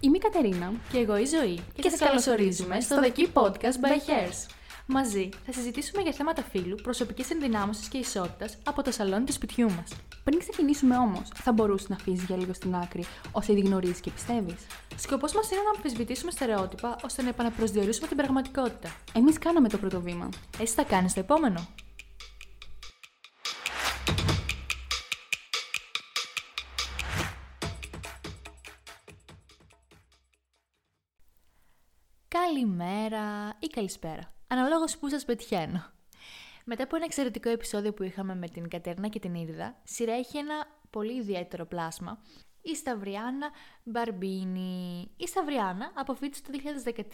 Είμαι 0.00 0.16
η 0.16 0.20
Κατερίνα 0.20 0.72
και 0.92 0.98
εγώ 0.98 1.18
η 1.18 1.24
Ζωή 1.24 1.54
και, 1.74 1.82
και 1.82 1.88
σας 1.88 1.98
καλωσορίζουμε 1.98 2.80
στο 2.80 2.96
The 3.02 3.18
Key 3.18 3.26
Podcast 3.32 3.84
by 3.84 3.92
Hairs. 4.08 4.50
Μαζί 4.86 5.28
θα 5.46 5.52
συζητήσουμε 5.52 6.02
για 6.02 6.12
θέματα 6.12 6.42
φύλου, 6.42 6.74
προσωπικής 6.82 7.30
ενδυνάμωσης 7.30 7.88
και 7.88 7.98
ισότητας 7.98 8.58
από 8.64 8.82
το 8.82 8.90
σαλόνι 8.90 9.24
του 9.24 9.32
σπιτιού 9.32 9.70
μας. 9.70 9.90
Πριν 10.24 10.38
ξεκινήσουμε 10.38 10.96
όμως, 10.96 11.28
θα 11.34 11.52
μπορούσες 11.52 11.88
να 11.88 11.96
αφήσεις 11.96 12.24
για 12.24 12.36
λίγο 12.36 12.52
στην 12.52 12.74
άκρη 12.74 13.04
όσα 13.32 13.52
ήδη 13.52 13.60
γνωρίζεις 13.60 14.00
και 14.00 14.10
πιστεύεις; 14.10 14.66
Σκοπός 14.96 15.32
μας 15.32 15.50
είναι 15.50 15.60
να 15.60 15.70
αμφισβητήσουμε 15.76 16.30
στερεότυπα 16.30 16.96
ώστε 17.04 17.22
να 17.22 17.28
επαναπροσδιορίσουμε 17.28 18.06
την 18.06 18.16
πραγματικότητα. 18.16 18.94
Εμείς 19.12 19.38
κάναμε 19.38 19.68
το 19.68 19.78
πρώτο 19.78 20.00
βήμα. 20.00 20.28
Εσύ 20.60 20.74
θα 20.74 20.82
κάνεις 20.82 21.14
το 21.14 21.20
επόμενο. 21.20 21.66
Καλημέρα 32.58 33.56
ή 33.58 33.66
καλησπέρα, 33.66 34.32
αναλόγως 34.46 34.98
που 34.98 35.08
σας 35.08 35.24
πετυχαίνω. 35.24 35.84
Μετά 36.64 36.82
από 36.82 36.96
ένα 36.96 37.04
εξαιρετικό 37.04 37.48
επεισόδιο 37.48 37.92
που 37.92 38.02
είχαμε 38.02 38.34
με 38.34 38.48
την 38.48 38.68
Κατέρνα 38.68 39.08
και 39.08 39.18
την 39.18 39.34
Ήρδα, 39.34 39.80
σειρά 39.84 40.12
έχει 40.12 40.38
ένα 40.38 40.66
πολύ 40.90 41.16
ιδιαίτερο 41.16 41.66
πλάσμα. 41.66 42.22
Η 42.62 42.76
Σταυριάννα 42.76 43.50
Μπαρμπίνη. 43.82 45.10
Η 45.16 45.26
Σταυριάννα 45.26 45.92
αποφύτησε 45.94 46.42
το 46.42 46.50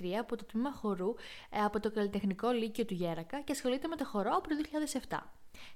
2013 0.02 0.12
από 0.20 0.36
το 0.36 0.44
τμήμα 0.44 0.72
χορού 0.72 1.14
ε, 1.50 1.60
από 1.64 1.80
το 1.80 1.90
Καλλιτεχνικό 1.90 2.50
Λύκειο 2.50 2.84
του 2.84 2.94
Γέρακα 2.94 3.40
και 3.40 3.52
ασχολείται 3.52 3.88
με 3.88 3.96
το 3.96 4.04
χορό 4.04 4.30
από 4.36 4.48
το 4.48 4.54
2007. 5.08 5.18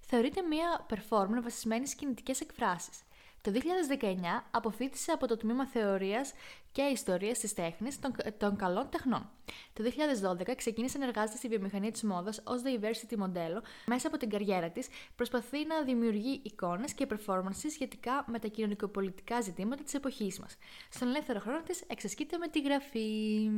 Θεωρείται 0.00 0.42
μια 0.42 0.86
performer 0.90 1.42
βασισμένη 1.42 1.86
στις 1.86 1.98
κινητικές 1.98 2.40
εκφράσεις. 2.40 3.02
Το 3.48 3.54
2019 4.00 4.16
αποφύτησε 4.50 5.12
από 5.12 5.26
το 5.26 5.36
τμήμα 5.36 5.66
Θεωρίας 5.66 6.32
και 6.72 6.82
Ιστορίας 6.82 7.38
της 7.38 7.54
Τέχνης 7.54 8.00
των, 8.00 8.14
των 8.38 8.56
Καλών 8.56 8.88
Τεχνών. 8.90 9.30
Το 9.72 9.82
2012 9.82 10.54
ξεκίνησε 10.56 10.98
να 10.98 11.06
εργάζεται 11.06 11.36
στη 11.36 11.48
βιομηχανία 11.48 11.90
της 11.90 12.02
μόδας 12.02 12.42
ως 12.44 12.62
diversity 12.64 13.16
μοντέλο. 13.16 13.62
Μέσα 13.86 14.08
από 14.08 14.16
την 14.16 14.30
καριέρα 14.30 14.70
της 14.70 14.88
προσπαθεί 15.16 15.66
να 15.66 15.82
δημιουργεί 15.82 16.40
εικόνες 16.44 16.94
και 16.94 17.06
performances 17.10 17.70
σχετικά 17.70 18.24
με 18.26 18.38
τα 18.38 18.48
κοινωνικοπολιτικά 18.48 19.40
ζητήματα 19.40 19.82
της 19.82 19.94
εποχής 19.94 20.40
μας. 20.40 20.56
Στον 20.90 21.08
ελεύθερο 21.08 21.40
χρόνο 21.40 21.62
της 21.62 21.82
εξασκείται 21.86 22.38
με 22.38 22.48
τη 22.48 22.60
γραφή. 22.60 23.50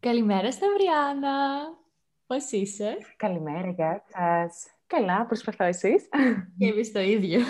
Καλημέρα 0.00 0.52
Σταυριάννα! 0.52 1.58
Πώς 2.26 2.50
είσαι; 2.50 2.96
Καλημέρα, 3.16 3.70
γεια 3.70 4.04
σας. 4.08 4.77
Καλά, 4.88 5.26
προσπαθώ 5.26 5.64
εσείς. 5.64 6.08
Και 6.58 6.66
εμείς 6.66 6.92
το 6.92 7.00
ίδιο. 7.00 7.40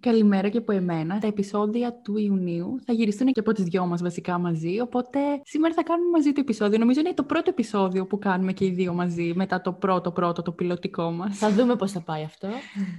Καλημέρα 0.00 0.48
και 0.48 0.58
από 0.58 0.72
εμένα. 0.72 1.18
Τα 1.18 1.26
επεισόδια 1.26 1.92
του 2.04 2.16
Ιουνίου 2.16 2.80
θα 2.84 2.92
γυριστούν 2.92 3.32
και 3.32 3.40
από 3.40 3.52
τις 3.52 3.64
δυο 3.64 3.86
μας 3.86 4.02
βασικά 4.02 4.38
μαζί, 4.38 4.80
οπότε 4.80 5.18
σήμερα 5.44 5.74
θα 5.74 5.82
κάνουμε 5.82 6.10
μαζί 6.10 6.32
το 6.32 6.40
επεισόδιο. 6.40 6.78
Νομίζω 6.78 7.00
είναι 7.00 7.14
το 7.14 7.22
πρώτο 7.22 7.50
επεισόδιο 7.50 8.06
που 8.06 8.18
κάνουμε 8.18 8.52
και 8.52 8.64
οι 8.64 8.70
δύο 8.70 8.92
μαζί, 8.92 9.32
μετά 9.34 9.60
το 9.60 9.72
πρώτο 9.72 10.10
πρώτο, 10.12 10.42
το 10.42 10.52
πιλωτικό 10.52 11.10
μας. 11.10 11.38
Θα 11.38 11.50
δούμε 11.50 11.76
πώς 11.76 11.92
θα 11.92 12.00
πάει 12.00 12.22
αυτό. 12.22 12.48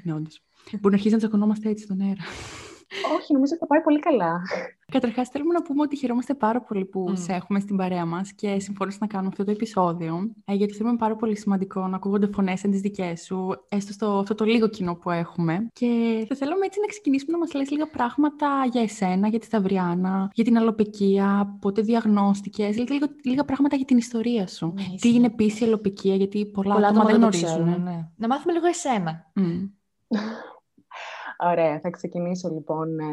ναι, 0.03 0.13
όντως. 0.13 0.41
Μπορεί 0.71 0.89
να 0.89 0.93
αρχίσει 0.93 1.13
να 1.13 1.17
τσακωνόμαστε 1.17 1.69
έτσι 1.69 1.83
στον 1.83 2.02
αέρα. 2.02 2.23
Όχι, 3.17 3.33
νομίζω 3.33 3.52
ότι 3.52 3.59
θα 3.59 3.67
πάει 3.67 3.81
πολύ 3.81 3.99
καλά. 3.99 4.41
Καταρχάς, 4.91 5.30
θέλουμε 5.30 5.53
να 5.53 5.61
πούμε 5.61 5.81
ότι 5.81 5.95
χαιρόμαστε 5.95 6.33
πάρα 6.33 6.61
πολύ 6.61 6.85
που 6.85 7.05
mm. 7.09 7.17
σε 7.17 7.33
έχουμε 7.33 7.59
στην 7.59 7.77
παρέα 7.77 8.05
μας 8.05 8.33
και 8.33 8.59
συμφώνησε 8.59 8.97
να 9.02 9.07
κάνουμε 9.07 9.30
αυτό 9.30 9.43
το 9.43 9.52
επεισόδιο. 9.52 10.31
Ε, 10.45 10.53
γιατί 10.53 10.73
θέλουμε 10.73 10.95
πάρα 10.95 11.15
πολύ 11.15 11.38
σημαντικό 11.38 11.88
να 11.88 11.95
ακούγονται 11.95 12.27
φωνές 12.33 12.59
σαν 12.59 12.71
τις 12.71 12.81
δικές 12.81 13.21
σου, 13.21 13.65
έστω 13.69 13.93
στο 13.93 14.17
αυτό 14.17 14.35
το 14.35 14.45
λίγο 14.45 14.67
κοινό 14.67 14.95
που 14.95 15.09
έχουμε. 15.09 15.67
Και 15.73 16.25
θα 16.30 16.35
θέλαμε 16.35 16.65
έτσι 16.65 16.80
να 16.80 16.88
ξεκινήσουμε 16.88 17.31
να 17.31 17.38
μας 17.38 17.53
λες 17.53 17.69
λίγα 17.69 17.88
πράγματα 17.89 18.47
για 18.71 18.81
εσένα, 18.81 19.27
για 19.27 19.39
τη 19.39 19.45
Σταυριάνα, 19.45 20.31
για 20.33 20.43
την 20.43 20.58
αλοπεκία, 20.58 21.58
πότε 21.61 21.81
διαγνώστηκες, 21.81 22.77
λίγα, 22.77 23.08
λίγα 23.23 23.43
πράγματα 23.45 23.75
για 23.75 23.86
την 23.86 23.98
ιστορία 23.98 24.48
σου. 24.48 24.73
Ναι, 24.75 24.95
Τι 25.02 25.14
είναι 25.14 25.25
επίσης 25.25 25.59
η 25.59 25.64
αλοπεκία, 25.64 26.15
γιατί 26.15 26.45
πολλά, 26.45 26.73
πολλά 26.73 26.87
άτομα 26.87 27.05
δεν 27.05 27.15
γνωρίζουν. 27.15 27.81
Ναι. 27.83 28.08
Να 28.15 28.27
μάθουμε 28.27 28.54
λίγο 28.54 28.65
εσένα. 28.65 29.31
Mm. 29.36 29.69
Ωραία, 31.39 31.80
θα 31.80 31.89
ξεκινήσω 31.89 32.49
λοιπόν 32.49 32.99
ε, 32.99 33.05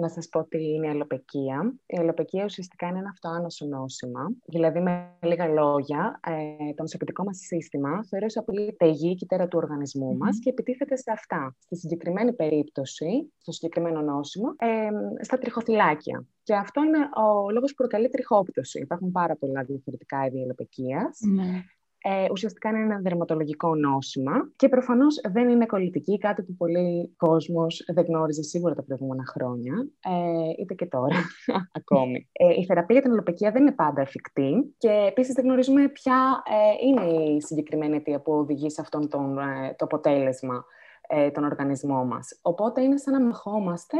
να 0.00 0.08
σας 0.08 0.28
πω 0.28 0.44
τι 0.44 0.64
είναι 0.64 0.86
η 0.86 0.90
αλλοπεκία. 0.90 1.74
Η 1.86 1.98
αλλοπεκία 1.98 2.44
ουσιαστικά 2.44 2.86
είναι 2.86 2.98
ένα 2.98 3.08
αυτοάνωσο 3.08 3.66
νόσημα, 3.66 4.20
δηλαδή 4.44 4.80
με 4.80 5.08
λίγα 5.22 5.46
λόγια, 5.46 6.20
ε, 6.26 6.74
το 6.74 6.82
νοσοποιητικό 6.82 7.24
μας 7.24 7.36
σύστημα 7.38 8.04
θεωρεί 8.04 8.24
ως 8.24 8.36
απλή 8.36 8.76
τεγή 8.78 9.14
κύτταρα 9.14 9.48
του 9.48 9.58
οργανισμού 9.62 10.16
μας 10.16 10.38
και 10.38 10.50
επιτίθεται 10.50 10.96
σε 10.96 11.10
αυτά. 11.12 11.56
Στη 11.58 11.76
συγκεκριμένη 11.76 12.32
περίπτωση, 12.32 13.32
στο 13.38 13.52
συγκεκριμένο 13.52 14.00
νόσημα, 14.00 14.54
ε, 14.58 14.88
στα 15.24 15.38
τριχοθυλάκια. 15.38 16.26
Και 16.42 16.54
αυτό 16.54 16.82
είναι 16.82 16.98
ο 16.98 17.50
λόγος 17.50 17.70
που 17.70 17.76
προκαλεί 17.76 18.08
τριχόπτωση. 18.08 18.80
Υπάρχουν 18.80 19.10
πάρα 19.10 19.36
πολλά 19.36 19.62
διαφορετικά 19.62 20.26
είδη 20.26 20.42
αλλοπεκίας. 20.42 21.18
Mm 21.38 21.79
ε, 22.02 22.26
ουσιαστικά 22.30 22.68
είναι 22.68 22.78
ένα 22.78 22.98
δερματολογικό 22.98 23.74
νόσημα 23.74 24.32
και 24.56 24.68
προφανώς 24.68 25.20
δεν 25.32 25.48
είναι 25.48 25.66
κολλητική, 25.66 26.18
κάτι 26.18 26.42
που 26.42 26.54
πολλοί 26.56 27.14
κόσμος 27.16 27.84
δεν 27.94 28.04
γνώριζε 28.04 28.42
σίγουρα 28.42 28.74
τα 28.74 28.82
προηγούμενα 28.82 29.24
χρόνια, 29.26 29.88
ε, 30.00 30.62
είτε 30.62 30.74
και 30.74 30.86
τώρα 30.86 31.16
ακόμη. 31.80 32.28
Ε, 32.32 32.60
η 32.60 32.64
θεραπεία 32.64 32.94
για 32.94 33.02
την 33.02 33.12
ολοπαικία 33.12 33.50
δεν 33.50 33.62
είναι 33.62 33.72
πάντα 33.72 34.00
εφικτή 34.00 34.74
και 34.78 34.90
επίσης 35.08 35.34
δεν 35.34 35.44
γνωρίζουμε 35.44 35.88
ποια 35.88 36.42
ε, 36.44 36.86
είναι 36.86 37.20
η 37.36 37.40
συγκεκριμένη 37.40 37.96
αιτία 37.96 38.20
που 38.20 38.32
οδηγεί 38.32 38.70
σε 38.70 38.80
αυτό 38.80 39.08
τον, 39.08 39.38
ε, 39.38 39.74
το 39.78 39.84
αποτέλεσμα 39.84 40.64
ε, 41.08 41.30
τον 41.30 41.44
οργανισμό 41.44 42.04
μας. 42.04 42.38
Οπότε 42.42 42.82
είναι 42.82 42.96
σαν 42.96 43.12
να 43.12 43.20
μεχόμαστε 43.26 43.96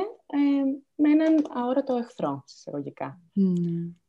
με 0.95 1.11
έναν 1.11 1.47
αόρατο 1.55 1.97
εχθρό, 1.97 2.43
συσταγωγικά. 2.47 3.21
Mm. 3.37 4.00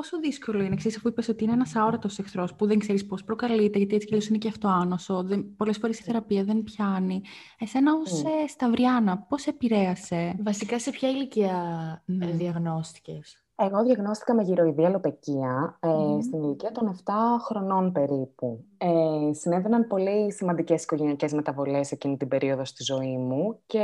Και 0.00 0.06
πόσο 0.06 0.20
δύσκολο 0.20 0.62
είναι, 0.62 0.76
ξέρεις, 0.76 0.96
αφού 0.96 1.08
είπες 1.08 1.28
ότι 1.28 1.44
είναι 1.44 1.52
ένας 1.52 1.76
αόρατος 1.76 2.18
εχθρός 2.18 2.54
που 2.54 2.66
δεν 2.66 2.78
ξέρεις 2.78 3.06
πώς 3.06 3.24
προκαλείται, 3.24 3.78
γιατί 3.78 3.94
έτσι 3.94 4.06
κι 4.06 4.26
είναι 4.28 4.38
και 4.38 4.48
αυτό 4.48 4.68
άνοσο, 4.68 5.22
δεν, 5.22 5.56
πολλές 5.56 5.78
φορές 5.78 5.98
η 5.98 6.02
θεραπεία 6.02 6.44
δεν 6.44 6.62
πιάνει. 6.62 7.22
Εσένα 7.58 7.92
ως 7.94 8.22
mm. 8.22 8.26
Σταυριάνα, 8.48 9.18
πώς 9.18 9.46
επηρέασε; 9.46 10.36
Βασικά 10.42 10.78
σε 10.78 10.90
ποια 10.90 11.08
ηλικία 11.08 12.04
mm. 12.08 12.28
διαγνώστηκες; 12.32 13.44
Εγώ 13.62 13.82
διαγνώστηκα 13.82 14.34
με 14.34 14.42
γυροειδή 14.42 14.84
αλοπεκία 14.84 15.78
ε, 15.80 16.22
στην 16.22 16.42
ηλικία 16.42 16.72
των 16.72 16.96
7 17.04 17.12
χρονών 17.44 17.92
περίπου. 17.92 18.64
Ε, 18.78 19.32
συνέβαιναν 19.32 19.86
πολύ 19.86 20.32
σημαντικές 20.32 20.82
οικογενειακές 20.82 21.32
μεταβολές 21.32 21.92
εκείνη 21.92 22.16
την 22.16 22.28
περίοδο 22.28 22.64
στη 22.64 22.82
ζωή 22.82 23.16
μου 23.16 23.60
και 23.66 23.80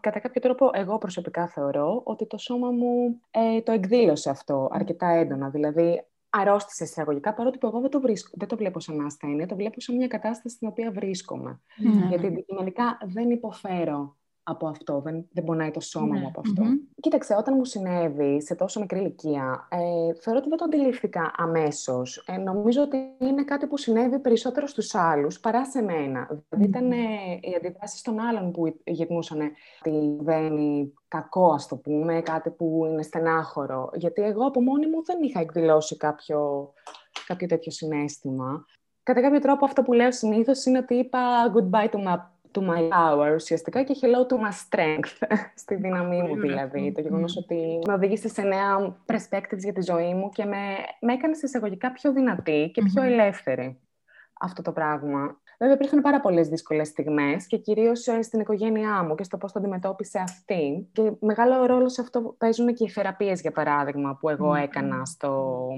κατά 0.00 0.18
κάποιο 0.18 0.40
τρόπο 0.40 0.70
εγώ 0.72 0.98
προσωπικά 0.98 1.46
θεωρώ 1.46 2.00
ότι 2.04 2.26
το 2.26 2.38
σώμα 2.38 2.70
μου 2.70 3.20
ε, 3.30 3.60
το 3.60 3.72
εκδήλωσε 3.72 4.30
αυτό 4.30 4.68
αρκετά 4.72 5.06
έντονα. 5.06 5.48
Δηλαδή 5.48 6.02
αρρώστησε 6.30 6.84
εισαγωγικά, 6.84 7.34
παρότι 7.34 7.58
εγώ 7.62 7.80
δεν 7.80 7.90
το, 7.90 8.00
βρίσκω, 8.00 8.30
δεν 8.34 8.48
το 8.48 8.56
βλέπω 8.56 8.80
σαν 8.80 9.00
ασθένεια, 9.06 9.46
το 9.46 9.54
βλέπω 9.56 9.80
σαν 9.80 9.96
μια 9.96 10.06
κατάσταση 10.06 10.54
στην 10.54 10.68
οποία 10.68 10.90
βρίσκομαι. 10.90 11.60
Mm. 11.78 12.08
Γιατί 12.08 12.26
αντικειμενικά 12.26 12.98
δεν 13.04 13.30
υποφέρω 13.30 14.16
από 14.48 14.68
αυτό, 14.68 15.00
δεν, 15.00 15.28
δεν 15.32 15.44
πονάει 15.44 15.70
το 15.70 15.80
σώμα 15.80 16.06
μου 16.06 16.20
ναι. 16.20 16.26
από 16.26 16.40
αυτό. 16.40 16.62
Κοίταξε, 17.00 17.34
όταν 17.38 17.54
μου 17.56 17.64
συνέβη 17.64 18.42
σε 18.42 18.54
τόσο 18.54 18.80
μικρή 18.80 18.98
ηλικία, 18.98 19.68
ε, 19.70 20.14
θεωρώ 20.14 20.38
ότι 20.38 20.48
δεν 20.48 20.58
το 20.58 20.64
αντιλήφθηκα 20.64 21.32
αμέσως. 21.36 22.24
Ε, 22.26 22.36
νομίζω 22.36 22.82
ότι 22.82 22.96
είναι 23.18 23.44
κάτι 23.44 23.66
που 23.66 23.76
συνέβη 23.76 24.18
περισσότερο 24.18 24.66
στους 24.66 24.94
άλλους 24.94 25.40
παρά 25.40 25.64
σε 25.66 25.82
μένα. 25.82 26.42
Δηλαδή, 26.48 26.68
ήταν 26.68 26.92
ε, 26.92 26.96
οι 27.40 27.54
αντιδράσεις 27.56 28.02
των 28.02 28.20
άλλων 28.20 28.52
που 28.52 28.78
γυρνούσαν 28.84 29.40
ότι 29.80 30.16
δεν 30.20 30.56
είναι 30.56 30.92
κακό, 31.08 31.52
ας 31.52 31.66
το 31.66 31.76
πούμε, 31.76 32.20
κάτι 32.20 32.50
που 32.50 32.86
είναι 32.90 33.02
στενάχωρο. 33.02 33.90
Γιατί 33.94 34.22
εγώ 34.22 34.46
από 34.46 34.60
μόνη 34.60 34.86
μου 34.86 35.04
δεν 35.04 35.22
είχα 35.22 35.40
εκδηλώσει 35.40 35.96
κάποιο, 35.96 36.72
κάποιο 37.26 37.46
τέτοιο 37.46 37.72
συνέστημα. 37.72 38.64
Κατά 39.02 39.20
κάποιο 39.20 39.40
τρόπο 39.40 39.64
αυτό 39.64 39.82
που 39.82 39.92
λέω 39.92 40.12
συνήθως 40.12 40.64
είναι 40.64 40.78
ότι 40.78 40.94
είπα 40.94 41.18
goodbye 41.54 41.88
to 41.90 41.98
my 42.06 42.16
to 42.58 42.66
my 42.70 42.88
power 42.88 43.34
ουσιαστικά 43.34 43.82
και 43.82 43.96
hello 44.00 44.32
to 44.32 44.36
my 44.36 44.52
strength, 44.68 45.28
στη 45.62 45.74
δύναμή 45.74 46.22
μου 46.22 46.40
δηλαδή. 46.40 46.92
Το 46.94 47.00
γεγονός 47.00 47.36
ότι 47.36 47.78
με 47.86 47.92
οδήγησε 47.92 48.28
σε 48.28 48.42
νέα 48.42 48.96
perspectives 49.06 49.58
για 49.58 49.72
τη 49.72 49.82
ζωή 49.82 50.14
μου 50.14 50.28
και 50.28 50.44
με, 50.44 50.62
με 51.00 51.12
έκανε 51.12 51.36
εισαγωγικά 51.42 51.92
πιο 51.92 52.12
δυνατή 52.12 52.70
και 52.74 52.82
πιο 52.82 53.02
ελεύθερη 53.02 53.80
αυτό 54.40 54.62
το 54.62 54.72
πράγμα. 54.72 55.40
Βέβαια, 55.60 55.74
υπήρχαν 55.74 56.00
πάρα 56.02 56.20
πολλές 56.20 56.48
δύσκολες 56.48 56.88
στιγμές 56.88 57.46
και 57.46 57.56
κυρίως 57.56 58.06
ε, 58.06 58.22
στην 58.22 58.40
οικογένειά 58.40 59.02
μου 59.02 59.14
και 59.14 59.24
στο 59.24 59.36
πώς 59.36 59.52
το 59.52 59.58
αντιμετώπισε 59.58 60.18
αυτή. 60.18 60.88
Και 60.92 61.12
μεγάλο 61.20 61.66
ρόλο 61.66 61.88
σε 61.88 62.00
αυτό 62.00 62.34
παίζουν 62.38 62.74
και 62.74 62.84
οι 62.84 62.88
θεραπείες, 62.88 63.40
για 63.40 63.52
παράδειγμα, 63.52 64.16
που 64.16 64.28
εγώ 64.28 64.54
έκανα 64.54 65.04
στο, 65.04 65.68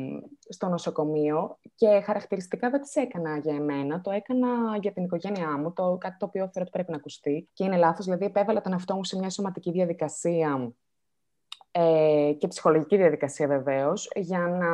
στο 0.49 0.69
νοσοκομείο. 0.69 1.59
Και 1.75 2.01
χαρακτηριστικά 2.05 2.71
δεν 2.71 2.81
τις 2.81 2.95
έκανα 2.95 3.37
για 3.37 3.55
εμένα, 3.55 4.01
το 4.01 4.11
έκανα 4.11 4.49
για 4.81 4.93
την 4.93 5.05
οικογένειά 5.05 5.59
μου, 5.59 5.73
το, 5.73 5.97
κάτι 6.01 6.17
το 6.19 6.27
οποίο 6.27 6.41
θεωρώ 6.41 6.61
ότι 6.61 6.71
πρέπει 6.71 6.91
να 6.91 6.97
ακουστεί. 6.97 7.49
Και 7.53 7.65
είναι 7.65 7.77
λάθος, 7.77 8.05
δηλαδή, 8.05 8.25
επέβαλα 8.25 8.61
τον 8.61 8.73
εαυτό 8.73 8.95
μου 8.95 9.05
σε 9.05 9.19
μια 9.19 9.31
σωματική 9.31 9.71
διαδικασία 9.71 10.73
ε, 11.71 12.33
και 12.39 12.49
ψυχολογική 12.49 12.97
διαδικασία 12.97 13.47
βεβαίως, 13.47 14.11
για 14.15 14.39
να 14.39 14.69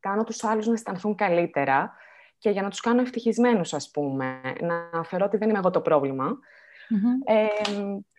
κάνω 0.00 0.24
τους 0.24 0.44
άλλους 0.44 0.66
να 0.66 0.72
αισθανθούν 0.72 1.14
καλύτερα 1.14 1.92
και 2.40 2.50
για 2.50 2.62
να 2.62 2.68
τους 2.68 2.80
κάνω 2.80 3.00
ευτυχισμένους, 3.00 3.74
ας 3.74 3.90
πούμε. 3.90 4.40
Να 4.60 5.02
φέρω 5.02 5.24
ότι 5.24 5.36
δεν 5.36 5.48
είμαι 5.48 5.58
εγώ 5.58 5.70
το 5.70 5.80
πρόβλημα, 5.80 6.38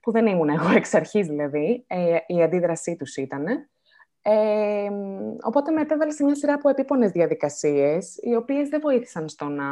που 0.02 0.12
δεν 0.12 0.28
ήμουν 0.28 0.50
εγώ 0.50 0.70
εξ 0.78 0.94
αρχής 0.94 1.28
δηλαδή, 1.28 1.84
ε, 1.88 2.18
η 2.28 2.44
αντίδρασή 2.44 2.96
τους 2.96 3.16
ήταν. 3.16 3.46
Ε, 4.24 4.90
οπότε 5.42 5.72
με 5.72 5.82
επέβαλε 5.82 6.12
σε 6.12 6.24
μια 6.24 6.36
σειρά 6.36 6.54
από 6.54 6.70
επίπονες 6.70 7.12
διαδικασίες, 7.12 8.18
οι 8.22 8.36
οποίες 8.36 8.70
δεν 8.70 8.80
βοήθησαν 8.82 9.30
στο 9.30 9.46
να 9.46 9.66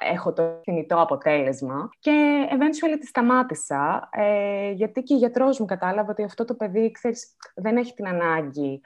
έχω 0.00 0.32
το 0.32 0.60
θνητό 0.64 1.00
αποτέλεσμα 1.00 1.88
και 1.98 2.46
eventually 2.50 2.96
τη 3.00 3.06
σταμάτησα, 3.06 4.08
ε, 4.12 4.70
γιατί 4.70 5.02
και 5.02 5.14
η 5.14 5.16
γιατρός 5.16 5.58
μου 5.60 5.66
κατάλαβε 5.66 6.10
ότι 6.10 6.22
αυτό 6.22 6.44
το 6.44 6.54
παιδί, 6.54 6.90
ξέρεις, 6.90 7.36
δεν 7.54 7.76
έχει 7.76 7.94
την 7.94 8.06
ανάγκη 8.08 8.80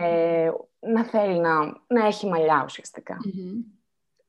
ε, 0.00 0.50
να 0.78 1.04
θέλει 1.04 1.40
να, 1.40 1.58
να 1.86 2.06
έχει 2.06 2.28
μαλλιά 2.28 2.64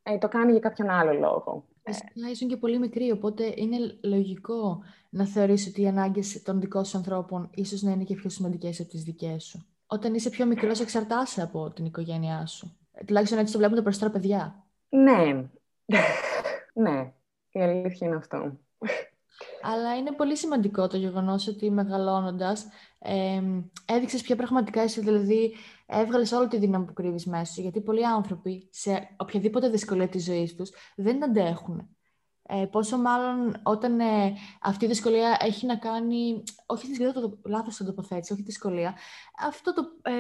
Ε, 0.07 0.18
το 0.18 0.27
κάνει 0.27 0.51
για 0.51 0.59
κάποιον 0.59 0.89
άλλο 0.89 1.13
λόγο. 1.13 1.65
Φυσικά 1.83 2.30
ήσουν 2.31 2.48
και 2.48 2.57
πολύ 2.57 2.80
μικρή, 2.80 3.12
οπότε 3.12 3.54
είναι 3.56 3.77
λογικό 4.04 4.83
να 5.09 5.25
θεωρείς 5.25 5.68
ότι 5.68 5.81
οι 5.81 5.88
ανάγκες 5.88 6.42
των 6.44 6.59
δικών 6.59 6.86
σου 6.86 6.98
ανθρώπων 6.98 7.50
ίσως 7.54 7.81
να 7.81 7.92
είναι 7.92 8.04
και 8.04 8.15
πιο 8.15 8.30
σημαντικές 8.30 8.80
από 8.80 8.89
τις 8.89 9.04
δικές 9.04 9.44
σου 9.44 9.65
όταν 9.88 10.13
είσαι 10.13 10.30
πιο 10.30 10.45
μικρός 10.45 10.80
εξαρτάσαι 10.80 11.42
από 11.42 11.71
την 11.71 11.86
οικογένειά 11.86 12.45
σου. 12.45 12.77
Ε, 12.92 13.04
τουλάχιστον 13.04 13.39
έτσι 13.39 13.51
το 13.51 13.57
βλέπουν 13.57 13.75
τα 13.75 13.83
περισσότερα 13.83 14.12
παιδιά. 14.12 14.68
Ναι. 14.89 15.50
ναι. 16.83 17.13
Η 17.51 17.62
αλήθεια 17.62 18.07
είναι 18.07 18.15
αυτό. 18.15 18.59
Αλλά 19.62 19.95
είναι 19.98 20.12
πολύ 20.12 20.38
σημαντικό 20.38 20.88
το 20.88 20.98
γεγονός 20.98 21.48
ότι 21.48 21.71
μεγαλώνοντας 21.71 22.68
ε, 23.00 23.42
έδειξες 23.86 24.21
ποια 24.21 24.36
πραγματικά 24.36 24.83
είσαι, 24.83 25.01
δηλαδή 25.01 25.56
έβγαλες 25.86 26.31
όλη 26.31 26.48
τη 26.48 26.57
δύναμη 26.57 26.86
που 26.86 26.94
κρύβεις 26.94 27.25
μέσα 27.25 27.54
σου, 27.54 27.62
γιατί 27.62 27.81
πολλοί 27.81 28.06
άνθρωποι 28.06 28.68
σε 28.71 29.09
οποιαδήποτε 29.18 29.69
δυσκολία 29.69 30.07
της 30.07 30.24
ζωής 30.24 30.56
τους 30.56 30.71
δεν 30.95 31.24
αντέχουν. 31.24 31.89
Ε, 32.50 32.65
πόσο 32.65 32.98
μάλλον 32.98 33.59
όταν 33.63 34.00
ε, 34.00 34.33
αυτή 34.62 34.86
η 34.86 34.88
δυσκολία 34.88 35.38
έχει 35.39 35.65
να 35.65 35.75
κάνει, 35.75 36.44
όχι 36.65 36.88
δυσκολία, 36.88 37.13
το, 37.13 37.39
λάθος 37.45 37.77
το 37.77 37.86
τοποθέτηση, 37.86 38.33
όχι 38.33 38.42
δυσκολία, 38.42 38.95
αυτό 39.48 39.74
το 39.74 39.83
ε, 40.01 40.12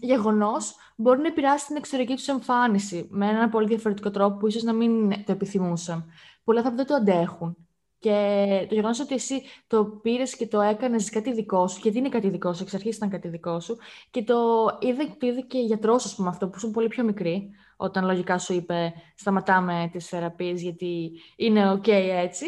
γεγονός 0.00 0.76
μπορεί 0.96 1.20
να 1.20 1.26
επηρεάσει 1.26 1.66
την 1.66 1.76
εξωτερική 1.76 2.14
τους 2.14 2.28
εμφάνιση 2.28 3.06
με 3.10 3.28
έναν 3.28 3.50
πολύ 3.50 3.66
διαφορετικό 3.66 4.10
τρόπο 4.10 4.36
που 4.36 4.46
ίσως 4.46 4.62
να 4.62 4.72
μην 4.72 5.10
το 5.24 5.32
επιθυμούσαν. 5.32 6.10
Πολλοί 6.44 6.58
άνθρωποι 6.58 6.76
δεν 6.76 6.86
το 6.86 6.94
αντέχουν. 6.94 7.56
Και 8.04 8.66
το 8.68 8.74
γεγονός 8.74 9.00
ότι 9.00 9.14
εσύ 9.14 9.42
το 9.66 9.84
πήρες 9.84 10.36
και 10.36 10.46
το 10.46 10.60
έκανες 10.60 11.10
κάτι 11.10 11.32
δικό 11.32 11.68
σου, 11.68 11.80
γιατί 11.82 11.98
είναι 11.98 12.08
κάτι 12.08 12.28
δικό 12.28 12.52
σου, 12.52 12.62
εξ 12.62 12.74
αρχής 12.74 12.96
ήταν 12.96 13.08
κάτι 13.10 13.28
δικό 13.28 13.60
σου, 13.60 13.76
και 14.10 14.22
το 14.22 14.36
είδε, 14.80 15.04
το 15.18 15.26
είδε 15.26 15.40
και 15.40 15.58
γιατρός, 15.58 16.04
ας 16.04 16.14
πούμε, 16.14 16.28
αυτό 16.28 16.48
που 16.48 16.56
ήσουν 16.56 16.70
πολύ 16.70 16.88
πιο 16.88 17.04
μικρή, 17.04 17.50
όταν 17.76 18.04
λογικά 18.04 18.38
σου 18.38 18.52
είπε 18.52 18.92
σταματάμε 19.16 19.88
τις 19.92 20.08
θεραπείες 20.08 20.62
γιατί 20.62 21.10
είναι 21.36 21.72
ok 21.72 21.88
έτσι. 21.88 22.46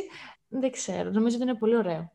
Δεν 0.49 0.71
ξέρω, 0.71 1.11
νομίζω 1.11 1.37
ότι 1.37 1.45
είναι 1.45 1.55
πολύ 1.59 1.77
ωραίο. 1.77 2.13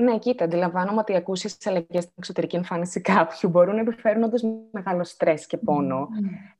Ναι, 0.00 0.18
κοίτα, 0.18 0.44
αντιλαμβάνομαι 0.44 1.00
ότι 1.00 1.12
οι 1.12 1.16
ακούσει 1.16 1.56
αλλαγές 1.64 2.02
στην 2.02 2.14
εξωτερική 2.18 2.56
εμφάνιση 2.56 3.00
κάποιου 3.00 3.48
μπορούν 3.48 3.74
να 3.74 3.80
επιφέρουν 3.80 4.22
όντως 4.22 4.42
μεγάλο 4.70 5.04
στρες 5.04 5.46
και 5.46 5.56
πόνο. 5.56 6.08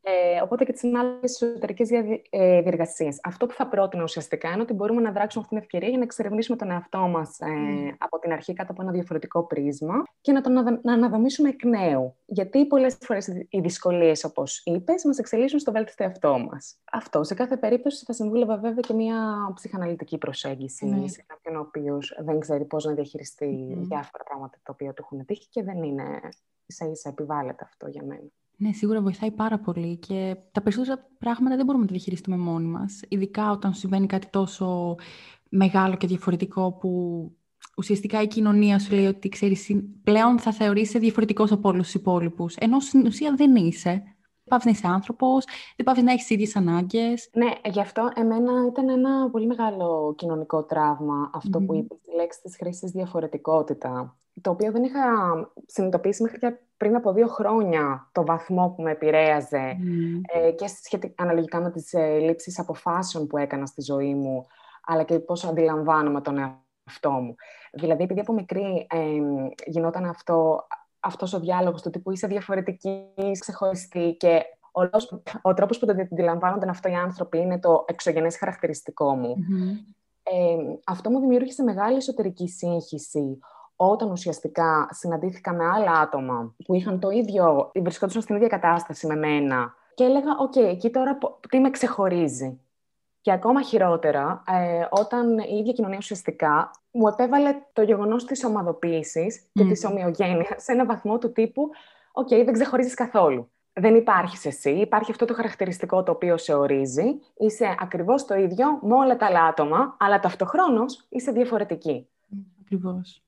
Ε, 0.00 0.42
οπότε 0.42 0.64
και 0.64 0.72
τις 0.72 0.84
άλλε 0.84 1.18
εσωτερικέ 1.20 1.84
ε, 2.30 2.60
διεργασίε. 2.62 3.08
Αυτό 3.22 3.46
που 3.46 3.54
θα 3.54 3.66
πρότεινα 3.66 4.02
ουσιαστικά 4.02 4.50
είναι 4.50 4.62
ότι 4.62 4.72
μπορούμε 4.72 5.00
να 5.00 5.12
δράξουμε 5.12 5.44
αυτή 5.44 5.54
την 5.54 5.64
ευκαιρία 5.64 5.88
για 5.88 5.98
να 5.98 6.04
εξερευνήσουμε 6.04 6.56
τον 6.56 6.70
εαυτό 6.70 6.98
μας 6.98 7.38
ε, 7.40 7.46
από 7.98 8.18
την 8.18 8.32
αρχή 8.32 8.52
κάτω 8.52 8.72
από 8.72 8.82
ένα 8.82 8.92
διαφορετικό 8.92 9.46
πρίσμα 9.46 10.02
και 10.20 10.32
να 10.32 10.40
τον 10.40 10.52
να 10.82 10.92
αναδομήσουμε 10.92 11.48
εκ 11.48 11.64
νέου. 11.64 12.14
Γιατί 12.26 12.66
πολλές 12.66 12.96
φορές 13.00 13.26
οι 13.48 13.60
δυσκολίες, 13.60 14.24
όπως 14.24 14.62
είπες, 14.64 15.04
μας 15.04 15.18
εξελίσσουν 15.18 15.58
στο 15.58 15.72
βέλτιστο 15.72 16.04
εαυτό 16.04 16.38
μας. 16.38 16.78
Αυτό. 16.92 17.24
Σε 17.24 17.34
κάθε 17.34 17.56
περίπτωση 17.56 18.04
θα 18.04 18.12
συμβούλευα 18.12 18.56
βέβαια 18.56 18.80
και 18.80 18.94
μια 18.94 19.16
ψυχαναλυτική 19.54 20.18
προσέγγιση 20.18 20.86
ναι. 20.86 21.08
σε 21.08 21.24
κάποιον 21.26 21.56
ο 21.56 21.60
οποίος 21.60 22.18
δεν 22.24 22.40
ξέρει 22.40 22.64
πώ 22.64 22.78
να 22.88 22.94
διαχειριστεί 22.94 23.76
mm. 23.78 23.80
διάφορα 23.80 24.24
πράγματα 24.24 24.58
τα 24.62 24.72
οποία 24.72 24.92
του 24.92 25.02
έχουν 25.04 25.24
τύχει 25.24 25.48
και 25.48 25.62
δεν 25.62 25.82
είναι 25.82 26.18
ίσα 26.66 26.90
ίσα 26.90 27.08
επιβάλλεται 27.08 27.64
αυτό 27.64 27.88
για 27.88 28.04
μένα. 28.04 28.28
Ναι, 28.56 28.72
σίγουρα 28.72 29.00
βοηθάει 29.00 29.30
πάρα 29.30 29.58
πολύ 29.58 29.96
και 29.96 30.36
τα 30.52 30.62
περισσότερα 30.62 31.08
πράγματα 31.18 31.56
δεν 31.56 31.64
μπορούμε 31.64 31.84
να 31.84 31.90
τα 31.90 31.96
διαχειριστούμε 31.96 32.36
μόνοι 32.36 32.66
μας. 32.66 33.00
Ειδικά 33.08 33.50
όταν 33.50 33.74
συμβαίνει 33.74 34.06
κάτι 34.06 34.26
τόσο 34.30 34.94
μεγάλο 35.48 35.96
και 35.96 36.06
διαφορετικό 36.06 36.72
που 36.72 36.90
ουσιαστικά 37.76 38.22
η 38.22 38.26
κοινωνία 38.26 38.78
σου 38.78 38.94
λέει 38.94 39.06
ότι 39.06 39.28
ξέρεις, 39.28 39.76
πλέον 40.02 40.38
θα 40.38 40.52
θεωρείσαι 40.52 40.98
διαφορετικός 40.98 41.52
από 41.52 41.68
όλους 41.68 41.84
τους 41.84 41.94
υπόλοιπους, 41.94 42.56
ενώ 42.56 42.80
στην 42.80 43.06
ουσία 43.06 43.34
δεν 43.36 43.56
είσαι 43.56 44.02
πάβει 44.48 44.64
να 44.64 44.70
είσαι 44.70 44.86
άνθρωπος, 44.86 45.44
δεν 45.76 45.86
πάβει 45.86 46.02
να 46.02 46.12
έχεις 46.12 46.30
ίδιες 46.30 46.56
ανάγκες. 46.56 47.30
Ναι, 47.32 47.50
γι' 47.64 47.80
αυτό 47.80 48.10
εμένα 48.14 48.52
ήταν 48.66 48.88
ένα 48.88 49.30
πολύ 49.30 49.46
μεγάλο 49.46 50.14
κοινωνικό 50.16 50.64
τραύμα 50.64 51.30
αυτό 51.34 51.60
που 51.60 51.74
είπες 51.74 51.98
τη 52.00 52.14
λέξη 52.14 52.40
της 52.42 52.56
χρήσης 52.56 52.90
διαφορετικότητα. 52.90 54.16
Το 54.40 54.50
οποίο 54.50 54.72
δεν 54.72 54.82
είχα 54.82 55.00
συνειδητοποιήσει 55.66 56.22
μέχρι 56.22 56.38
και 56.38 56.56
πριν 56.76 56.96
από 56.96 57.12
δύο 57.12 57.26
χρόνια 57.26 58.08
το 58.12 58.24
βαθμό 58.24 58.72
που 58.76 58.82
με 58.82 58.90
επηρέαζε 58.90 59.76
ε, 60.32 60.50
και 60.50 60.66
σχετικά, 60.66 61.22
αναλογικά 61.22 61.60
με 61.60 61.70
τις 61.70 61.92
ε, 61.92 62.18
λήψεις 62.18 62.58
αποφάσεων 62.58 63.26
που 63.26 63.36
έκανα 63.36 63.66
στη 63.66 63.82
ζωή 63.82 64.14
μου, 64.14 64.46
αλλά 64.84 65.02
και 65.02 65.18
πώς 65.18 65.44
αντιλαμβάνομαι 65.44 66.20
τον 66.20 66.38
εαυτό 66.38 67.10
μου. 67.10 67.34
Δηλαδή, 67.72 68.02
επειδή 68.02 68.20
από 68.20 68.32
μικρή 68.32 68.86
ε, 68.90 68.98
γινόταν 69.66 70.04
αυτό 70.04 70.66
αυτός 71.08 71.32
ο 71.32 71.40
διάλογος 71.40 71.82
του 71.82 71.90
τύπου 71.90 72.10
είσαι 72.10 72.26
διαφορετική, 72.26 73.06
ξεχωριστή 73.38 74.16
και 74.18 74.42
ο, 74.72 74.82
ο 75.42 75.54
τρόπος 75.54 75.78
που 75.78 75.86
το 75.86 75.94
αντιλαμβάνονταν 76.12 76.68
αυτό 76.68 76.88
οι 76.88 76.94
άνθρωποι 76.94 77.38
είναι 77.38 77.58
το 77.58 77.84
εξωγενές 77.86 78.38
χαρακτηριστικό 78.38 79.14
μου. 79.14 79.34
Ε, 80.22 80.56
αυτό 80.86 81.10
μου 81.10 81.20
δημιούργησε 81.20 81.62
μεγάλη 81.62 81.96
εσωτερική 81.96 82.48
σύγχυση 82.48 83.38
όταν 83.76 84.10
ουσιαστικά 84.10 84.88
συναντήθηκα 84.90 85.52
με 85.52 85.64
άλλα 85.64 85.92
άτομα 85.92 86.54
που 86.64 86.74
είχαν 86.74 87.00
το 87.00 87.10
ίδιο, 87.10 87.70
βρισκόντουσαν 87.74 88.22
στην 88.22 88.36
ίδια 88.36 88.48
κατάσταση 88.48 89.06
με 89.06 89.16
μένα 89.16 89.74
και 89.94 90.04
έλεγα, 90.04 90.36
ok, 90.38 90.52
okay, 90.56 90.62
εκεί 90.62 90.90
τώρα 90.90 91.18
τι 91.48 91.60
με 91.60 91.70
ξεχωρίζει. 91.70 92.60
Και 93.20 93.32
ακόμα 93.32 93.62
χειρότερα, 93.62 94.42
ε, 94.46 94.86
όταν 94.90 95.38
η 95.38 95.56
ίδια 95.58 95.72
κοινωνία 95.72 95.98
ουσιαστικά 95.98 96.70
μου 96.90 97.08
επέβαλε 97.08 97.56
το 97.72 97.82
γεγονός 97.82 98.24
της 98.24 98.44
ομαδοποίησης 98.44 99.48
και 99.52 99.64
mm. 99.64 99.72
της 99.72 99.86
ομοιογένειας 99.86 100.62
σε 100.62 100.72
ένα 100.72 100.86
βαθμό 100.86 101.18
του 101.18 101.32
τύπου: 101.32 101.70
Οκ, 102.12 102.28
δεν 102.28 102.52
ξεχωρίζεις 102.52 102.94
καθόλου. 102.94 103.50
Δεν 103.72 103.94
υπάρχεις 103.94 104.44
εσύ. 104.44 104.70
Υπάρχει 104.70 105.10
αυτό 105.10 105.24
το 105.24 105.34
χαρακτηριστικό 105.34 106.02
το 106.02 106.12
οποίο 106.12 106.36
σε 106.36 106.54
ορίζει. 106.54 107.20
Είσαι 107.38 107.74
ακριβώς 107.78 108.24
το 108.24 108.34
ίδιο 108.34 108.78
με 108.82 108.94
όλα 108.94 109.16
τα 109.16 109.26
άλλα 109.26 109.44
άτομα, 109.44 109.96
αλλά 109.98 110.20
ταυτοχρόνως 110.20 111.06
είσαι 111.08 111.32
διαφορετική. 111.32 112.08
Ακριβώς. 112.60 113.22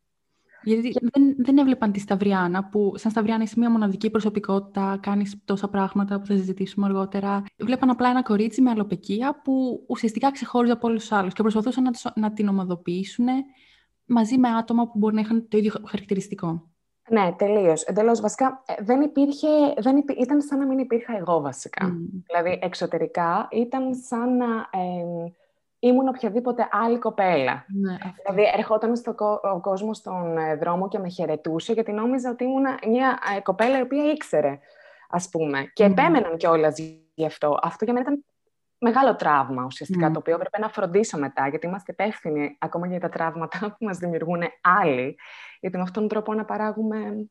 Γιατί 0.62 0.93
δεν, 1.12 1.35
δεν 1.38 1.59
έβλεπαν 1.59 1.93
τη 1.93 2.00
Σταυριάνα, 2.00 2.64
που 2.64 2.93
σαν 2.97 3.11
Σταυριάνα 3.11 3.43
είσαι 3.43 3.55
μια 3.59 3.71
μοναδική 3.71 4.11
προσωπικότητα, 4.11 4.99
κάνεις 5.02 5.43
τόσα 5.45 5.69
πράγματα 5.69 6.21
που 6.21 6.26
θα 6.26 6.37
συζητήσουμε 6.37 6.87
αργότερα. 6.87 7.43
Βλέπαν 7.59 7.90
απλά 7.90 8.09
ένα 8.09 8.23
κορίτσι 8.23 8.61
με 8.62 8.71
αλοπεκία 8.71 9.40
που 9.45 9.85
ουσιαστικά 9.88 10.31
ξεχώριζε 10.31 10.73
από 10.73 10.88
όλους 10.88 11.00
τους 11.00 11.12
άλλους 11.12 11.33
και 11.33 11.43
προσπαθούσαν 11.43 11.83
να, 11.83 11.90
να 12.14 12.33
την 12.33 12.49
ομαδοποιήσουν 12.49 13.26
μαζί 14.05 14.38
με 14.38 14.49
άτομα 14.49 14.87
που 14.87 14.99
μπορεί 14.99 15.14
να 15.14 15.21
είχαν 15.21 15.49
το 15.49 15.59
ίδιο 15.59 15.73
χαρακτηριστικό. 15.87 16.71
Ναι, 17.11 17.33
τελείως. 17.37 17.83
Εντελώς. 17.83 18.21
Βασικά 18.21 18.62
ε, 18.67 18.83
δεν 18.83 19.00
υπήρχε. 19.00 19.49
Δεν 19.79 19.97
υπή... 19.97 20.12
Ήταν 20.12 20.40
σαν 20.40 20.59
να 20.59 20.67
μην 20.67 20.79
υπήρχα 20.79 21.17
εγώ, 21.17 21.40
βασικά. 21.40 21.97
Δηλαδή, 22.26 22.59
εξωτερικά 22.62 23.49
ήταν 23.50 23.95
σαν 23.95 24.37
να. 24.37 24.47
Ε, 24.47 25.33
ήμουν 25.81 26.09
οποιαδήποτε 26.09 26.69
άλλη 26.71 26.99
κοπέλα. 26.99 27.65
Ναι, 27.69 27.97
δηλαδή, 28.25 28.53
ερχόταν 28.59 28.97
στο 28.97 29.15
ο 29.43 29.61
κόσμος 29.61 29.97
στον 29.97 30.39
ε, 30.39 30.57
δρόμο 30.57 30.89
και 30.89 30.99
με 30.99 31.09
χαιρετούσε, 31.09 31.73
γιατί 31.73 31.93
νόμιζα 31.93 32.31
ότι 32.31 32.45
ήμουν 32.45 32.65
μια 32.89 33.19
ε, 33.37 33.41
κοπέλα 33.41 33.79
η 33.79 33.83
οποία 33.83 34.11
ήξερε, 34.11 34.59
ας 35.09 35.29
πούμε. 35.29 35.71
Και 35.73 35.85
mm. 35.85 35.91
επέμεναν 35.91 36.37
κιόλας 36.37 36.79
γι' 37.15 37.27
αυτό. 37.27 37.59
Αυτό 37.63 37.85
για 37.85 37.95
μένα 37.95 38.07
ήταν 38.09 38.25
μεγάλο 38.79 39.17
τραύμα 39.17 39.65
ουσιαστικά, 39.65 40.11
το 40.11 40.19
οποίο 40.19 40.35
έπρεπε 40.35 40.59
να 40.59 40.69
φροντίσω 40.69 41.19
μετά, 41.19 41.49
γιατί 41.49 41.67
είμαστε 41.67 41.93
υπεύθυνοι 41.93 42.57
ακόμα 42.59 42.87
για 42.87 43.01
τα 43.01 43.09
τραύματα 43.09 43.59
που 43.79 43.85
μας 43.85 43.99
δημιουργούν 43.99 44.43
άλλοι, 44.61 45.17
γιατί 45.61 45.77
με 45.77 45.83
αυτόν 45.83 46.03
τον 46.03 46.09
τρόπο 46.09 46.35
να 46.35 46.45
παράγουμε, 46.45 47.29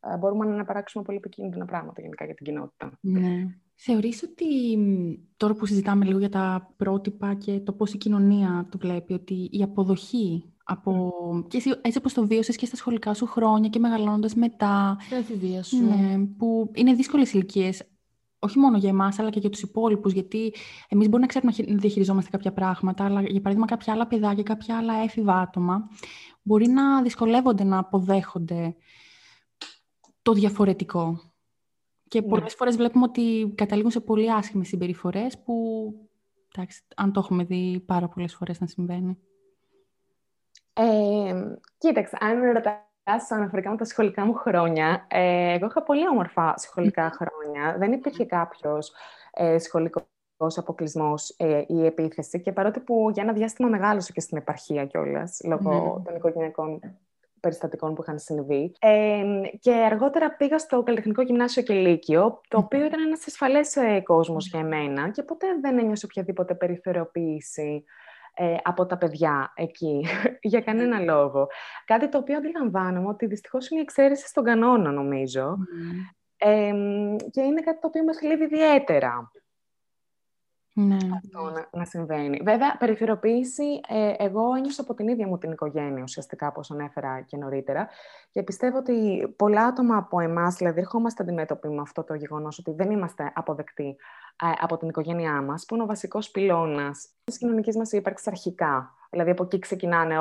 ε, 0.00 0.16
μπορούμε 0.16 0.46
να 0.46 0.54
αναπαράξουμε 0.54 1.04
πολύ 1.04 1.16
επικίνδυνα 1.16 1.64
πράγματα 1.64 2.00
γενικά 2.00 2.24
για 2.24 2.34
την 2.34 2.46
κοινότητα. 2.46 2.98
Ναι. 3.00 3.46
Θεωρείς 3.78 4.22
ότι 4.22 4.46
τώρα 5.36 5.54
που 5.54 5.66
συζητάμε 5.66 6.04
λίγο 6.04 6.18
για 6.18 6.28
τα 6.28 6.74
πρότυπα 6.76 7.34
και 7.34 7.60
το 7.60 7.72
πώς 7.72 7.92
η 7.92 7.98
κοινωνία 7.98 8.68
το 8.70 8.78
βλέπει, 8.78 9.12
ότι 9.12 9.48
η 9.52 9.62
αποδοχή 9.62 10.44
από... 10.64 11.12
και 11.48 11.56
εσύ, 11.56 11.70
έτσι 11.82 11.98
όπως 11.98 12.12
το 12.12 12.26
βίωσες 12.26 12.56
και 12.56 12.66
στα 12.66 12.76
σχολικά 12.76 13.14
σου 13.14 13.26
χρόνια 13.26 13.68
και 13.68 13.78
μεγαλώνοντας 13.78 14.34
μετά. 14.34 14.96
Στην 15.00 15.16
εφηβεία 15.16 15.62
σου. 15.62 15.84
Ναι, 15.84 16.18
που 16.38 16.70
είναι 16.74 16.94
δύσκολες 16.94 17.32
ηλικίες. 17.32 17.82
Όχι 18.38 18.58
μόνο 18.58 18.78
για 18.78 18.88
εμάς, 18.88 19.18
αλλά 19.18 19.30
και 19.30 19.38
για 19.38 19.50
τους 19.50 19.62
υπόλοιπους. 19.62 20.12
Γιατί 20.12 20.54
εμείς 20.88 21.08
μπορούμε 21.08 21.18
να 21.20 21.26
ξέρουμε 21.26 21.52
να 21.66 21.78
διαχειριζόμαστε 21.78 22.30
κάποια 22.30 22.52
πράγματα, 22.52 23.04
αλλά 23.04 23.20
για 23.20 23.40
παράδειγμα, 23.40 23.66
κάποια 23.66 23.92
άλλα 23.92 24.06
παιδάκια, 24.06 24.42
κάποια 24.42 24.76
άλλα 24.76 24.94
έφηβα 24.94 25.40
άτομα 25.40 25.88
μπορεί 26.46 26.66
να 26.66 27.02
δυσκολεύονται 27.02 27.64
να 27.64 27.78
αποδέχονται 27.78 28.76
το 30.22 30.32
διαφορετικό. 30.32 31.20
Και 32.08 32.20
ναι. 32.20 32.26
πολλές 32.26 32.54
φορές 32.54 32.76
βλέπουμε 32.76 33.04
ότι 33.04 33.52
καταλήγουν 33.54 33.90
σε 33.90 34.00
πολύ 34.00 34.32
άσχημες 34.32 34.68
συμπεριφορές 34.68 35.38
που, 35.38 35.54
εντάξει, 36.54 36.82
αν 36.96 37.12
το 37.12 37.20
έχουμε 37.20 37.44
δει 37.44 37.82
πάρα 37.86 38.08
πολλές 38.08 38.34
φορές 38.34 38.60
να 38.60 38.66
συμβαίνει. 38.66 39.18
Ε, 40.72 41.56
κοίταξε, 41.78 42.16
αν 42.20 42.38
με 42.38 42.52
ρωτάς 42.52 43.30
αναφορικά 43.30 43.70
με 43.70 43.76
τα 43.76 43.84
σχολικά 43.84 44.24
μου 44.24 44.34
χρόνια, 44.34 45.06
ε, 45.10 45.52
εγώ 45.52 45.66
είχα 45.66 45.82
πολύ 45.82 46.08
όμορφα 46.08 46.54
σχολικά 46.56 47.10
χρόνια. 47.10 47.76
Δεν 47.78 47.92
υπήρχε 47.92 48.24
κάποιος 48.24 48.92
ε, 49.32 49.58
σχολικός 49.58 50.06
αποκλεισμός 50.56 51.34
ε, 51.36 51.62
ή 51.66 51.84
επίθεση 51.84 52.40
και 52.40 52.52
παρότι 52.52 52.80
που 52.80 53.10
για 53.12 53.22
ένα 53.22 53.32
διάστημα 53.32 53.68
μεγάλωσε 53.68 54.12
και 54.12 54.20
στην 54.20 54.36
επαρχία 54.36 54.86
κιόλας, 54.86 55.40
λόγω 55.44 56.02
των 56.04 56.16
οικογενειακών 56.16 56.80
περιστατικών 57.46 57.94
που 57.94 58.02
είχαν 58.02 58.18
συμβεί. 58.18 58.72
Ε, 58.78 59.22
και 59.60 59.72
αργότερα 59.72 60.30
πήγα 60.30 60.58
στο 60.58 60.82
Καλλιτεχνικό 60.82 61.22
Γυμνάσιο 61.22 61.62
και 61.62 61.74
Λύκειο, 61.74 62.40
το 62.48 62.58
οποίο 62.58 62.84
ήταν 62.84 63.00
ένας 63.06 63.26
ασφαλές 63.26 63.76
ε, 63.76 64.00
κόσμος 64.00 64.48
για 64.48 64.60
εμένα 64.60 65.10
και 65.10 65.22
ποτέ 65.22 65.46
δεν 65.60 65.78
ένιωσε 65.78 66.06
οποιαδήποτε 66.06 66.54
περιθωριοποίηση 66.54 67.84
ε, 68.34 68.54
από 68.62 68.86
τα 68.86 68.98
παιδιά 68.98 69.52
εκεί, 69.56 70.06
για 70.52 70.60
κανένα 70.60 71.00
λόγο. 71.00 71.46
Κάτι 71.84 72.08
το 72.08 72.18
οποίο 72.18 72.36
αντιλαμβάνομαι 72.36 73.08
ότι 73.08 73.26
δυστυχώς 73.26 73.68
είναι 73.68 73.80
η 73.80 73.82
εξαίρεση 73.82 74.26
στον 74.26 74.44
κανόνα, 74.44 74.90
νομίζω. 74.90 75.56
Ε, 76.36 76.72
και 77.30 77.40
είναι 77.40 77.60
κάτι 77.60 77.80
το 77.80 77.86
οποίο 77.86 78.04
με 78.04 78.14
θλίβει 78.14 78.44
ιδιαίτερα 78.44 79.30
ναι. 80.78 80.96
αυτό 81.14 81.50
να, 81.50 81.68
να 81.72 81.84
συμβαίνει. 81.84 82.40
Βέβαια, 82.44 82.76
περιφερειοποίηση, 82.76 83.80
ε, 83.88 84.12
εγώ 84.18 84.54
ένιωσα 84.54 84.82
από 84.82 84.94
την 84.94 85.08
ίδια 85.08 85.26
μου 85.26 85.38
την 85.38 85.52
οικογένεια, 85.52 86.02
ουσιαστικά, 86.02 86.48
όπως 86.48 86.70
ανέφερα 86.70 87.20
και 87.20 87.36
νωρίτερα. 87.36 87.88
Και 88.30 88.42
πιστεύω 88.42 88.78
ότι 88.78 89.26
πολλά 89.36 89.66
άτομα 89.66 89.96
από 89.96 90.20
εμάς, 90.20 90.54
δηλαδή, 90.54 90.80
ερχόμαστε 90.80 91.22
αντιμέτωποι 91.22 91.68
με 91.68 91.80
αυτό 91.80 92.04
το 92.04 92.14
γεγονός 92.14 92.58
ότι 92.58 92.70
δεν 92.70 92.90
είμαστε 92.90 93.32
αποδεκτοί 93.34 93.96
ε, 94.42 94.46
από 94.60 94.76
την 94.76 94.88
οικογένειά 94.88 95.42
μας, 95.42 95.64
που 95.64 95.74
είναι 95.74 95.84
ο 95.84 95.86
βασικός 95.86 96.30
πυλώνας 96.30 97.08
της 97.24 97.38
κοινωνικής 97.38 97.76
μας 97.76 97.92
ύπαρξης 97.92 98.26
αρχικά. 98.26 98.94
Δηλαδή, 99.10 99.30
από 99.30 99.42
εκεί 99.42 99.58
ξεκινάνε 99.58 100.16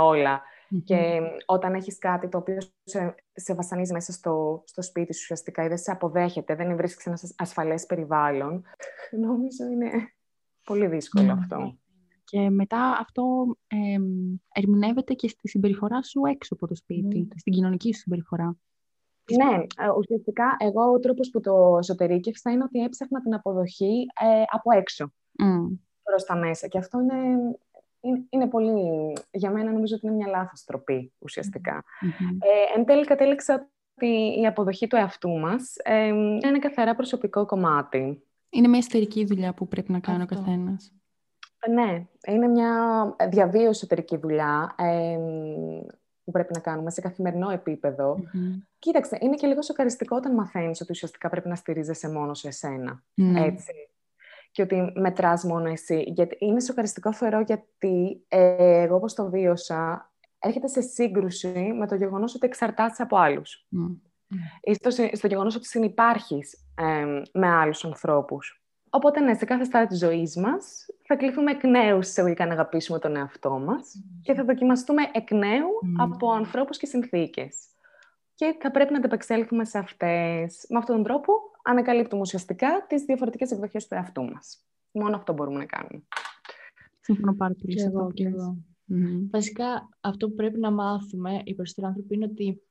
Και 0.84 1.22
όταν 1.46 1.74
έχεις 1.74 1.98
κάτι 1.98 2.28
το 2.30 2.38
οποίο 2.38 2.58
σε, 2.84 3.16
σε 3.34 3.54
βασανίζει 3.54 3.94
μέσα 3.94 4.12
στο, 4.12 4.64
στο 4.66 4.82
σπίτι 4.82 5.14
σου, 5.14 5.20
ουσιαστικά, 5.24 5.64
ή 5.64 5.68
δεν 5.68 5.78
σε 5.78 5.92
αποδέχεται, 5.92 6.56
δεν 6.56 6.76
βρίσκεις 6.76 7.06
ένα 7.06 7.18
ασφαλές 7.38 7.86
περιβάλλον, 7.86 8.66
νομίζω 9.12 9.66
είναι 9.66 10.15
Πολύ 10.66 10.88
δύσκολο 10.88 11.26
ναι. 11.26 11.32
αυτό. 11.32 11.78
Και 12.24 12.50
μετά 12.50 12.98
αυτό 13.00 13.56
ε, 13.68 13.98
ερμηνεύεται 14.54 15.14
και 15.14 15.28
στη 15.28 15.48
συμπεριφορά 15.48 16.04
σου 16.04 16.22
έξω 16.26 16.54
από 16.54 16.68
το 16.68 16.76
σπίτι, 16.76 17.28
mm. 17.30 17.34
στην 17.36 17.54
κοινωνική 17.54 17.94
σου 17.94 18.00
συμπεριφορά. 18.00 18.58
Ναι, 19.32 19.56
ε, 19.56 19.90
ουσιαστικά 19.98 20.56
εγώ 20.60 20.92
ο 20.92 21.00
τρόπος 21.00 21.30
που 21.30 21.40
το 21.40 21.78
εσωτερήκευσα 21.78 22.52
είναι 22.52 22.64
ότι 22.64 22.84
έψαχνα 22.84 23.22
την 23.22 23.34
αποδοχή 23.34 24.06
ε, 24.22 24.44
από 24.52 24.78
έξω 24.78 25.14
mm. 25.44 25.78
προς 26.04 26.24
τα 26.24 26.36
μέσα. 26.36 26.68
Και 26.68 26.78
αυτό 26.78 27.00
είναι, 27.00 28.26
είναι, 28.30 28.48
πολύ, 28.48 29.14
για 29.32 29.52
μένα 29.52 29.72
νομίζω 29.72 29.96
ότι 29.96 30.08
είναι 30.08 30.16
μια 30.16 30.28
λάθος 30.28 30.64
τροπή 30.64 31.14
ουσιαστικά. 31.18 31.84
Mm-hmm. 31.84 32.38
Ε, 32.40 32.80
εν 32.80 32.86
τέλει 32.86 33.06
κατέληξα 33.06 33.70
ότι 33.96 34.40
η 34.42 34.48
αποδοχή 34.48 34.88
του 34.88 34.96
εαυτού 34.96 35.30
μας 35.30 35.76
ε, 35.84 36.06
είναι 36.06 36.48
ένα 36.48 36.60
καθαρά 36.60 36.96
προσωπικό 36.96 37.46
κομμάτι. 37.46 38.24
Είναι 38.56 38.68
μια 38.68 38.78
εσωτερική 38.78 39.26
δουλειά 39.26 39.54
που 39.54 39.68
πρέπει 39.68 39.92
να 39.92 40.00
κάνει 40.00 40.22
Αυτό. 40.22 40.36
ο 40.36 40.38
καθένας. 40.38 40.94
Ναι, 41.70 42.06
είναι 42.28 42.48
μια 42.48 42.72
διαβίωση 43.30 43.68
εσωτερική 43.68 44.18
δουλειά 44.18 44.76
ε, 44.78 45.18
που 46.24 46.32
πρέπει 46.32 46.54
να 46.54 46.60
κάνουμε 46.60 46.90
σε 46.90 47.02
καθημερινό 47.02 47.52
Κοίταξε, 48.80 49.18
είναι 49.22 49.36
και 49.36 49.48
λίγο 49.48 49.62
σοκαριστικό 49.62 50.16
όταν 50.16 50.34
μαθαίνεις 50.34 50.82
ότι 50.82 50.92
ουσιαστικά 50.92 51.30
πρέπει 51.30 51.48
να 51.48 51.56
στηρίζεσαι 51.56 52.10
μόνο 52.10 52.34
σε 52.34 52.48
εσένα. 52.48 53.04
Ναι. 53.14 53.46
Έτσι. 53.46 53.74
Και 54.52 54.62
ότι 54.62 54.92
μετράς 54.96 55.44
μόνο 55.44 55.70
εσύ. 55.70 56.04
Γιατί 56.08 56.38
είναι 56.40 56.60
σοκαριστικό 56.60 57.14
θεωρώ 57.14 57.40
γιατί 57.40 58.26
ε, 58.28 58.82
εγώ 58.82 58.96
όπως 58.96 59.14
το 59.14 59.30
βίωσα 59.30 60.12
έρχεται 60.40 60.68
σε 60.68 60.82
σύγκρουση 60.82 61.74
με 61.78 61.88
το 61.88 61.96
γεγονός 61.96 62.36
ότι 62.36 62.46
εξαρτάσαι 62.46 63.02
από 63.02 63.18
άλλους. 63.18 63.68
Ή 64.62 64.74
στο, 64.74 64.90
στο 65.12 65.28
γεγονός 65.28 65.56
ότι 65.56 65.66
συνυπάρχεις 65.66 66.58
με 67.34 67.48
άλλους 67.48 67.86
ανθρώπους. 67.86 68.60
Οπότε, 68.90 69.20
ναι, 69.20 69.34
σε 69.34 69.46
κάθε 69.46 69.64
στάδιο 69.64 69.88
της 69.88 69.98
ζωής 69.98 70.36
μας 70.36 70.86
θα 71.08 71.16
κληθούμε 71.16 71.52
εκ 71.52 71.64
νέου 71.64 72.00
εισαγωγικά 72.00 72.46
να 72.46 72.54
αγαπήσουμε 72.54 73.00
τον 73.00 73.16
εαυτό 73.16 73.60
μας 73.60 74.04
και 74.22 74.34
θα 74.34 74.44
δοκιμαστούμε 74.44 75.02
εκ 75.14 75.32
νέου 75.32 75.70
από 75.98 76.32
ανθρώπους 76.32 76.78
και 76.78 76.86
συνθήκες. 76.86 77.58
Και 78.36 78.56
θα 78.60 78.72
πρέπει 78.72 78.92
να 78.92 78.98
ανταπεξέλθουμε 78.98 79.66
σε 79.66 79.78
αυτές. 79.78 80.66
Με 80.70 80.78
αυτόν 80.78 80.96
τον 80.96 81.04
τρόπο 81.04 81.34
ανακαλύπτουμε 81.64 82.22
ουσιαστικά 82.22 82.86
τις 82.88 83.04
διαφορετικές 83.04 83.52
εκδοχές 83.52 83.88
του 83.88 83.94
εαυτού 83.94 84.24
μας. 84.24 84.66
Μόνο 84.92 85.16
αυτό 85.16 85.34
μπορούμε 85.34 85.58
να 85.58 85.66
κάνουμε. 85.66 86.04
Συμφωνώ 87.00 87.34
πάρα 87.34 87.54
πολύ. 87.62 87.76
Και 87.76 87.84
εγώ, 87.84 88.12
και 88.12 88.28
εγώ. 88.28 88.58
Βασικά, 89.32 89.90
αυτό 90.02 90.28
που 90.28 90.36
πρέπει 90.36 90.60
να 90.60 90.72
μάθουμε 90.72 91.42
οι 91.44 91.54
περισσότεροι 91.56 91.88
άνθρωποι 91.88 92.16
είναι 92.16 92.26
ότι 92.26 92.62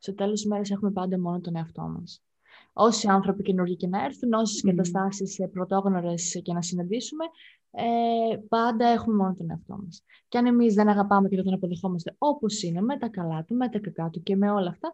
στο 0.00 0.14
τέλος 0.14 0.40
της 0.40 0.50
μέρας 0.50 0.70
έχουμε 0.70 0.90
πάντα 0.90 1.20
μόνο 1.20 1.40
τον 1.40 1.56
εαυτό 1.56 1.82
μας. 1.82 2.22
Όσοι 2.72 3.08
άνθρωποι 3.08 3.42
καινούργοι 3.42 3.76
και 3.76 3.86
να 3.86 4.04
έρθουν, 4.04 4.32
όσες 4.32 4.62
mm. 4.64 4.68
καταστάσεις 4.70 5.38
πρωτόγνωρες 5.52 6.40
και 6.42 6.52
να 6.52 6.62
συναντήσουμε, 6.62 7.24
ε, 7.70 8.36
πάντα 8.48 8.86
έχουμε 8.86 9.16
μόνο 9.16 9.34
τον 9.34 9.50
εαυτό 9.50 9.78
μας. 9.84 10.04
Και 10.28 10.38
αν 10.38 10.46
εμείς 10.46 10.74
δεν 10.74 10.88
αγαπάμε 10.88 11.28
και 11.28 11.36
δεν 11.36 11.44
τον 11.44 11.54
αποδεχόμαστε 11.54 12.14
όπως 12.18 12.62
είναι, 12.62 12.80
με 12.80 12.98
τα 12.98 13.08
καλά 13.08 13.44
του, 13.44 13.54
με 13.54 13.68
τα 13.68 13.78
κακά 13.78 14.10
του 14.10 14.22
και 14.22 14.36
με 14.36 14.50
όλα 14.50 14.68
αυτά, 14.70 14.92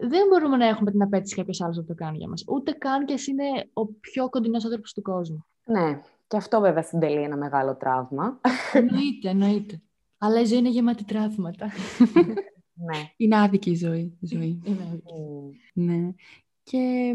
δεν 0.00 0.26
μπορούμε 0.28 0.56
να 0.56 0.66
έχουμε 0.66 0.90
την 0.90 1.02
απέτηση 1.02 1.34
κάποιος 1.34 1.60
άλλος 1.60 1.76
να 1.76 1.84
το 1.84 1.94
κάνει 1.94 2.16
για 2.16 2.28
μας. 2.28 2.44
Ούτε 2.48 2.72
καν 2.72 3.04
και 3.04 3.12
εσύ 3.12 3.30
είναι 3.30 3.70
ο 3.72 3.86
πιο 3.86 4.28
κοντινός 4.28 4.64
άνθρωπος 4.64 4.92
του 4.92 5.02
κόσμου. 5.02 5.44
Ναι, 5.64 6.00
και 6.26 6.36
αυτό 6.36 6.60
βέβαια 6.60 6.82
συντελεί 6.82 7.22
ένα 7.22 7.36
μεγάλο 7.36 7.76
τραύμα. 7.76 8.40
Εννοείται, 8.72 9.28
εννοείται. 9.28 9.82
Αλλά 10.18 10.40
η 10.40 10.44
ζωή 10.44 10.58
είναι 10.58 10.68
γεμάτη 10.68 11.04
τραύματα. 11.04 11.66
Ναι. 12.84 13.10
Είναι 13.16 13.40
άδικη 13.40 13.70
η 13.70 13.76
ζωή. 13.76 14.16
Η 14.20 14.26
ζωή. 14.26 14.60
Είναι 14.64 14.82
άδικη. 14.88 15.12
Ναι. 15.74 16.12
Και 16.62 17.14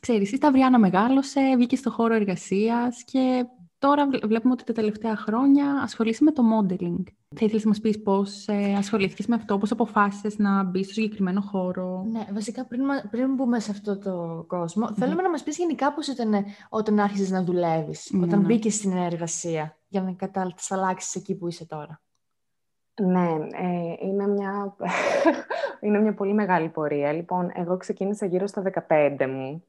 ξέρεις, 0.00 0.32
η 0.32 0.36
Σταυριάνα 0.36 0.78
μεγάλωσε, 0.78 1.40
βγήκε 1.56 1.76
στο 1.76 1.90
χώρο 1.90 2.14
εργασίας 2.14 3.04
και 3.04 3.46
τώρα 3.78 4.08
βλέπουμε 4.24 4.52
ότι 4.52 4.64
τα 4.64 4.72
τελευταία 4.72 5.16
χρόνια 5.16 5.80
ασχολείσαι 5.82 6.24
με 6.24 6.32
το 6.32 6.42
modeling. 6.42 7.02
Θα 7.36 7.44
ήθελες 7.44 7.64
να 7.64 7.68
μας 7.68 7.80
πεις 7.80 8.02
πώς 8.02 8.48
ε, 8.48 8.74
ασχολήθηκες 8.76 9.26
με 9.26 9.34
αυτό, 9.34 9.58
πώς 9.58 9.70
αποφάσισες 9.70 10.38
να 10.38 10.62
μπεις 10.62 10.84
στο 10.84 10.94
συγκεκριμένο 10.94 11.40
χώρο; 11.40 12.06
Ναι, 12.10 12.26
βασικά 12.32 12.66
πριν, 12.66 12.82
πριν 13.10 13.34
μπούμε 13.34 13.60
σε 13.60 13.70
αυτό 13.70 13.98
το 13.98 14.44
κόσμο, 14.46 14.86
mm 14.86 14.94
θέλουμε 14.94 15.22
να 15.22 15.30
μας 15.30 15.42
πεις 15.42 15.56
γενικά 15.56 15.94
πώς 15.94 16.06
ήταν 16.06 16.34
όταν 16.68 17.00
άρχισες 17.00 17.30
να 17.30 17.44
δουλεύεις, 17.44 18.12
mm 18.14 18.22
όταν 18.22 18.40
μπήκες 18.40 18.74
στην 18.74 18.92
εργασία, 18.92 19.78
για 19.88 20.02
να 20.02 20.12
καταλλάξεις 20.12 21.14
εκεί 21.14 21.34
που 21.34 21.48
είσαι 21.48 21.66
τώρα. 21.66 22.02
Ναι, 23.02 23.28
ε, 23.52 24.06
είναι, 24.06 24.26
μια, 24.26 24.76
είναι 25.80 26.00
μια 26.00 26.14
πολύ 26.14 26.32
μεγάλη 26.32 26.68
πορεία. 26.68 27.12
Λοιπόν, 27.12 27.50
εγώ 27.54 27.76
ξεκίνησα 27.76 28.26
γύρω 28.26 28.46
στα 28.46 28.62
15 28.88 29.26
μου, 29.28 29.64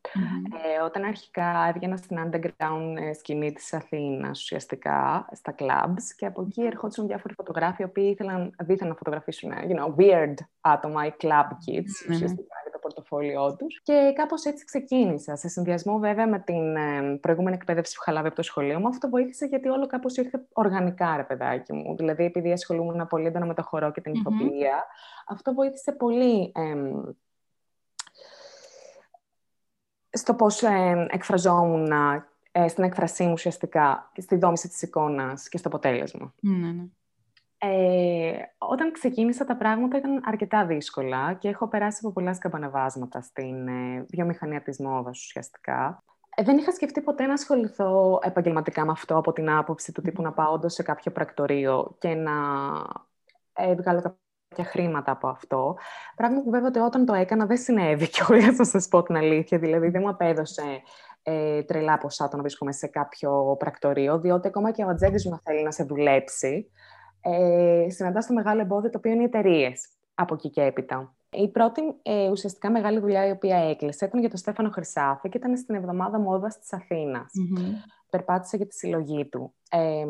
ε, 0.77 0.83
όταν 0.83 1.03
αρχικά 1.03 1.71
έβγαινα 1.73 1.97
στην 1.97 2.17
underground 2.17 2.95
ε, 2.97 3.13
σκηνή 3.13 3.53
της 3.53 3.73
Αθήνας, 3.73 4.41
ουσιαστικά, 4.41 5.29
στα 5.31 5.55
clubs, 5.57 6.01
και 6.15 6.25
από 6.25 6.41
εκεί 6.41 6.61
ερχόντουσαν 6.61 7.07
διάφοροι 7.07 7.33
φωτογράφοι, 7.33 7.81
οι 7.81 7.85
οποίοι 7.85 8.09
ήθελαν 8.11 8.55
δίθεν 8.59 8.87
να 8.87 8.95
φωτογραφίσουν, 8.95 9.51
you 9.51 9.79
know, 9.79 9.95
weird 9.95 10.35
άτομα, 10.61 11.05
οι 11.05 11.13
club 11.21 11.49
kids, 11.49 12.09
ουσιαστικά, 12.09 12.55
πορτοφόλιό 12.85 13.55
τους. 13.55 13.81
Και 13.83 14.13
κάπως 14.15 14.45
έτσι 14.45 14.65
ξεκίνησα. 14.65 15.35
Σε 15.35 15.47
συνδυασμό 15.47 15.97
βέβαια 15.97 16.27
με 16.27 16.39
την 16.39 16.75
ε, 16.75 17.17
προηγούμενη 17.21 17.55
εκπαίδευση 17.55 17.95
που 17.95 18.01
είχα 18.01 18.11
λάβει 18.11 18.27
από 18.27 18.35
το 18.35 18.41
σχολείο 18.41 18.79
μου, 18.79 18.87
αυτό 18.87 19.09
βοήθησε 19.09 19.45
γιατί 19.45 19.69
όλο 19.69 19.87
κάπως 19.87 20.17
ήρθε 20.17 20.45
οργανικά, 20.53 21.15
ρε 21.15 21.23
παιδάκι 21.23 21.73
μου. 21.73 21.95
Δηλαδή, 21.95 22.23
επειδή 22.23 22.51
ασχολούμουν 22.51 23.07
πολύ 23.07 23.25
έντονα 23.25 23.45
με 23.45 23.53
το 23.53 23.63
χορό 23.63 23.91
και 23.91 24.01
την 24.01 24.13
mm 24.15 24.15
ηθοποιία, 24.15 24.85
αυτό 25.27 25.53
βοήθησε 25.53 25.91
πολύ. 25.91 26.51
στο 30.09 30.33
πώς 30.33 30.63
ε, 30.63 31.07
εκφραζόμουν 31.09 31.91
ε, 32.51 32.67
στην 32.67 32.83
έκφρασή 32.83 33.23
μου 33.23 33.31
ουσιαστικά, 33.31 34.11
στη 34.17 34.35
δόμηση 34.35 34.67
της 34.67 34.81
εικόνας 34.81 35.49
και 35.49 35.57
στο 35.57 35.67
αποτέλεσμα. 35.67 36.33
Ναι, 36.39 36.71
ναι. 36.71 36.83
Ε, 37.57 38.33
όταν 38.57 38.91
ξεκίνησα 38.91 39.45
τα 39.45 39.57
πράγματα 39.57 39.97
ήταν 39.97 40.21
αρκετά 40.25 40.65
δύσκολα 40.65 41.33
και 41.33 41.47
έχω 41.47 41.67
περάσει 41.67 41.99
από 42.03 42.13
πολλά 42.13 42.33
σκαμπανεβάσματα 42.33 43.21
στην 43.21 43.67
ε, 43.67 44.05
βιομηχανία 44.09 44.61
της 44.61 44.79
μόδας 44.79 45.19
ουσιαστικά. 45.19 46.03
Ε, 46.35 46.43
δεν 46.43 46.57
είχα 46.57 46.71
σκεφτεί 46.71 47.01
ποτέ 47.01 47.25
να 47.25 47.33
ασχοληθώ 47.33 48.19
επαγγελματικά 48.23 48.85
με 48.85 48.91
αυτό 48.91 49.17
από 49.17 49.33
την 49.33 49.49
άποψη 49.49 49.91
του 49.91 50.01
τύπου 50.01 50.21
να 50.21 50.31
πάω 50.31 50.53
όντως 50.53 50.73
σε 50.73 50.83
κάποιο 50.83 51.11
πρακτορείο 51.11 51.95
και 51.99 52.13
να 52.13 52.31
ε, 53.53 53.75
βγάλω 53.75 54.01
κάποια 54.01 54.65
χρήματα 54.65 55.11
από 55.11 55.27
αυτό. 55.27 55.77
Πράγμα 56.15 56.41
που 56.41 56.49
βέβαια 56.49 56.67
ότι 56.67 56.79
όταν 56.79 57.05
το 57.05 57.13
έκανα 57.13 57.45
δεν 57.45 57.57
συνέβη 57.57 58.09
κιόλας, 58.13 58.57
να 58.57 58.65
σας 58.65 58.87
πω 58.87 59.03
την 59.03 59.15
αλήθεια. 59.15 59.57
Δηλαδή 59.57 59.89
δεν 59.89 60.01
μου 60.01 60.09
απέδωσε 60.09 60.81
ε, 61.23 61.63
τρελά 61.63 61.97
ποσά 61.97 62.27
το 62.27 62.35
να 62.35 62.41
βρίσκομαι 62.41 62.71
σε 62.71 62.87
κάποιο 62.87 63.55
πρακτορείο, 63.59 64.19
διότι 64.19 64.47
ακόμα 64.47 64.71
και 64.71 64.83
ο 64.83 64.87
ατζέντη 64.87 65.27
μου 65.27 65.31
να 65.31 65.39
θέλει 65.43 65.63
να 65.63 65.71
σε 65.71 65.83
δουλέψει, 65.83 66.71
ε, 67.25 67.89
συναντάς 67.89 68.25
το 68.27 68.33
μεγάλο 68.33 68.61
εμπόδιο 68.61 68.89
το 68.89 68.97
οποίο 68.97 69.11
είναι 69.11 69.21
οι 69.21 69.25
εταιρείες 69.25 69.89
από 70.15 70.33
εκεί 70.33 70.49
και 70.49 70.61
έπειτα. 70.61 71.15
Η 71.29 71.47
πρώτη 71.47 71.81
ε, 72.01 72.29
ουσιαστικά 72.29 72.71
μεγάλη 72.71 72.99
δουλειά 72.99 73.27
η 73.27 73.31
οποία 73.31 73.57
έκλεισε 73.57 74.05
ήταν 74.05 74.19
για 74.19 74.29
τον 74.29 74.37
Στέφανο 74.37 74.69
Χρυσάφη 74.69 75.29
και 75.29 75.37
ήταν 75.37 75.57
στην 75.57 75.75
εβδομάδα 75.75 76.19
μόδας 76.19 76.59
της 76.59 76.73
Αθήνας. 76.73 77.31
Περπάτησε 78.09 78.57
για 78.57 78.67
τη 78.67 78.75
συλλογή 78.75 79.25
του. 79.25 79.53
Ε, 79.69 80.05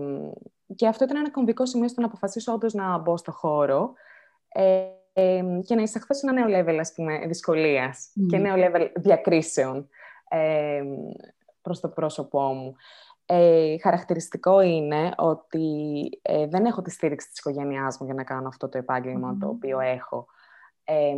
και 0.76 0.88
αυτό 0.88 1.04
ήταν 1.04 1.18
ένα 1.18 1.32
κομβικό 1.32 1.66
σημείο 1.66 1.88
στο 1.88 2.02
να 2.02 2.08
αποφασίσω 2.08 2.54
όντως 2.54 2.74
να 2.74 2.98
μπω 2.98 3.18
στο 3.18 3.32
χώρο 3.32 3.94
ε, 4.48 4.86
ε, 5.14 5.44
και 5.66 5.76
να 5.76 5.82
εισαχθώ 5.82 6.14
σε 6.14 6.28
ένα 6.30 6.48
νέο 6.48 6.60
level, 6.60 6.78
ας 6.80 6.94
πούμε, 6.94 7.26
δυσκολίας 7.28 8.12
και 8.30 8.38
νέο 8.38 8.56
level 8.58 8.92
διακρίσεων 8.96 9.90
ε, 10.30 10.84
προς 11.62 11.80
το 11.80 11.90
πρόσωπό 11.90 12.42
μου. 12.42 12.76
Ε, 13.26 13.78
χαρακτηριστικό 13.78 14.62
είναι 14.62 15.12
ότι 15.18 15.70
ε, 16.22 16.48
δεν 16.48 16.66
έχω 16.66 16.82
τη 16.82 16.92
στήριξη 16.92 17.30
της 17.30 17.40
οικογένειάς 17.40 17.98
μου 18.00 18.06
για 18.06 18.16
να 18.16 18.24
κάνω 18.24 18.48
αυτό 18.48 18.70
το 18.70 18.78
επάγγελμα 18.78 19.38
το 19.40 19.48
οποίο 19.48 19.80
έχω. 19.80 20.26
Ε, 20.84 21.14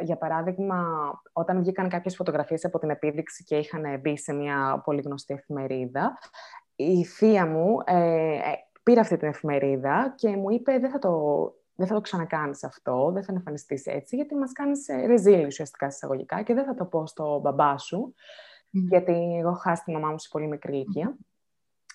για 0.00 0.16
παράδειγμα, 0.16 0.84
όταν 1.32 1.58
βγήκαν 1.58 1.88
κάποιες 1.88 2.16
φωτογραφίες 2.16 2.64
από 2.64 2.78
την 2.78 2.90
επίδειξη 2.90 3.44
και 3.44 3.56
είχαν 3.56 4.00
μπει 4.00 4.18
σε 4.18 4.32
μια 4.32 4.82
πολύ 4.84 5.00
γνωστή 5.00 5.34
εφημερίδα, 5.34 6.18
η 6.76 7.04
θεία 7.04 7.46
μου 7.46 7.76
ε, 7.84 8.34
ε 8.34 8.40
πήρε 8.82 9.00
αυτή 9.00 9.16
την 9.16 9.28
εφημερίδα 9.28 10.14
και 10.16 10.28
μου 10.28 10.50
είπε 10.50 10.78
δεν 10.78 10.90
θα 10.90 10.98
το, 10.98 11.12
δεν 11.74 11.86
θα 11.86 11.94
το 11.94 12.00
ξανακάνεις 12.00 12.64
αυτό, 12.64 13.10
δεν 13.12 13.24
θα 13.24 13.32
εμφανιστείς 13.32 13.86
έτσι, 13.86 14.16
γιατί 14.16 14.34
μας 14.34 14.52
κάνεις 14.52 14.88
ε, 14.88 15.06
ρεζίλ 15.06 15.46
ουσιαστικά 15.46 15.90
συσταγωγικά 15.90 16.42
και 16.42 16.54
δεν 16.54 16.64
θα 16.64 16.74
το 16.74 16.84
πω 16.84 17.06
στο 17.06 17.40
μπαμπά 17.42 17.78
σου, 17.78 18.14
γιατί 18.70 19.36
εγώ 19.38 19.52
χάσει 19.52 19.84
τη 19.84 19.92
μαμά 19.92 20.10
μου 20.10 20.18
σε 20.18 20.28
πολύ 20.30 20.46
μικρή 20.46 20.72
ηλικία. 20.72 21.16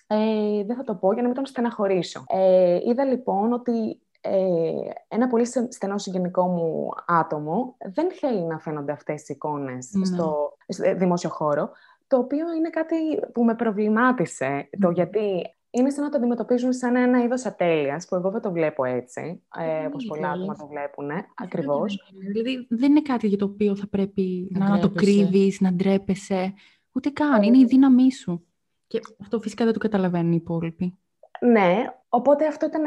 Ε, 0.06 0.64
δεν 0.64 0.76
θα 0.76 0.84
το 0.84 0.94
πω 0.94 1.12
για 1.12 1.22
να 1.22 1.28
μην 1.28 1.36
τον 1.36 1.46
στεναχωρήσω. 1.46 2.24
Ε, 2.26 2.78
είδα 2.88 3.04
λοιπόν 3.04 3.52
ότι 3.52 4.00
ε, 4.20 4.72
ένα 5.08 5.26
πολύ 5.26 5.46
στενό 5.68 5.98
συγγενικό 5.98 6.46
μου 6.46 6.88
άτομο 7.06 7.76
δεν 7.92 8.12
θέλει 8.12 8.42
να 8.42 8.58
φαίνονται 8.58 8.92
αυτές 8.92 9.28
οι 9.28 9.32
εικόνες 9.32 9.90
ναι. 9.92 10.04
στο, 10.04 10.56
δημόσιο 10.96 11.30
χώρο, 11.30 11.70
το 12.06 12.18
οποίο 12.18 12.52
είναι 12.54 12.70
κάτι 12.70 12.96
που 13.32 13.44
με 13.44 13.54
προβλημάτισε, 13.54 14.68
το 14.80 14.90
γιατί 14.90 15.54
είναι 15.74 15.90
σαν 15.90 16.04
να 16.04 16.10
το 16.10 16.16
αντιμετωπίζουν 16.16 16.72
σαν 16.72 16.96
ένα 16.96 17.22
είδος 17.22 17.46
ατέλειας, 17.46 18.06
που 18.08 18.14
εγώ 18.14 18.30
δεν 18.30 18.40
το 18.40 18.52
βλέπω 18.52 18.84
έτσι, 18.84 19.42
ε, 19.58 19.86
όπως 19.86 20.04
πολλά 20.04 20.30
άτομα 20.30 20.54
το 20.56 20.66
βλέπουν. 20.66 21.10
Ακριβώς. 21.34 22.12
Δηλαδή, 22.18 22.66
δεν 22.68 22.90
είναι 22.90 23.02
κάτι 23.02 23.26
για 23.26 23.38
το 23.38 23.44
οποίο 23.44 23.76
θα 23.76 23.88
πρέπει 23.88 24.48
να, 24.50 24.68
να 24.68 24.78
το 24.78 24.90
κρύβεις, 24.90 25.60
να 25.60 25.72
ντρέπεσαι. 25.72 26.54
Ούτε 26.92 27.10
καν. 27.10 27.42
Είναι 27.42 27.58
η 27.58 27.64
δύναμή 27.64 28.12
σου. 28.12 28.46
Και 28.86 29.00
αυτό 29.20 29.40
φυσικά 29.40 29.64
δεν 29.64 29.72
το 29.72 29.78
καταλαβαίνουν 29.78 30.32
οι 30.32 30.38
υπόλοιποι. 30.40 30.98
Ναι, 31.40 31.84
οπότε 32.08 32.46
αυτό 32.46 32.66
ήταν, 32.66 32.82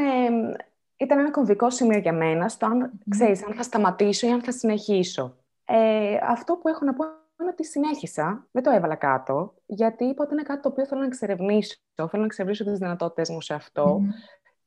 ήταν 0.97 1.19
ένα 1.19 1.31
κομβικό 1.31 1.69
σημείο 1.69 1.97
για 1.97 2.13
μένα, 2.13 2.49
στο 2.49 2.65
αν, 2.65 2.91
ξέρεις, 3.09 3.45
αν 3.45 3.53
θα 3.53 3.63
σταματήσω 3.63 4.27
ή 4.27 4.31
αν 4.31 4.41
θα 4.41 4.51
συνεχίσω. 4.51 5.37
Ε, 5.65 6.17
αυτό 6.21 6.53
που 6.53 6.67
έχω 6.67 6.85
να 6.85 6.93
πω 6.93 7.05
είναι 7.05 7.26
ότι 7.45 7.65
συνέχισα, 7.65 8.47
δεν 8.51 8.63
το 8.63 8.69
έβαλα 8.69 8.95
κάτω, 8.95 9.53
γιατί 9.65 10.05
είπα 10.05 10.23
ότι 10.23 10.33
είναι 10.33 10.43
κάτι 10.43 10.61
το 10.61 10.69
οποίο 10.69 10.85
θέλω 10.85 10.99
να 10.99 11.05
εξερευνήσω, 11.05 11.75
θέλω 11.95 12.09
να 12.11 12.23
εξερευνήσω 12.23 12.63
τις 12.63 12.77
δυνατότητες 12.77 13.29
μου 13.29 13.41
σε 13.41 13.53
αυτό. 13.53 14.01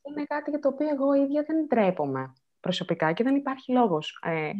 Είναι 0.02 0.24
κάτι 0.24 0.50
για 0.50 0.58
το 0.58 0.68
οποίο 0.68 0.88
εγώ 0.88 1.14
ίδια 1.14 1.44
δεν 1.46 1.68
τρέπομαι 1.68 2.32
προσωπικά 2.60 3.12
και 3.12 3.24
δεν 3.24 3.34
υπάρχει 3.34 3.72
λόγος 3.72 4.22
ε, 4.26 4.50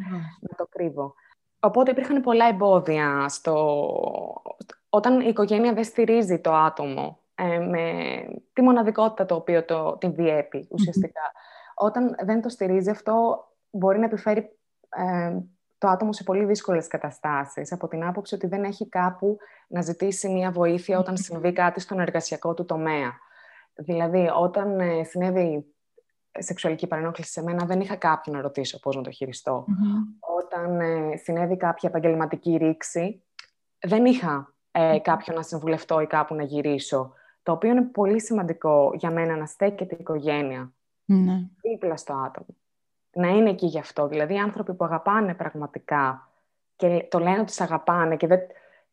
να 0.41 0.57
το 0.57 0.67
κρύβω. 0.69 1.15
Οπότε 1.61 1.91
υπήρχαν 1.91 2.21
πολλά 2.21 2.49
εμπόδια 2.49 3.29
στο... 3.29 3.87
όταν 4.89 5.21
η 5.21 5.29
οικογένεια 5.29 5.73
δεν 5.73 5.85
στηρίζει 5.85 6.41
το 6.41 6.55
άτομο 6.55 7.21
ε, 7.35 7.59
με 7.59 7.85
τη 8.53 8.63
μοναδικότητα 8.63 9.25
το 9.25 9.35
οποίο 9.35 9.65
το, 9.65 9.97
την 9.97 10.15
διέπει 10.15 10.69
ουσιαστικά. 10.71 11.33
Όταν 11.75 12.17
δεν 12.25 12.43
το 12.43 12.49
στηρίζει 12.49 12.91
αυτό 12.91 13.45
μπορεί 13.71 13.99
να 13.99 14.05
επιφέρει 14.05 14.59
ε, 14.89 15.39
το 15.81 15.89
άτομο 15.89 16.13
σε 16.13 16.23
πολύ 16.23 16.45
δύσκολες 16.45 16.87
καταστάσεις, 16.87 17.73
από 17.73 17.89
την 17.89 18.05
άποψη 18.05 18.35
ότι 18.35 18.47
δεν 18.47 18.65
έχει 18.65 18.89
κάπου 18.89 19.39
να 19.69 19.81
ζητήσει 19.81 20.29
μια 20.29 20.51
βοήθεια 20.51 20.99
όταν 20.99 21.17
συμβεί 21.17 21.53
κάτι 21.53 21.81
στον 21.81 22.01
εργασιακό 22.01 22.55
του 22.55 22.65
τομέα. 22.65 23.13
Δηλαδή, 23.75 24.31
όταν 24.41 24.81
ε, 24.81 25.05
συνέβη 25.05 25.75
σεξουαλική 26.39 26.87
παρενόχληση 26.87 27.31
σε 27.31 27.43
μένα, 27.43 27.67
δεν 27.67 27.81
είχα 27.81 27.97
κάποιον 27.97 28.37
να 28.37 28.43
ρωτήσω 28.43 28.81
πώς 28.81 28.97
να 28.97 29.03
το 29.03 29.11
χειριστω 29.11 29.65
Όταν 30.21 30.81
ε, 30.81 31.17
συνέβη 31.17 31.57
κάποια 31.57 31.89
επαγγελματική 31.89 32.57
ρήξη, 32.57 33.23
δεν 33.81 34.05
είχα 34.05 34.55
ε, 34.71 34.99
κάποιον 34.99 35.37
να 35.37 35.43
συμβουλευτώ 35.43 36.01
ή 36.01 36.07
κάπου 36.07 36.35
να 36.35 36.43
γυρίσω. 36.43 37.13
Το 37.43 37.53
οποίο 37.53 37.71
είναι 37.71 37.83
πολύ 37.83 38.21
σημαντικό 38.21 38.93
για 38.95 39.11
μένα 39.11 39.37
να 39.37 39.47
στέκεται 39.47 39.95
η 39.95 39.99
οικογένεια 40.01 40.73
mm 41.09 41.49
δίπλα 41.63 41.97
στο 41.97 42.13
άτομο 42.13 42.60
να 43.13 43.29
είναι 43.29 43.51
εκεί 43.51 43.67
γι' 43.67 43.79
αυτό. 43.79 44.09
Δηλαδή, 44.09 44.35
οι 44.35 44.39
άνθρωποι 44.39 44.75
που 44.75 44.85
αγαπάνε 44.85 45.35
πραγματικά 45.35 46.31
και 46.77 47.07
το 47.11 47.19
λένε 47.19 47.41
ότι 47.41 47.53
σε 47.53 47.63
αγαπάνε 47.63 48.17
και 48.17 48.27
δεν, 48.27 48.41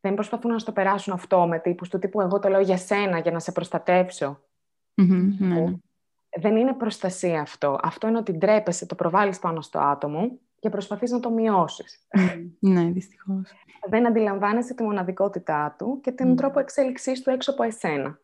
δεν 0.01 0.13
προσπαθούν 0.13 0.51
να 0.51 0.59
στο 0.59 0.71
περάσουν 0.71 1.13
αυτό 1.13 1.47
με 1.47 1.59
τύπους 1.59 1.89
του 1.89 1.99
τύπου 1.99 2.21
εγώ 2.21 2.39
το 2.39 2.49
λέω 2.49 2.61
για 2.61 2.77
σένα, 2.77 3.19
για 3.19 3.31
να 3.31 3.39
σε 3.39 3.51
προστατευσω 3.51 4.39
ναι. 5.39 5.73
Δεν 6.39 6.55
είναι 6.55 6.73
προστασία 6.73 7.41
αυτό. 7.41 7.79
Αυτό 7.81 8.07
είναι 8.07 8.17
ότι 8.17 8.31
ντρέπεσαι, 8.31 8.85
το 8.85 8.95
προβάλλεις 8.95 9.39
πάνω 9.39 9.61
στο 9.61 9.79
άτομο 9.79 10.39
και 10.59 10.69
προσπαθείς 10.69 11.11
να 11.11 11.19
το 11.19 11.29
μειώσεις. 11.29 12.07
ναι, 12.59 12.83
δυστυχώς. 12.83 13.51
Δεν 13.89 14.07
αντιλαμβάνεσαι 14.07 14.73
τη 14.73 14.83
μοναδικότητά 14.83 15.75
του 15.77 15.99
και 16.03 16.11
την 16.11 16.35
τρόπο 16.35 16.59
εξέλιξής 16.59 17.21
του 17.21 17.29
έξω 17.29 17.51
από 17.51 17.63
εσένα. 17.63 18.19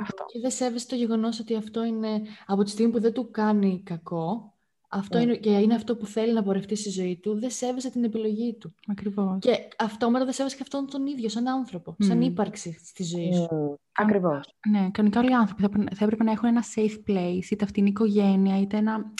Αυτό. 0.00 0.24
Και 0.26 0.40
δεν 0.40 0.50
σέβεσαι 0.50 0.86
το 0.86 0.94
γεγονός 0.94 1.40
ότι 1.40 1.56
αυτό 1.56 1.84
είναι 1.84 2.22
από 2.46 2.62
τη 2.62 2.70
στιγμή 2.70 2.92
που 2.92 3.00
δεν 3.00 3.12
του 3.12 3.30
κάνει 3.30 3.82
κακό, 3.84 4.54
αυτό 4.88 5.16
ναι. 5.16 5.22
είναι, 5.22 5.36
και 5.36 5.50
είναι 5.50 5.74
αυτό 5.74 5.96
που 5.96 6.06
θέλει 6.06 6.32
να 6.32 6.42
πορευτεί 6.42 6.76
στη 6.76 6.90
ζωή 6.90 7.16
του, 7.16 7.38
δεν 7.38 7.50
σέβεσαι 7.50 7.90
την 7.90 8.04
επιλογή 8.04 8.54
του. 8.54 8.74
Ακριβώς. 8.86 9.38
Και 9.40 9.68
αυτόματα 9.78 10.24
δεν 10.24 10.34
σέβεσαι 10.34 10.56
και 10.56 10.62
αυτόν 10.62 10.86
τον 10.90 11.06
ίδιο, 11.06 11.28
σαν 11.28 11.48
άνθρωπο, 11.48 11.96
σαν 11.98 12.20
ύπαρξη 12.20 12.78
στη 12.84 13.04
ζωή 13.04 13.32
σου. 13.34 13.48
Mm. 13.50 13.78
Ακριβώς. 13.92 14.54
Ναι, 14.68 14.90
κανονικά 14.90 15.20
όλοι 15.20 15.30
οι 15.30 15.34
άνθρωποι 15.34 15.62
θα, 15.62 15.70
θα 15.94 16.04
έπρεπε 16.04 16.24
να 16.24 16.30
έχουν 16.30 16.48
ένα 16.48 16.64
safe 16.74 17.10
place, 17.10 17.50
είτε 17.50 17.64
αυτή 17.64 17.80
είναι 17.80 17.88
η 17.88 17.92
οικογένεια, 17.92 18.60
είτε, 18.60 18.76
ένα, 18.76 19.12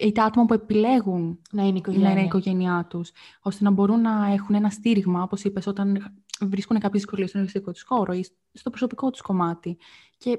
είτε 0.00 0.20
άτομα 0.20 0.46
που 0.46 0.54
επιλέγουν 0.54 1.40
να 1.52 1.62
είναι 1.62 1.76
η 1.76 1.78
οικογένεια, 1.78 2.06
να 2.06 2.12
είναι 2.12 2.22
η 2.22 2.24
οικογένειά 2.24 2.86
τους, 2.90 3.10
ώστε 3.42 3.64
να 3.64 3.70
μπορούν 3.70 4.00
να 4.00 4.32
έχουν 4.32 4.54
ένα 4.54 4.70
στήριγμα, 4.70 5.22
όπως 5.22 5.44
είπες, 5.44 5.66
όταν 5.66 6.14
βρίσκουν 6.40 6.78
κάποιες 6.78 7.02
δυσκολίες 7.02 7.28
στον 7.28 7.40
εργασιακό 7.40 7.72
τους 7.72 7.82
χώρο 7.82 8.12
ή 8.12 8.26
στο 8.52 8.70
προσωπικό 8.70 9.10
τους 9.10 9.20
κομμάτι. 9.20 9.76
Και 10.18 10.38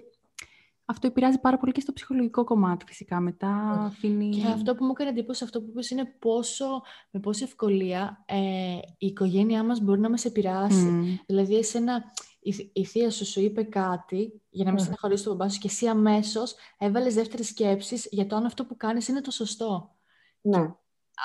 αυτό 0.92 1.08
επηρεάζει 1.08 1.40
πάρα 1.40 1.58
πολύ 1.58 1.72
και 1.72 1.82
στο 1.82 1.94
ψυχολογικό 1.94 2.44
κομμάτι 2.44 2.86
φυσικά. 2.86 3.20
Μετά 3.20 3.50
αφήνει... 3.86 4.30
Και 4.30 4.48
αυτό 4.48 4.76
που 4.76 4.86
μου 4.86 4.92
έκανε 4.92 5.10
εντύπωση 5.10 5.44
αυτό 5.44 5.62
που 5.62 5.68
είπες 5.70 5.90
είναι 5.90 6.06
πόσο, 6.20 6.82
με 7.12 7.20
πόση 7.20 7.44
ευκολία 7.44 8.24
ε, 8.26 8.78
η 8.98 9.06
οικογένειά 9.06 9.64
μας 9.64 9.80
μπορεί 9.80 10.00
να 10.00 10.10
μας 10.10 10.26
επηρεάσει. 10.26 11.22
Δηλαδή, 11.26 11.56
εσένα, 11.56 12.04
η, 12.40 12.72
η 12.74 12.86
θεία 12.86 13.12
σου 13.12 13.26
σου 13.26 13.42
είπε 13.42 13.64
κάτι 13.64 14.42
για 14.50 14.64
να 14.64 14.70
μην 14.70 14.80
mm. 14.80 14.84
στεναχωρήσει 14.84 15.24
τον 15.24 15.36
μπαμπά 15.36 15.52
σου 15.52 15.60
και 15.60 15.68
εσύ 15.68 15.88
αμέσως 15.88 16.56
έβαλες 16.78 17.14
δεύτερες 17.14 17.48
σκέψεις 17.48 18.08
για 18.12 18.28
το 18.28 18.36
αν 18.36 18.46
αυτό 18.46 18.66
που 18.66 18.78
κάνεις 18.78 19.08
είναι 19.08 19.22
το 19.22 19.32
σωστό. 19.32 19.96
Ναι. 20.42 20.74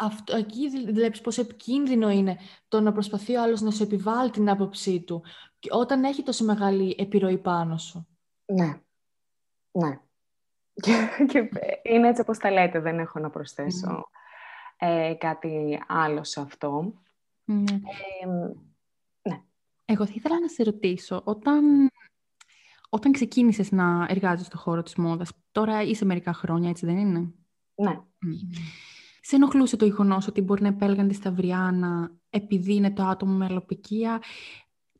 Αυτό, 0.00 0.36
εκεί 0.36 0.68
βλέπεις 0.92 1.20
πόσο 1.20 1.40
επικίνδυνο 1.40 2.10
είναι 2.10 2.36
το 2.68 2.80
να 2.80 2.92
προσπαθεί 2.92 3.36
ο 3.36 3.42
άλλος 3.42 3.60
να 3.60 3.70
σου 3.70 3.82
επιβάλλει 3.82 4.30
την 4.30 4.50
άποψή 4.50 5.00
του 5.00 5.22
όταν 5.70 6.04
έχει 6.04 6.22
τόσο 6.22 6.44
μεγάλη 6.44 6.96
επιρροή 6.98 7.38
πάνω 7.38 7.78
σου. 7.78 8.06
Ναι. 8.44 8.80
Ναι. 9.78 10.00
Και, 11.26 11.48
είναι 11.82 12.08
έτσι 12.08 12.20
όπως 12.20 12.38
τα 12.38 12.50
λέτε, 12.50 12.80
δεν 12.80 12.98
έχω 12.98 13.18
να 13.18 13.30
προσθέσω 13.30 14.08
ε, 14.76 15.14
κάτι 15.18 15.82
άλλο 15.86 16.24
σε 16.24 16.40
αυτό. 16.40 17.02
Ναι. 17.44 17.80
ναι. 19.22 19.42
Εγώ 19.84 20.06
θα 20.06 20.12
ήθελα 20.14 20.40
να 20.40 20.48
σε 20.48 20.62
ρωτήσω, 20.62 21.22
όταν, 21.24 21.90
όταν 22.88 23.12
ξεκίνησες 23.12 23.72
να 23.72 24.06
εργάζεσαι 24.08 24.44
στον 24.44 24.60
χώρο 24.60 24.82
της 24.82 24.96
μόδας, 24.96 25.32
τώρα 25.52 25.82
είσαι 25.82 26.04
μερικά 26.04 26.32
χρόνια, 26.32 26.68
έτσι 26.68 26.86
δεν 26.86 26.96
είναι; 26.96 27.32
Ναι. 27.74 28.00
Σε 29.20 29.36
ενοχλούσε 29.36 29.76
το 29.76 29.84
γεγονός 29.84 30.26
ότι 30.26 30.40
μπορεί 30.40 30.62
να 30.62 30.68
επέλεγαν 30.68 31.08
τη 31.08 31.14
Σταυριάνα 31.14 32.10
επειδή 32.30 32.74
είναι 32.74 32.92
το 32.92 33.02
άτομο 33.02 33.32
με 33.32 33.44
αλλοπικία 33.44 34.22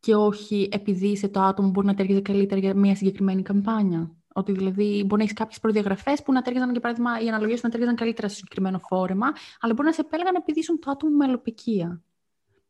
και 0.01 0.15
όχι 0.15 0.69
επειδή 0.73 1.09
είσαι 1.09 1.29
το 1.29 1.41
άτομο 1.41 1.67
που 1.69 1.73
μπορεί 1.73 1.87
να 1.87 1.95
ταιριάζει 1.95 2.23
καλύτερα 2.23 2.61
για 2.61 2.75
μια 2.75 2.97
συγκεκριμένη 2.97 3.43
καμπάνια; 3.43 4.17
Ότι 4.37 4.53
δηλαδή 4.53 5.03
μπορεί 5.07 5.17
να 5.17 5.23
έχεις 5.23 5.33
κάποιες 5.33 5.61
προδιαγραφές 5.61 6.23
που 6.23 6.33
να 6.33 6.43
τέριαζαν, 6.43 6.71
για 6.71 6.81
παράδειγμα, 6.81 7.21
οι 7.21 7.29
αναλογίες 7.29 7.63
να 7.63 7.69
τέριαζαν 7.69 7.97
καλύτερα 7.97 8.29
στο 8.29 8.37
συγκεκριμένο 8.37 8.79
φόρεμα, 8.79 9.27
αλλά 9.61 9.73
μπορεί 9.73 9.89
να 9.89 9.95
σε 9.95 10.01
επέλεγαν 10.01 10.35
επειδή 10.35 10.59
ήσουν 10.59 10.79
το 10.79 10.91
άτομο 10.91 11.17
με 11.17 11.25
αλλοπικία. 11.25 12.03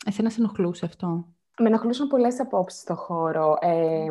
Εσένα 0.07 0.31
σε 0.31 0.41
ενοχλούσε 0.41 0.85
αυτό; 0.85 1.27
Με 1.59 1.67
ενοχλούσαν 1.69 2.09
πολλές 2.09 2.41
απόψεις 2.41 2.81
στο 2.81 2.95
χώρο 2.95 3.57
ε, 3.61 4.07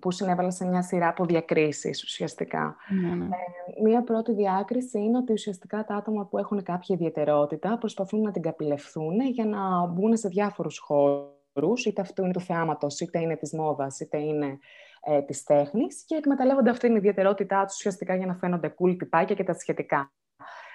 που 0.00 0.10
συνέβαλαν 0.10 0.52
σε 0.52 0.64
μια 0.66 0.82
σειρά 0.82 1.08
από 1.08 1.24
διακρίσεις 1.24 2.02
ουσιαστικά. 2.02 2.76
Ναι, 2.88 3.14
ναι. 3.14 3.24
Ε, 3.24 3.82
μία 3.82 4.02
πρώτη 4.02 4.32
διάκριση 4.32 4.98
είναι 4.98 5.18
ότι 5.18 5.32
ουσιαστικά 5.32 5.84
τα 5.84 5.94
άτομα 5.94 6.26
που 6.26 6.38
έχουν 6.38 6.62
κάποια 6.62 6.94
ιδιαιτερότητα 6.94 7.78
προσπαθούν 7.78 8.20
να 8.20 8.30
την 8.30 8.42
καπηλευθούν 8.42 9.20
για 9.20 9.44
να 9.44 9.86
μπουν 9.86 10.16
σε 10.16 10.28
διάφορους 10.28 10.78
χώρους, 10.78 11.84
είτε 11.86 12.00
αυτό 12.00 12.22
είναι 12.22 12.32
του 12.32 12.40
θεάματος, 12.40 13.00
είτε 13.00 13.20
είναι 13.20 13.36
της 13.36 13.52
μόδας, 13.52 14.00
είτε 14.00 14.18
είναι 14.18 14.58
ε, 15.00 15.22
της 15.22 15.42
τέχνης 15.42 16.04
και 16.06 16.14
εκμεταλλεύονται 16.14 16.70
αυτή 16.70 16.86
την 16.86 16.96
ιδιαιτερότητά 16.96 17.64
τους 17.64 17.74
ουσιαστικά 17.76 18.16
για 18.16 18.26
να 18.26 18.34
φαίνονται 18.34 18.74
cool 18.78 18.98
τυπάκια 18.98 19.34
και 19.34 19.44
τα 19.44 19.54
σχετικά. 19.54 20.12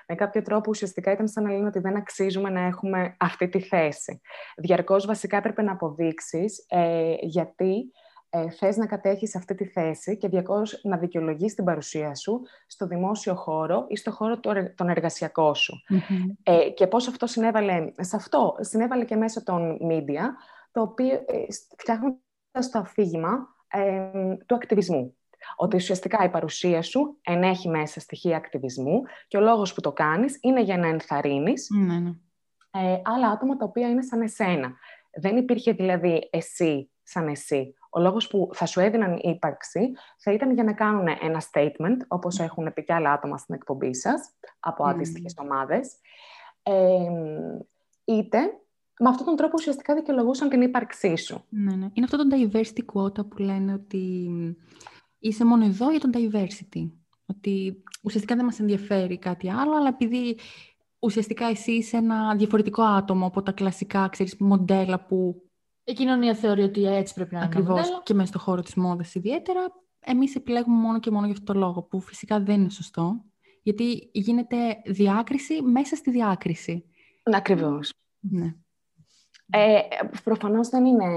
Με 0.08 0.16
κάποιο 0.16 0.42
τρόπο 0.42 0.70
ουσιαστικά 0.70 1.12
ήταν 1.12 1.28
σαν 1.28 1.44
να 1.44 1.52
λένε 1.52 1.68
ότι 1.68 1.80
δεν 1.80 1.96
αξίζουμε 1.96 2.50
να 2.50 2.62
έχουμε 2.62 3.16
αυτή 3.20 3.50
τη 3.50 3.60
θέση. 3.60 4.22
Διαρκώς 4.58 5.06
βασικά 5.06 5.38
έπρεπε 5.38 5.62
να 5.62 5.72
αποδείξεις 5.72 6.66
ε, 6.70 7.16
γιατί 7.22 7.92
ε, 8.30 8.50
θες 8.50 8.78
να 8.78 8.86
κατέχεις 8.86 9.36
αυτή 9.36 9.56
τη 9.56 9.66
θέση 9.66 10.18
και 10.18 10.28
διακώς 10.28 10.80
να 10.84 10.98
δικαιολογείς 10.98 11.54
την 11.54 11.64
παρουσία 11.64 12.16
σου 12.16 12.42
στο 12.68 12.88
δημόσιο 12.88 13.36
χώρο 13.36 13.86
ή 13.88 13.96
στο 13.96 14.12
χώρο 14.12 14.40
τον 14.76 14.90
εργασιακό 14.90 15.54
σου. 15.54 15.74
Ε, 16.44 16.70
και 16.70 16.88
πώς 16.88 17.08
αυτό 17.08 17.28
συνέβαλε, 17.28 17.92
σε 18.00 18.16
αυτό 18.16 18.56
συνέβαλε 18.60 19.06
και 19.06 19.16
μέσω 19.16 19.44
των 19.44 19.78
media, 19.90 20.24
το 20.72 20.82
οποίο 20.82 21.14
ε, 21.14 21.46
φτιάχνοντας 21.78 22.70
το 22.72 22.80
αφήγημα 22.80 23.55
ε, 23.68 24.12
του 24.46 24.56
ακτιβισμού. 24.56 25.18
Ότι 25.56 25.76
ουσιαστικά 25.76 26.24
η 26.24 26.30
παρουσία 26.30 26.82
σου 26.82 27.18
ενέχει 27.22 27.70
μέσα 27.70 28.00
στοιχεία 28.00 28.38
ακτιβισμού 28.38 29.02
και 29.28 29.38
ο 29.38 29.40
λόγος 29.40 29.74
που 29.74 29.82
το 29.82 29.92
κάνεις 29.92 30.38
είναι 30.42 30.62
για 30.62 30.78
να 30.78 30.88
ενθαρρυνεις 30.88 31.68
ναι, 31.70 32.00
ναι. 32.00 32.10
ε, 32.72 33.02
άλλα 33.04 33.30
άτομα 33.30 33.58
τα 33.58 33.66
οποία 33.66 33.90
είναι 33.90 34.02
σαν 34.02 34.22
εσένα. 34.22 34.74
Δεν 35.22 35.38
υπήρχε 35.38 35.72
δηλαδή 35.72 36.30
εσύ 36.32 36.90
σαν 37.04 37.28
εσύ. 37.28 37.76
Ο 37.90 38.00
λόγος 38.00 38.28
που 38.28 38.50
θα 38.54 38.66
σου 38.66 38.80
έδιναν 38.80 39.20
ύπαρξη 39.22 39.92
θα 40.18 40.32
ήταν 40.32 40.54
για 40.54 40.64
να 40.64 40.74
κάνουν 40.74 41.08
ένα 41.08 41.42
statement, 41.52 41.98
όπως 42.08 42.40
έχουν 42.40 42.74
πει 42.74 42.84
και 42.84 42.94
άλλα 42.94 43.12
άτομα 43.12 43.38
στην 43.38 43.56
εκπομπή 43.56 43.96
σας, 43.96 44.34
από 44.60 44.84
mm. 44.84 44.88
αντίστοιχε 44.88 45.28
ομάδες, 45.42 45.96
ε, 46.64 46.74
είτε 48.06 48.40
με 49.00 49.10
αυτόν 49.10 49.26
τον 49.26 49.36
τρόπο 49.36 49.54
ουσιαστικά 49.58 49.96
δικαιολογούσαν 49.96 50.50
την 50.50 50.62
ύπαρξή 50.62 51.16
σου. 51.16 51.44
Ναι, 51.50 51.76
ναι. 51.76 51.90
Είναι 51.94 52.06
αυτό 52.12 52.18
το 52.18 52.24
diversity 52.36 52.86
quota 52.94 53.30
που 53.30 53.38
λένε 53.38 53.74
ότι 53.74 54.30
είσαι 55.20 55.46
μόνο 55.46 55.66
εδώ 55.66 55.92
για 55.92 56.00
τον 56.00 56.12
diversity. 56.14 56.92
Ότι 57.26 57.84
ουσιαστικά 58.04 58.36
δεν 58.36 58.46
μας 58.46 58.60
ενδιαφέρει 58.60 59.18
κάτι 59.18 59.50
άλλο, 59.50 59.76
αλλά 59.76 59.88
επειδή 59.88 60.38
ουσιαστικά 61.00 61.46
εσύ 61.46 61.72
είσαι 61.72 61.98
ένα 61.98 62.36
διαφορετικό 62.36 62.82
άτομο 62.84 63.26
από 63.26 63.42
τα 63.42 63.52
κλασικά 63.52 64.08
ξέρεις, 64.08 64.38
μοντέλα 64.38 65.06
που... 65.06 65.42
Η 65.84 65.94
κοινωνία 65.94 66.36
θεωρεί 66.36 66.62
ότι 66.62 66.86
έτσι 66.86 67.14
πρέπει 67.14 67.34
να 67.34 67.40
είναι 67.40 67.48
Ακριβώς, 67.48 68.02
και 68.04 68.14
μέσα 68.14 68.28
στο 68.28 68.40
χώρο 68.40 68.62
της 68.62 68.76
μόδας 68.76 69.16
ιδιαίτερα. 69.16 69.62
Εμείς 70.00 70.36
επιλέγουμε 70.36 70.78
μόνο 70.78 71.00
και 71.00 71.12
μόνο 71.12 71.26
για 71.26 71.34
αυτό 71.34 71.54
το 71.54 71.60
λόγο, 71.60 71.84
που 71.84 72.00
φυσικά 72.00 72.40
δεν 72.40 72.60
είναι 72.60 72.70
σωστό. 72.70 73.26
Γιατί 73.62 74.10
γίνεται 74.12 74.58
διάκριση 74.86 75.62
μέσα 75.62 75.96
στη 75.96 76.12
διάκριση. 76.12 76.86
Ακριβώς. 77.24 77.94
Ναι. 78.20 78.56
Ε, 79.52 79.80
προφανώς 80.24 80.70
δεν 80.70 80.86
είναι, 80.86 81.08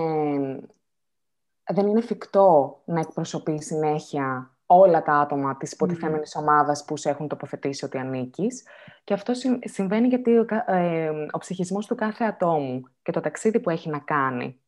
δεν 1.73 1.87
είναι 1.87 1.99
εφικτό 1.99 2.81
να 2.85 3.01
εκπροσωπεί 3.01 3.63
συνέχεια 3.63 4.59
όλα 4.67 5.03
τα 5.03 5.13
άτομα 5.13 5.57
της 5.57 5.73
υποτιθέμενης 5.73 6.37
mm. 6.37 6.41
ομάδας 6.41 6.85
που 6.85 6.97
σε 6.97 7.11
έχουν 7.11 7.29
τοποθετήσει 7.29 7.85
ότι 7.85 7.99
ανήκεις. 7.99 8.67
Και 9.05 9.15
αυτό 9.15 9.33
συμβαίνει 9.65 10.09
γιατί 10.09 10.39
ο, 10.39 10.47
ε, 10.67 11.11
ο 11.31 11.39
ψυχισμός 11.39 11.87
του 11.87 11.95
κάθε 11.95 12.25
ατόμου 12.25 12.83
και 13.03 13.13
το 13.13 13.21
ταξίδι 13.21 13.61
που 13.61 13.71
έχει 13.71 13.89
να 13.89 13.99
κάνει 13.99 14.61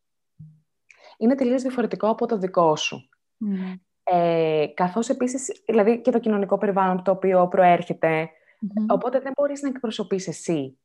είναι 1.17 1.35
τελείως 1.35 1.61
διαφορετικό 1.61 2.07
από 2.09 2.25
το 2.25 2.37
δικό 2.37 2.75
σου. 2.75 3.09
Mm. 3.45 3.79
Ε, 4.03 4.65
καθώς 4.73 5.09
επίσης, 5.09 5.63
δηλαδή 5.65 6.01
και 6.01 6.11
το 6.11 6.19
κοινωνικό 6.19 6.57
περιβάλλον 6.57 6.93
από 6.93 7.01
το 7.01 7.11
οποίο 7.11 7.47
προέρχεται, 7.47 8.29
οπότε 8.87 9.19
δεν 9.19 9.31
μπορείς 9.35 9.61
να 9.61 9.67
εκπροσωπείς 9.67 10.27
εσύ 10.27 10.79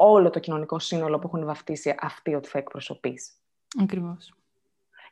όλο 0.00 0.30
το 0.30 0.38
κοινωνικό 0.38 0.78
σύνολο 0.78 1.18
που 1.18 1.26
έχουν 1.26 1.44
βαφτίσει 1.44 1.94
αυτοί 2.00 2.34
ότι 2.34 2.48
θα 2.48 2.58
εκπροσωπείς. 2.58 3.32
Ακριβώς. 3.82 4.32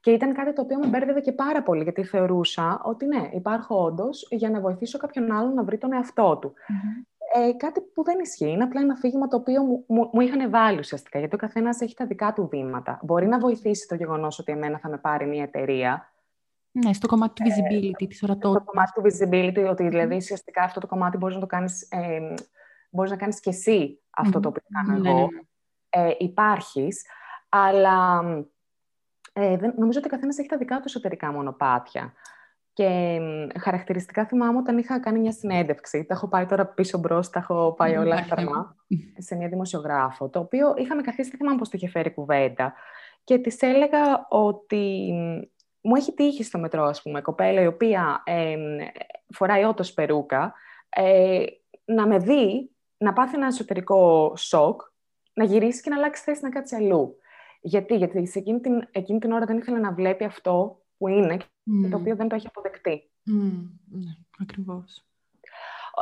Και 0.01 0.11
ήταν 0.11 0.35
κάτι 0.35 0.53
το 0.53 0.63
οποίο 0.63 0.79
με 0.79 0.87
μπέρδευε 0.87 1.21
και 1.21 1.33
πάρα 1.33 1.63
πολύ, 1.63 1.83
γιατί 1.83 2.05
θεωρούσα 2.05 2.81
ότι 2.85 3.07
ναι, 3.07 3.31
υπάρχω 3.33 3.83
όντως 3.85 4.27
για 4.31 4.51
να 4.51 4.61
βοηθήσω 4.61 4.99
κάποιον 4.99 5.33
άλλον 5.33 5.55
να 5.55 5.65
βρει 5.65 5.79
τον 5.79 5.93
εαυτό 5.93 6.39
του. 6.41 6.53
Ε, 7.35 7.53
κάτι 7.53 7.81
που 7.81 8.05
δεν 8.05 8.19
ισχύει. 8.19 8.51
Είναι 8.51 8.65
απλά 8.65 8.81
ένα 8.81 8.93
αφήγημα 8.93 9.29
το 9.29 9.37
οποίο 9.37 9.63
μου, 9.63 9.85
μου, 9.87 10.11
μου 10.13 10.21
είχαν 10.21 10.51
βάλει 10.51 10.79
ουσιαστικά, 10.79 11.19
γιατί 11.19 11.35
ο 11.35 11.39
καθένας 11.39 11.81
έχει 11.81 11.95
τα 11.95 12.07
δικά 12.07 12.33
του 12.33 12.49
βήματα. 12.51 13.01
Μπορεί 13.03 13.27
να 13.27 13.39
βοηθήσει 13.39 13.89
το 13.89 13.95
γεγονός 13.95 14.39
ότι 14.39 14.53
εμένα 14.53 14.79
θα 14.79 14.89
με 14.89 14.99
πάρει 14.99 15.27
μια 15.27 15.43
εταιρεία. 15.43 16.13
Ναι, 16.71 16.93
στο 16.93 17.07
κομμάτι 17.07 17.43
του 17.43 17.51
visibility, 17.51 18.03
ε, 18.03 18.07
της 18.07 18.23
ορατότητας. 18.23 18.63
Στο 18.63 18.73
κομμάτι 18.73 18.93
του 18.93 19.03
visibility, 19.03 19.71
ότι 19.71 19.89
δηλαδή 19.89 20.17
ουσιαστικά 20.17 20.63
αυτό 20.63 20.81
το 20.81 20.87
κομμάτι 20.87 21.17
μπορείς 21.17 21.35
να 21.35 21.41
το 21.41 21.47
κάνεις. 21.47 21.89
Ε, 21.91 22.35
μπορείς 22.91 23.11
να 23.11 23.17
κάνεις 23.17 23.41
και 23.41 23.51
εσύ 23.51 24.01
αυτό 24.17 24.41
το 24.41 24.49
οποίο 24.49 24.63
κάνω 24.73 24.99
ναι, 24.99 25.09
εγώ. 25.09 25.19
Ναι, 25.19 25.25
ναι. 25.25 26.09
Ε, 26.09 26.15
υπάρχεις, 26.19 27.07
αλλά 27.49 28.23
ε, 29.33 29.57
δεν, 29.57 29.75
νομίζω 29.77 29.99
ότι 29.99 30.09
ο 30.09 30.11
καθένας 30.11 30.39
έχει 30.39 30.49
τα 30.49 30.57
δικά 30.57 30.77
του 30.77 30.83
εσωτερικά 30.87 31.33
μονοπάτια. 31.33 32.13
Και 32.73 33.21
χαρακτηριστικά 33.61 34.27
θυμάμαι 34.27 34.59
όταν 34.59 34.79
είχα 34.79 35.01
κάνει 35.01 35.19
μια 35.19 35.33
συνέντευξη, 35.33 36.05
τα 36.05 36.15
έχω 36.15 36.29
πάει 36.29 36.47
τώρα 36.47 36.67
πίσω 36.67 36.99
μπρος, 36.99 37.31
τα 37.31 37.39
έχω 37.39 37.75
πάει 37.77 37.97
όλα 37.97 38.23
θερμά, 38.23 38.77
σε 39.17 39.35
μια 39.35 39.49
δημοσιογράφο, 39.49 40.29
το 40.29 40.39
οποίο 40.39 40.75
είχαμε 40.77 41.03
καθίσει, 41.03 41.31
δεν 41.31 41.39
θυμάμαι 41.39 41.59
πώς 41.59 41.69
το 41.69 41.77
είχε 41.77 41.89
φέρει 41.89 42.15
κουβέντα, 42.15 42.75
και 43.25 43.39
της 43.39 43.63
έλεγα 43.63 44.27
ότι 44.29 45.13
μου 45.81 45.95
έχει 45.95 46.13
τύχει 46.15 46.45
στο 46.45 46.59
μετρό, 46.59 46.85
ας 46.85 47.03
πούμε, 47.03 47.21
κοπέλα 47.21 47.61
η 47.61 47.67
οποία 47.67 48.23
ε, 48.25 48.57
φοράει 49.29 49.65
ότος 49.65 49.93
περούκα, 49.93 50.55
ε, 50.89 51.45
να 51.85 52.07
με 52.07 52.19
δει, 52.19 52.76
να 52.99 53.13
πάθει 53.13 53.37
ένα 53.37 53.47
εσωτερικό 53.47 54.33
σοκ, 54.37 54.81
να 55.33 55.45
γυρίσει 55.45 55.83
και 55.83 55.91
να 55.91 55.97
αλλάξει 55.97 56.23
θέση 56.23 56.43
να 56.43 56.49
κάτσει 56.49 56.75
αλλού. 56.75 57.17
Γιατί, 57.61 57.97
γιατί 57.97 58.27
σε 58.27 58.39
εκείνη 58.39 58.61
την, 58.61 58.89
εκείνη 58.91 59.19
την 59.19 59.33
ώρα 59.33 59.45
δεν 59.45 59.57
ήθελε 59.57 59.79
να 59.79 59.93
βλέπει 59.93 60.25
αυτό 60.25 60.83
που 60.97 61.09
είναι 61.09 61.37
και 61.83 61.89
το 61.91 61.97
οποίο 61.97 62.17
δεν 62.17 62.29
το 62.29 62.35
έχει 62.35 62.47
αποδεκτεί. 62.47 63.11
Mm. 63.31 63.71
Ναι, 63.91 64.11
ακριβώς. 64.39 65.07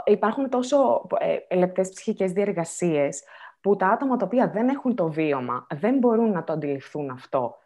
Υπάρχουν 0.05 0.49
τόσο 0.49 1.07
ε, 1.49 1.57
λεπτές 1.57 1.89
ψυχικές 1.89 2.33
διεργασίες 2.33 3.23
που 3.61 3.77
τα 3.77 3.89
άτομα 3.89 4.17
τα 4.17 4.25
οποία 4.25 4.51
δεν 4.51 4.69
έχουν 4.69 4.95
το 4.95 5.11
βίωμα 5.11 5.67
δεν 5.75 5.99
μπορούν 5.99 6.33
να 6.33 6.45
το 6.45 6.53
αντιληφθούν 6.53 7.11
αυτό 7.11 7.57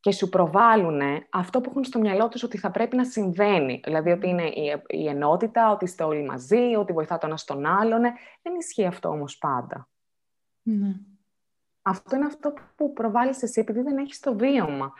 και 0.00 0.12
σου 0.12 0.28
προβάλλουν 0.28 1.00
αυτό 1.30 1.60
που 1.60 1.70
έχουν 1.70 1.84
στο 1.84 2.00
μυαλό 2.00 2.28
τους 2.28 2.42
ότι 2.42 2.58
θα 2.58 2.70
πρέπει 2.70 2.96
να 2.96 3.04
συμβαίνει. 3.04 3.80
Δηλαδή 3.84 4.10
ότι 4.10 4.28
είναι 4.28 4.46
η, 4.46 4.82
η 4.86 5.08
ενότητα, 5.08 5.70
ότι 5.70 5.84
είστε 5.84 6.04
όλοι 6.04 6.24
μαζί, 6.24 6.74
ότι 6.78 6.92
βοηθά 6.92 7.18
το 7.18 7.26
ένας 7.26 7.40
στον 7.40 7.66
άλλον. 7.66 8.00
Δεν 8.42 8.54
ισχύει 8.58 8.86
αυτό 8.86 9.08
όμως 9.08 9.38
πάντα. 9.38 9.88
Ναι. 10.62 10.94
Αυτό 11.82 12.16
είναι 12.16 12.26
αυτό 12.26 12.52
που 12.76 12.92
προβάλλεις 12.92 13.42
εσύ, 13.42 13.60
επειδή 13.60 13.82
δεν 13.82 13.96
έχεις 13.96 14.20
το 14.20 14.36
βίωμα. 14.36 14.92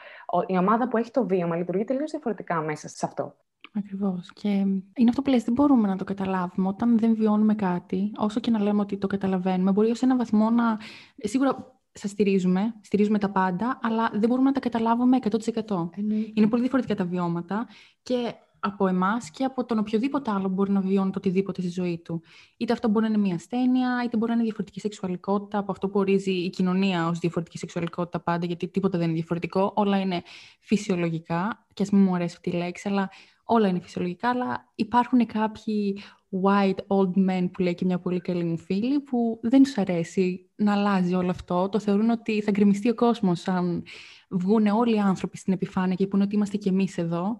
Η 0.47 0.57
ομάδα 0.57 0.87
που 0.87 0.97
έχει 0.97 1.11
το 1.11 1.25
βίωμα 1.25 1.55
λειτουργεί 1.55 1.83
τελείως 1.83 2.11
διαφορετικά 2.11 2.61
μέσα 2.61 2.87
σε 2.87 3.05
αυτό. 3.05 3.35
Ακριβώς. 3.73 4.31
Και 4.33 4.49
είναι 4.49 5.09
αυτό 5.09 5.21
που 5.21 5.29
λες, 5.29 5.43
δεν 5.43 5.53
μπορούμε 5.53 5.87
να 5.87 5.95
το 5.95 6.03
καταλάβουμε. 6.03 6.67
Όταν 6.67 6.97
δεν 6.99 7.15
βιώνουμε 7.15 7.55
κάτι, 7.55 8.11
όσο 8.17 8.39
και 8.39 8.51
να 8.51 8.61
λέμε 8.61 8.81
ότι 8.81 8.97
το 8.97 9.07
καταλαβαίνουμε, 9.07 9.71
μπορεί 9.71 9.91
ως 9.91 10.01
ένα 10.01 10.17
βαθμό 10.17 10.49
να. 10.49 10.79
Σίγουρα 11.17 11.80
σας 11.93 12.11
στηρίζουμε, 12.11 12.73
στηρίζουμε 12.81 13.17
τα 13.17 13.29
πάντα, 13.29 13.79
αλλά 13.81 14.09
δεν 14.13 14.29
μπορούμε 14.29 14.47
να 14.47 14.51
τα 14.53 14.59
καταλάβουμε 14.59 15.17
100%. 15.21 15.89
Είναι 16.33 16.47
πολύ 16.47 16.61
διαφορετικά 16.61 16.95
τα 16.95 17.05
βιώματα 17.05 17.67
και 18.03 18.33
από 18.63 18.87
εμάς 18.87 19.31
και 19.31 19.43
από 19.43 19.65
τον 19.65 19.77
οποιοδήποτε 19.77 20.31
άλλο 20.31 20.47
μπορεί 20.47 20.71
να 20.71 20.81
βιώνει 20.81 21.11
το 21.11 21.17
οτιδήποτε 21.17 21.61
στη 21.61 21.69
ζωή 21.69 22.01
του. 22.03 22.21
Είτε 22.57 22.73
αυτό 22.73 22.87
μπορεί 22.87 23.05
να 23.05 23.11
είναι 23.13 23.21
μια 23.21 23.35
ασθένεια, 23.35 24.01
είτε 24.05 24.17
μπορεί 24.17 24.29
να 24.29 24.33
είναι 24.33 24.43
διαφορετική 24.43 24.79
σεξουαλικότητα, 24.79 25.57
από 25.57 25.71
αυτό 25.71 25.89
που 25.89 25.99
ορίζει 25.99 26.31
η 26.31 26.49
κοινωνία 26.49 27.07
ως 27.07 27.19
διαφορετική 27.19 27.57
σεξουαλικότητα 27.57 28.19
πάντα, 28.19 28.45
γιατί 28.45 28.67
τίποτα 28.67 28.97
δεν 28.97 29.07
είναι 29.07 29.15
διαφορετικό. 29.15 29.73
Όλα 29.75 29.99
είναι 29.99 30.21
φυσιολογικά, 30.59 31.65
και 31.73 31.83
ας 31.83 31.89
μην 31.89 32.01
μου 32.01 32.15
αρέσει 32.15 32.33
αυτή 32.37 32.49
η 32.49 32.53
λέξη, 32.53 32.89
αλλά 32.89 33.09
όλα 33.51 33.67
είναι 33.67 33.79
φυσιολογικά. 33.79 34.29
Αλλά 34.29 34.71
υπάρχουν 34.75 35.25
κάποιοι 35.25 36.01
white 36.43 36.79
old 36.87 37.29
men, 37.29 37.49
που 37.51 37.61
λέει 37.61 37.75
και 37.75 37.85
μια 37.85 37.99
πολύ 37.99 38.19
καλή 38.19 38.43
μου 38.43 38.57
φίλη, 38.57 38.99
που 38.99 39.39
δεν 39.41 39.63
τους 39.63 39.77
αρέσει 39.77 40.49
να 40.55 40.73
αλλάζει 40.73 41.13
όλο 41.13 41.29
αυτό. 41.29 41.69
Το 41.69 41.79
θεωρούν 41.79 42.09
ότι 42.09 42.41
θα 42.41 42.51
γκρεμιστεί 42.51 42.89
ο 42.89 42.93
κόσμος 42.93 43.47
αν 43.47 43.83
βγουν 44.29 44.67
όλοι 44.67 44.95
οι 44.95 44.99
άνθρωποι 44.99 45.37
στην 45.37 45.53
επιφάνεια 45.53 45.95
και 45.95 46.07
πούνε 46.07 46.23
ότι 46.23 46.35
είμαστε 46.35 46.57
κι 46.57 46.67
εμείς 46.67 46.97
εδώ. 46.97 47.37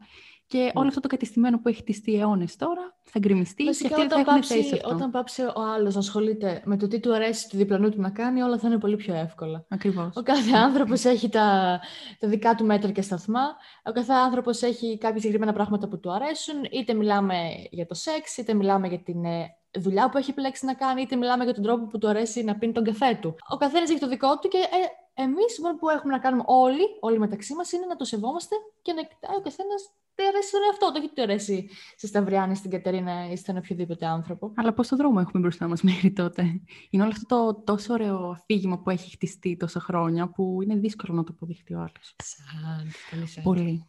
Και 0.51 0.57
ναι. 0.57 0.71
όλο 0.73 0.87
αυτό 0.87 0.99
το 0.99 1.07
κατεστημένο 1.07 1.59
που 1.59 1.67
έχει 1.67 1.83
τιστεί 1.83 2.19
αιώνες 2.19 2.55
τώρα 2.55 2.95
θα 3.03 3.19
γκρεμιστεί 3.19 3.63
και 3.63 3.69
αυτοί 3.69 3.93
όταν 3.93 4.09
θα 4.09 4.23
πάψει, 4.23 4.59
αυτό. 4.73 4.89
Όταν 4.89 5.11
πάψει 5.11 5.41
ο 5.41 5.61
άλλος 5.75 5.93
να 5.93 5.99
ασχολείται 5.99 6.61
με 6.65 6.77
το 6.77 6.87
τι 6.87 6.99
του 6.99 7.13
αρέσει 7.13 7.49
του 7.49 7.57
διπλανού 7.57 7.89
του 7.89 8.01
να 8.01 8.09
κάνει, 8.09 8.41
όλα 8.41 8.57
θα 8.57 8.67
είναι 8.67 8.77
πολύ 8.77 8.95
πιο 8.95 9.13
εύκολα. 9.13 9.65
Ακριβώς. 9.67 10.15
Ο 10.15 10.21
κάθε 10.21 10.51
άνθρωπος 10.55 11.03
έχει 11.03 11.29
τα, 11.29 11.79
τα 12.19 12.27
δικά 12.27 12.55
του 12.55 12.65
μέτρα 12.65 12.91
και 12.91 13.01
σταθμά. 13.01 13.41
Ο 13.83 13.91
κάθε 13.91 14.13
άνθρωπος 14.13 14.61
έχει 14.61 14.97
κάποια 14.97 15.19
συγκεκριμένα 15.19 15.53
πράγματα 15.53 15.87
που 15.87 15.99
του 15.99 16.11
αρέσουν. 16.11 16.55
Είτε 16.71 16.93
μιλάμε 16.93 17.35
για 17.69 17.85
το 17.85 17.93
σεξ, 17.93 18.37
είτε 18.37 18.53
μιλάμε 18.53 18.87
για 18.87 18.99
την 18.99 19.25
ε, 19.25 19.55
δουλειά 19.79 20.09
που 20.09 20.17
έχει 20.17 20.29
επιλέξει 20.29 20.65
να 20.65 20.73
κάνει, 20.73 21.01
είτε 21.01 21.15
μιλάμε 21.15 21.43
για 21.43 21.53
τον 21.53 21.63
τρόπο 21.63 21.85
που 21.85 21.97
του 21.97 22.07
αρέσει 22.07 22.43
να 22.43 22.55
πίνει 22.55 22.73
τον 22.73 22.83
καφέ 22.83 23.17
του. 23.21 23.35
Ο 23.49 23.57
καθένας 23.57 23.89
έχει 23.89 23.99
το 23.99 24.07
δικό 24.07 24.39
του 24.39 24.47
και 24.47 24.57
ε, 24.57 25.23
εμείς 25.23 25.59
που 25.79 25.89
έχουμε 25.89 26.13
να 26.13 26.19
κάνουμε 26.19 26.43
όλοι, 26.45 26.85
όλοι 26.99 27.19
μεταξύ 27.19 27.53
μας, 27.53 27.71
είναι 27.71 27.85
να 27.85 27.95
το 27.95 28.05
σεβόμαστε 28.05 28.55
και 28.81 28.93
να 28.93 29.01
κοιτάει 29.01 29.35
ο 29.37 29.41
καθένας 29.41 29.81
τι 29.83 30.00
αρέσει 30.27 30.47
στον 30.47 30.59
εαυτό 30.67 30.87
του, 30.87 30.93
όχι 30.97 31.13
τι 31.13 31.21
αρέσει 31.21 31.69
στη 31.95 32.07
Σταυριάννη, 32.07 32.55
στην 32.55 32.71
Κατερίνα 32.71 33.31
ή 33.31 33.35
στον 33.35 33.57
οποιοδήποτε 33.57 34.05
άνθρωπο. 34.05 34.51
Αλλά 34.55 34.73
πόσο 34.73 34.95
δρόμο 34.95 35.19
έχουμε 35.19 35.41
μπροστά 35.41 35.67
μας 35.67 35.81
μέχρι 35.89 36.11
τότε. 36.11 36.61
Είναι 36.89 37.03
όλο 37.03 37.11
αυτό 37.11 37.53
το 37.53 37.61
τόσο 37.63 37.93
ωραίο 37.93 38.29
αφήγημα 38.29 38.79
που 38.79 38.89
έχει 38.89 39.11
χτιστεί 39.11 39.57
τόσα 39.57 39.79
χρόνια 39.79 40.27
που 40.27 40.59
είναι 40.63 40.75
δύσκολο 40.75 41.17
να 41.17 41.23
το 41.23 41.31
αποδειχτεί 41.35 41.73
ο 41.73 41.79
άλλος. 41.79 42.15
Σαν, 42.23 42.91
πολύ 43.09 43.27
σαν. 43.27 43.43
Πολύ. 43.43 43.85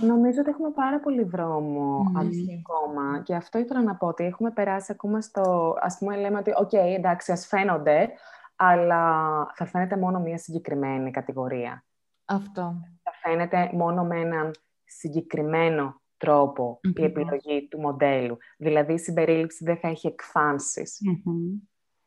Νομίζω 0.00 0.40
ότι 0.40 0.50
έχουμε 0.50 0.70
πάρα 0.70 1.00
πολύ 1.00 1.22
δρόμο 1.22 2.12
mm. 2.16 2.20
ακόμα 2.58 3.22
και 3.22 3.34
αυτό 3.34 3.58
ήθελα 3.58 3.82
να 3.82 3.96
πω 3.96 4.06
ότι 4.06 4.24
έχουμε 4.24 4.50
περάσει 4.50 4.92
ακόμα 4.92 5.20
στο, 5.20 5.74
ας 5.80 5.98
πούμε 5.98 6.16
λέμε 6.16 6.38
ότι 6.38 6.52
ok, 6.56 6.68
okay, 6.72 6.94
εντάξει, 6.96 7.32
ας 7.32 7.46
φαίνονται, 7.46 8.08
αλλά 8.56 9.02
θα 9.54 9.66
φαίνεται 9.66 9.96
μόνο 9.96 10.20
μία 10.20 10.38
συγκεκριμένη 10.38 11.10
κατηγορία. 11.10 11.84
Αυτό. 12.24 12.74
Θα 13.02 13.12
φαίνεται 13.22 13.70
μόνο 13.72 14.04
με 14.04 14.20
έναν 14.20 14.50
συγκεκριμένο 14.88 16.00
η 16.94 17.04
επιλογή 17.04 17.68
του 17.68 17.80
μοντέλου. 17.80 18.36
Δηλαδή 18.56 18.92
η 18.92 18.98
συμπερίληψη 18.98 19.64
δεν 19.64 19.76
θα 19.76 19.88
έχει 19.88 20.06
εκφάνσεις 20.06 20.98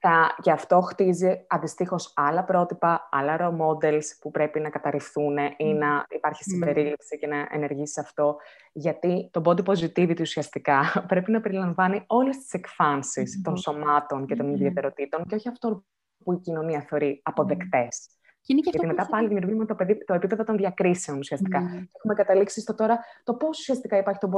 Θα, 0.03 0.35
γι' 0.43 0.51
αυτό 0.51 0.81
χτίζει 0.81 1.45
αντιστοίχως 1.47 2.13
άλλα 2.15 2.43
πρότυπα, 2.43 3.09
άλλα 3.11 3.37
role 3.39 3.57
models 3.61 4.05
που 4.21 4.31
πρέπει 4.31 4.59
να 4.59 4.69
καταρριφθούν 4.69 5.37
ή 5.57 5.73
να 5.73 6.05
υπάρχει 6.09 6.43
συμπερίληψη 6.43 7.17
και 7.17 7.27
να 7.27 7.47
ενεργήσει 7.51 7.99
αυτό. 7.99 8.35
Γιατί 8.73 9.29
το 9.31 9.41
body 9.45 9.63
positivity 9.63 10.19
ουσιαστικά 10.19 10.81
πρέπει 11.07 11.31
να 11.31 11.41
περιλαμβάνει 11.41 12.03
όλες 12.07 12.37
τις 12.37 12.53
εκφάνσεις 12.53 13.41
των 13.41 13.57
σωμάτων 13.57 14.25
και 14.25 14.35
των 14.35 14.53
ιδιαιτεροτήτων 14.53 15.25
και 15.25 15.35
όχι 15.35 15.47
αυτό 15.47 15.83
που 16.23 16.33
η 16.33 16.37
κοινωνία 16.37 16.81
θεωρεί 16.81 17.21
αποδεκτές. 17.23 18.20
Και 18.41 18.53
είναι 18.53 18.61
και 18.61 18.69
Γιατί 18.71 18.87
μετά 18.87 19.07
πάλι 19.07 19.27
δημιουργούμε 19.27 19.65
το, 19.65 19.75
το 20.05 20.13
επίπεδο 20.13 20.43
των 20.43 20.57
διακρίσεων 20.57 21.17
ουσιαστικά. 21.17 21.59
Mm. 21.59 21.87
Έχουμε 21.95 22.13
καταλήξει 22.15 22.61
στο 22.61 22.75
τώρα 22.75 22.99
το 23.23 23.33
πώς 23.33 23.59
ουσιαστικά 23.59 23.97
υπάρχει 23.97 24.19
το 24.19 24.29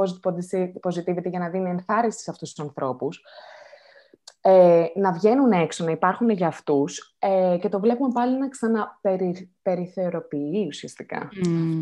positivity 0.82 1.24
για 1.24 1.38
να 1.38 1.48
δίνει 1.48 1.70
ενθάρρυνση 1.70 2.18
σε 2.18 2.30
αυτούς 2.30 2.52
τους 2.52 2.64
ανθρώπους. 2.64 3.22
Ε, 4.40 4.86
να 4.94 5.12
βγαίνουν 5.12 5.52
έξω, 5.52 5.84
να 5.84 5.90
υπάρχουν 5.90 6.30
για 6.30 6.46
αυτούς 6.46 7.16
ε, 7.18 7.56
και 7.60 7.68
το 7.68 7.80
βλέπουμε 7.80 8.12
πάλι 8.12 8.38
να 8.38 8.48
ξαναπεριθεωροποιεί 8.48 10.64
ουσιαστικά. 10.68 11.28
Mm. 11.46 11.80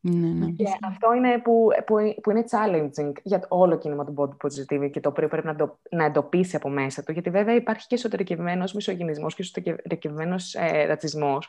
Ναι, 0.00 0.28
ναι. 0.28 0.50
Και 0.50 0.64
αυτό 0.82 1.14
είναι 1.14 1.38
που, 1.38 1.68
που, 1.86 1.94
που, 2.22 2.30
είναι 2.30 2.44
challenging 2.50 3.12
για 3.22 3.38
το 3.38 3.46
όλο 3.48 3.78
κίνημα 3.78 4.04
του 4.04 4.14
body 4.16 4.46
positivity 4.46 4.90
και 4.90 5.00
το 5.00 5.08
οποίο 5.08 5.28
πρέπει 5.28 5.46
να, 5.46 5.56
το, 5.56 5.78
να 5.90 6.04
εντοπίσει 6.04 6.56
από 6.56 6.68
μέσα 6.68 7.02
του. 7.02 7.12
Γιατί 7.12 7.30
βέβαια 7.30 7.54
υπάρχει 7.54 7.86
και 7.86 7.94
εσωτερικευμένος 7.94 8.72
μισογυνισμός 8.72 9.34
και 9.34 9.42
εσωτερικευμένος 9.42 10.54
ε, 10.54 10.84
ρατσισμός. 10.84 11.48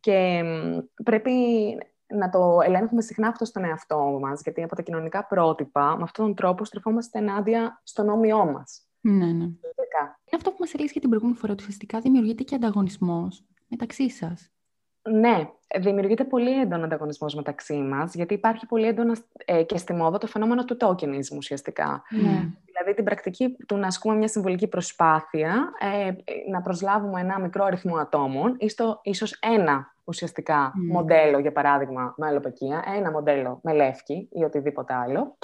Και 0.00 0.42
πρέπει 1.04 1.32
να 2.06 2.30
το 2.30 2.60
ελέγχουμε 2.64 3.02
συχνά 3.02 3.28
αυτό 3.28 3.44
στον 3.44 3.64
εαυτό 3.64 4.18
μας, 4.20 4.40
γιατί 4.42 4.62
από 4.62 4.76
τα 4.76 4.82
κοινωνικά 4.82 5.26
πρότυπα, 5.26 5.96
με 5.96 6.02
αυτόν 6.02 6.24
τον 6.24 6.34
τρόπο 6.34 6.64
στρεφόμαστε 6.64 7.18
ενάντια 7.18 7.80
στον 7.84 8.08
όμοιό 8.08 8.44
μας. 8.44 8.86
Ναι, 9.00 9.26
ναι. 9.26 9.44
Είναι 10.28 10.36
αυτό 10.36 10.50
που 10.50 10.56
μας 10.58 10.74
έλεγες 10.74 10.92
και 10.92 11.00
την 11.00 11.08
προηγούμενη 11.08 11.38
φορά, 11.38 11.52
ότι 11.52 11.62
ουσιαστικά 11.62 12.00
δημιουργείται 12.00 12.42
και 12.42 12.54
ανταγωνισμός 12.54 13.44
μεταξύ 13.68 14.10
σας. 14.10 14.50
Ναι, 15.12 15.48
δημιουργείται 15.78 16.24
πολύ 16.24 16.60
έντονο 16.60 16.84
ανταγωνισμός 16.84 17.34
μεταξύ 17.34 17.74
μας, 17.74 18.14
γιατί 18.14 18.34
υπάρχει 18.34 18.66
πολύ 18.66 18.86
έντονο 18.86 19.12
ε, 19.44 19.62
και 19.62 19.76
στη 19.76 19.92
μόδα 19.92 20.18
το 20.18 20.26
φαινόμενο 20.26 20.64
του 20.64 20.76
tokenism 20.80 21.36
ουσιαστικά. 21.36 22.02
Ναι. 22.10 22.48
Δηλαδή 22.64 22.94
την 22.94 23.04
πρακτική 23.04 23.56
του 23.68 23.76
να 23.76 23.86
ασκούμε 23.86 24.14
μια 24.14 24.28
συμβολική 24.28 24.66
προσπάθεια, 24.66 25.72
ε, 25.78 26.10
να 26.50 26.62
προσλάβουμε 26.62 27.20
ένα 27.20 27.40
μικρό 27.40 27.64
αριθμό 27.64 27.96
ατόμων, 27.96 28.54
ή 28.58 28.68
στο, 28.68 29.00
ίσως 29.02 29.38
ένα 29.42 29.94
ουσιαστικά 30.04 30.72
ναι. 30.74 30.92
μοντέλο, 30.92 31.38
για 31.38 31.52
παράδειγμα, 31.52 32.14
με 32.16 32.26
αλλοπαικία, 32.26 32.84
ένα 32.96 33.10
μοντέλο 33.10 33.60
με 33.62 33.72
λεύκη 33.72 34.28
ή 34.32 34.44
οτιδήποτε 34.44 34.94
άλλο, 34.94 35.36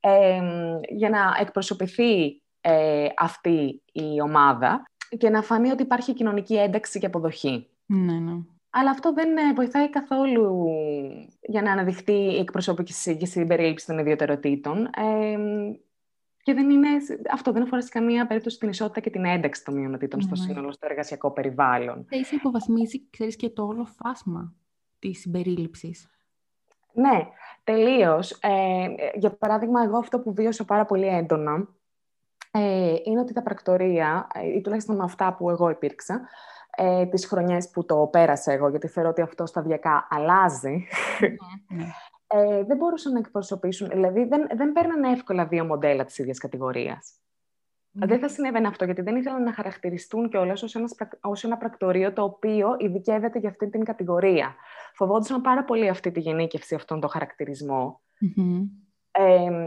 ε, 0.00 0.40
για 0.88 1.10
να 1.10 1.36
εκπροσωπηθεί 1.40 2.42
ε, 2.60 3.06
αυτή 3.16 3.82
η 3.92 4.20
ομάδα 4.22 4.82
και 5.18 5.30
να 5.30 5.42
φανεί 5.42 5.70
ότι 5.70 5.82
υπάρχει 5.82 6.14
κοινωνική 6.14 6.56
ένταξη 6.56 6.98
και 6.98 7.06
αποδοχή. 7.06 7.68
Ναι, 7.86 8.12
ναι. 8.12 8.32
Αλλά 8.70 8.90
αυτό 8.90 9.12
δεν 9.12 9.36
ε, 9.36 9.52
βοηθάει 9.54 9.90
καθόλου 9.90 10.66
για 11.40 11.62
να 11.62 11.72
αναδειχθεί 11.72 12.12
η 12.12 12.38
εκπροσώπηση 12.38 13.16
και 13.16 13.24
η 13.24 13.28
συμπερίληψη 13.28 13.86
των 13.86 13.98
ιδιωτεροτήτων. 13.98 14.84
Ε, 14.84 15.36
και 16.42 16.54
δεν 16.54 16.70
είναι, 16.70 16.88
αυτό 17.32 17.52
δεν 17.52 17.62
αφορά 17.62 17.82
σε 17.82 17.88
καμία 17.88 18.26
περίπτωση 18.26 18.58
την 18.58 18.68
ισότητα 18.68 19.00
και 19.00 19.10
την 19.10 19.24
ένταξη 19.24 19.64
των 19.64 19.74
μειονοτήτων 19.74 20.20
στο 20.20 20.34
ναι. 20.36 20.42
σύνολο, 20.42 20.72
στο 20.72 20.86
εργασιακό 20.90 21.30
περιβάλλον. 21.30 22.06
Έχει 22.08 22.34
υποβαθμίσει, 22.34 23.08
ξέρεις, 23.10 23.36
και 23.36 23.48
το 23.48 23.66
όλο 23.66 23.84
φάσμα 23.84 24.54
της 24.98 25.20
συμπερίληψης. 25.20 26.10
Ναι, 26.92 27.26
τελείως. 27.64 28.38
Ε, 28.40 28.86
για 29.14 29.30
παράδειγμα, 29.30 29.82
εγώ 29.82 29.98
αυτό 29.98 30.20
που 30.20 30.34
βίωσα 30.34 30.64
πάρα 30.64 30.84
πολύ 30.84 31.06
έντονα 31.06 31.68
ε, 32.50 32.94
είναι 33.04 33.20
ότι 33.20 33.32
τα 33.32 33.42
πρακτορία, 33.42 34.26
ε, 34.34 34.46
ή 34.46 34.60
τουλάχιστον 34.60 34.96
με 34.96 35.04
αυτά 35.04 35.34
που 35.34 35.50
εγώ 35.50 35.70
υπήρξα, 35.70 36.28
ε, 36.76 37.06
τις 37.06 37.26
χρονιές 37.26 37.70
που 37.70 37.84
το 37.84 38.08
πέρασα 38.12 38.52
εγώ, 38.52 38.68
γιατί 38.68 38.88
θεωρώ 38.88 39.08
ότι 39.08 39.20
αυτό 39.20 39.46
σταδιακά 39.46 40.06
αλλάζει, 40.10 40.86
ναι. 41.68 41.84
ε, 42.26 42.64
δεν 42.64 42.76
μπορούσαν 42.76 43.12
να 43.12 43.18
εκπροσωπήσουν, 43.18 43.88
δηλαδή 43.88 44.24
δεν, 44.24 44.46
δεν 44.56 44.72
παίρνανε 44.72 45.10
εύκολα 45.10 45.46
δύο 45.46 45.64
μοντέλα 45.64 46.04
της 46.04 46.18
ίδιας 46.18 46.38
κατηγορίας. 46.38 47.14
Mm. 47.94 48.06
Δεν 48.06 48.18
θα 48.18 48.28
συνέβαινε 48.28 48.66
αυτό, 48.66 48.84
γιατί 48.84 49.02
δεν 49.02 49.16
ήθελαν 49.16 49.42
να 49.42 49.52
χαρακτηριστούν 49.52 50.28
κιόλας 50.28 50.62
ως 51.20 51.44
ένας 51.44 51.58
πρακτορείο 51.58 52.12
το 52.12 52.22
οποίο 52.22 52.76
ειδικεύεται 52.78 53.38
για 53.38 53.48
αυτή 53.48 53.70
την 53.70 53.84
κατηγορία. 53.84 54.54
Φοβόντουσαν 54.94 55.40
πάρα 55.40 55.64
πολύ 55.64 55.88
αυτή 55.88 56.10
τη 56.10 56.20
γενίκευση, 56.20 56.74
αυτόν 56.74 57.00
τον 57.00 57.10
χαρακτηρισμό 57.10 58.00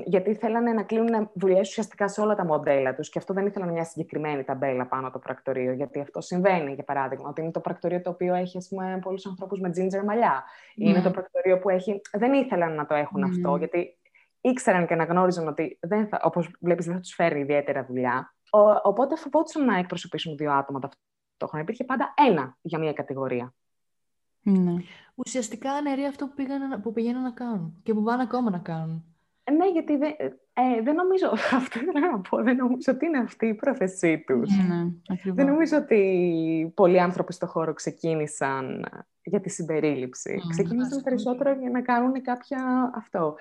γιατί 0.06 0.36
θέλανε 0.36 0.73
να 0.73 0.84
κλείνουν 0.84 1.29
δουλειές 1.34 1.69
ουσιαστικά 1.69 2.08
σε 2.08 2.21
όλα 2.21 2.36
τα 2.36 2.45
μοντέλα 2.45 2.95
τους 2.95 3.10
και 3.10 3.19
αυτό 3.19 3.34
δεν 3.34 3.45
ήθελαν 3.45 3.69
μια 3.69 3.84
συγκεκριμένη 3.84 4.43
ταμπέλα 4.43 4.88
πάνω 4.88 5.12
το 5.12 5.19
πρακτορείο. 5.19 5.73
Γιατί 5.73 5.99
αυτό 5.99 6.21
συμβαίνει, 6.21 6.73
για 6.73 6.84
παράδειγμα, 6.84 7.29
ότι 7.29 7.41
είναι 7.41 7.51
το 7.51 7.60
πρακτορείο 7.60 8.01
το 8.01 8.10
οποίο 8.10 8.34
έχει 8.34 8.58
πολλούς 9.01 9.25
ανθρώπους 9.25 9.60
με 9.60 9.69
ginger 9.69 10.03
μαλλιά. 10.06 10.43
Mm. 10.43 10.82
Είναι 10.82 11.01
το 11.01 11.12
πρακτορείο 11.12 11.60
που 11.60 11.69
έχει. 11.69 12.01
Δεν 12.12 12.34
ήθελαν 12.34 12.75
να 12.75 12.86
το 12.86 12.93
έχουν 12.93 13.23
αυτό, 13.23 13.56
γιατί 13.56 13.97
ήξεραν 14.41 14.88
και 14.88 14.93
αναγνώριζαν 14.93 15.47
ότι, 15.47 15.79
όπως 16.21 16.56
βλέπεις, 16.60 16.86
δεν 16.86 16.95
θα 16.95 17.01
τους 17.01 17.13
φέρει 17.13 17.39
ιδιαίτερα 17.39 17.86
δουλειά. 17.86 18.36
Ο, 18.51 18.60
οπότε 18.84 19.15
φοβόντουσαν 19.15 19.65
να 19.65 19.77
εκπροσωπήσουν 19.77 20.38
δύο 20.38 20.51
άτομα 20.51 20.79
ταυτόχρονα. 20.79 21.63
Υπήρχε 21.63 21.84
πάντα 21.84 22.13
ένα 22.27 22.58
για 22.62 22.79
μία 22.79 22.93
κατηγορία. 22.93 23.53
Ναι. 24.41 24.73
Ουσιαστικά 25.15 25.71
αναιρεί 25.71 26.06
αυτό 26.06 26.27
που, 26.27 26.34
πήγαν, 26.34 26.82
που 26.82 26.91
πηγαίνουν 26.91 27.21
να 27.21 27.32
κάνουν 27.32 27.79
και 27.84 27.93
που 27.93 28.03
πάνε 28.03 28.23
ακόμα 28.23 28.49
να 28.49 28.58
κάνουν. 28.58 29.12
Ε, 29.43 29.51
ναι, 29.51 29.71
γιατί 29.71 29.97
δεν, 29.97 30.12
ε, 30.53 30.82
δεν 30.82 30.95
νομίζω, 30.95 31.27
αυτό 31.62 31.79
ήθελα 31.79 32.12
να 32.12 32.19
πω, 32.19 32.43
δεν 32.43 32.56
νομίζω 32.56 32.91
ότι 32.91 33.06
είναι 33.06 33.17
αυτή 33.17 33.45
η 33.45 33.53
πρόθεσή 33.53 34.23
τους. 34.27 34.49
Ναι, 34.67 35.32
δεν 35.34 35.45
νομίζω 35.45 35.77
ότι 35.77 36.71
πολλοί 36.75 36.99
άνθρωποι 36.99 37.34
στο 37.34 37.47
χώρο 37.47 37.73
ξεκίνησαν 37.73 38.86
για 39.23 39.39
τη 39.39 39.49
συμπερίληψη. 39.49 40.41
Mm, 40.43 40.49
ξεκίνησαν 40.49 41.01
περισσότερο 41.03 41.60
για 41.60 41.69
να 41.69 41.82
κάνουν 41.82 42.21
κάποια 42.21 42.91
αυτό. 42.95 43.36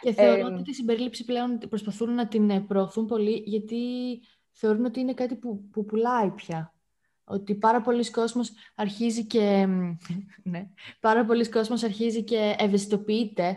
Και 0.00 0.12
θεωρώ 0.12 0.40
ε, 0.40 0.44
ότι 0.44 0.62
τη 0.62 0.74
συμπερίληψη 0.74 1.24
πλέον 1.24 1.58
προσπαθούν 1.58 2.14
να 2.14 2.28
την 2.28 2.50
ε, 2.50 2.60
προωθούν 2.60 3.06
πολύ, 3.06 3.42
γιατί 3.46 3.76
θεωρούν 4.52 4.84
ότι 4.84 5.00
είναι 5.00 5.14
κάτι 5.14 5.34
που, 5.34 5.68
που 5.70 5.84
πουλάει 5.84 6.30
πια. 6.30 6.74
Ότι 7.24 7.54
πάρα 7.54 7.80
πολλοί 7.80 8.10
κόσμος 8.10 8.52
αρχίζει 8.74 9.24
και, 9.24 9.66
ναι, 10.42 10.68
πάρα 11.00 11.24
πολλοί 11.24 11.48
κόσμος 11.48 11.82
αρχίζει 11.82 12.22
και 12.24 12.54
ευαισθητοποιείται 12.58 13.48
ε, 13.48 13.56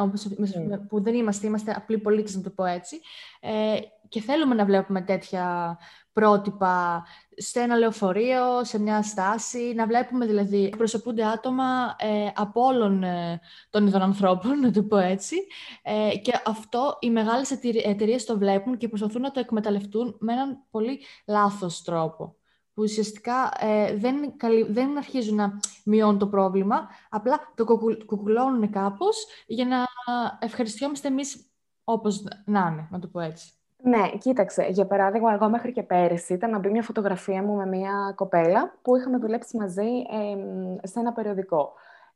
όπως, 0.00 0.26
ναι. 0.66 0.78
που 0.78 1.02
δεν 1.02 1.14
είμαστε, 1.14 1.46
είμαστε 1.46 1.72
απλοί 1.76 1.98
πολίτες 1.98 2.36
να 2.36 2.42
το 2.42 2.50
πω 2.50 2.64
έτσι, 2.64 3.00
ε, 3.40 3.78
και 4.08 4.20
θέλουμε 4.20 4.54
να 4.54 4.64
βλέπουμε 4.64 5.00
τέτοια 5.00 5.78
πρότυπα 6.12 7.04
σε 7.36 7.60
ένα 7.60 7.76
λεωφορείο, 7.76 8.64
σε 8.64 8.80
μια 8.80 9.02
στάση, 9.02 9.72
να 9.76 9.86
βλέπουμε 9.86 10.26
δηλαδή 10.26 10.74
προσωπούνται 10.76 11.24
άτομα 11.24 11.96
ε, 11.98 12.26
από 12.34 12.62
όλων 12.62 13.02
ε, 13.02 13.40
των 13.70 13.86
ειδών 13.86 14.02
ανθρώπων, 14.02 14.60
να 14.60 14.70
το 14.70 14.82
πω 14.82 14.96
έτσι, 14.96 15.36
ε, 15.82 16.16
και 16.16 16.32
αυτό 16.46 16.96
οι 17.00 17.10
μεγάλες 17.10 17.50
εταιρείες 17.84 18.24
το 18.24 18.38
βλέπουν 18.38 18.76
και 18.76 18.88
προσπαθούν 18.88 19.22
να 19.22 19.30
το 19.30 19.40
εκμεταλλευτούν 19.40 20.16
με 20.18 20.32
έναν 20.32 20.66
πολύ 20.70 21.00
λάθος 21.26 21.82
τρόπο 21.82 22.39
που 22.80 22.86
ουσιαστικά 22.86 23.52
ε, 23.60 23.96
δεν, 23.96 24.34
δεν 24.68 24.96
αρχίζουν 24.96 25.36
να 25.36 25.60
μειώνουν 25.84 26.18
το 26.18 26.26
πρόβλημα, 26.26 26.88
απλά 27.10 27.52
το 27.54 27.64
κουκουλώνουν 28.06 28.70
κάπως 28.70 29.26
για 29.46 29.66
να 29.66 29.76
ευχαριστιόμαστε 30.38 31.08
εμείς 31.08 31.50
όπως 31.84 32.24
να 32.44 32.68
είναι, 32.72 32.88
να 32.90 32.98
το 32.98 33.06
πω 33.06 33.20
έτσι. 33.20 33.52
Ναι, 33.82 34.10
κοίταξε. 34.18 34.66
Για 34.70 34.86
παράδειγμα, 34.86 35.32
εγώ 35.32 35.48
μέχρι 35.48 35.72
και 35.72 35.82
πέρυσι 35.82 36.32
ήταν 36.32 36.50
να 36.50 36.58
μπει 36.58 36.70
μια 36.70 36.82
φωτογραφία 36.82 37.42
μου 37.42 37.56
με 37.56 37.66
μια 37.66 38.12
κοπέλα 38.16 38.78
που 38.82 38.96
είχαμε 38.96 39.18
δουλέψει 39.18 39.56
μαζί 39.56 39.88
ε, 40.10 40.86
σε 40.86 41.00
ένα 41.00 41.12
περιοδικό. 41.12 41.72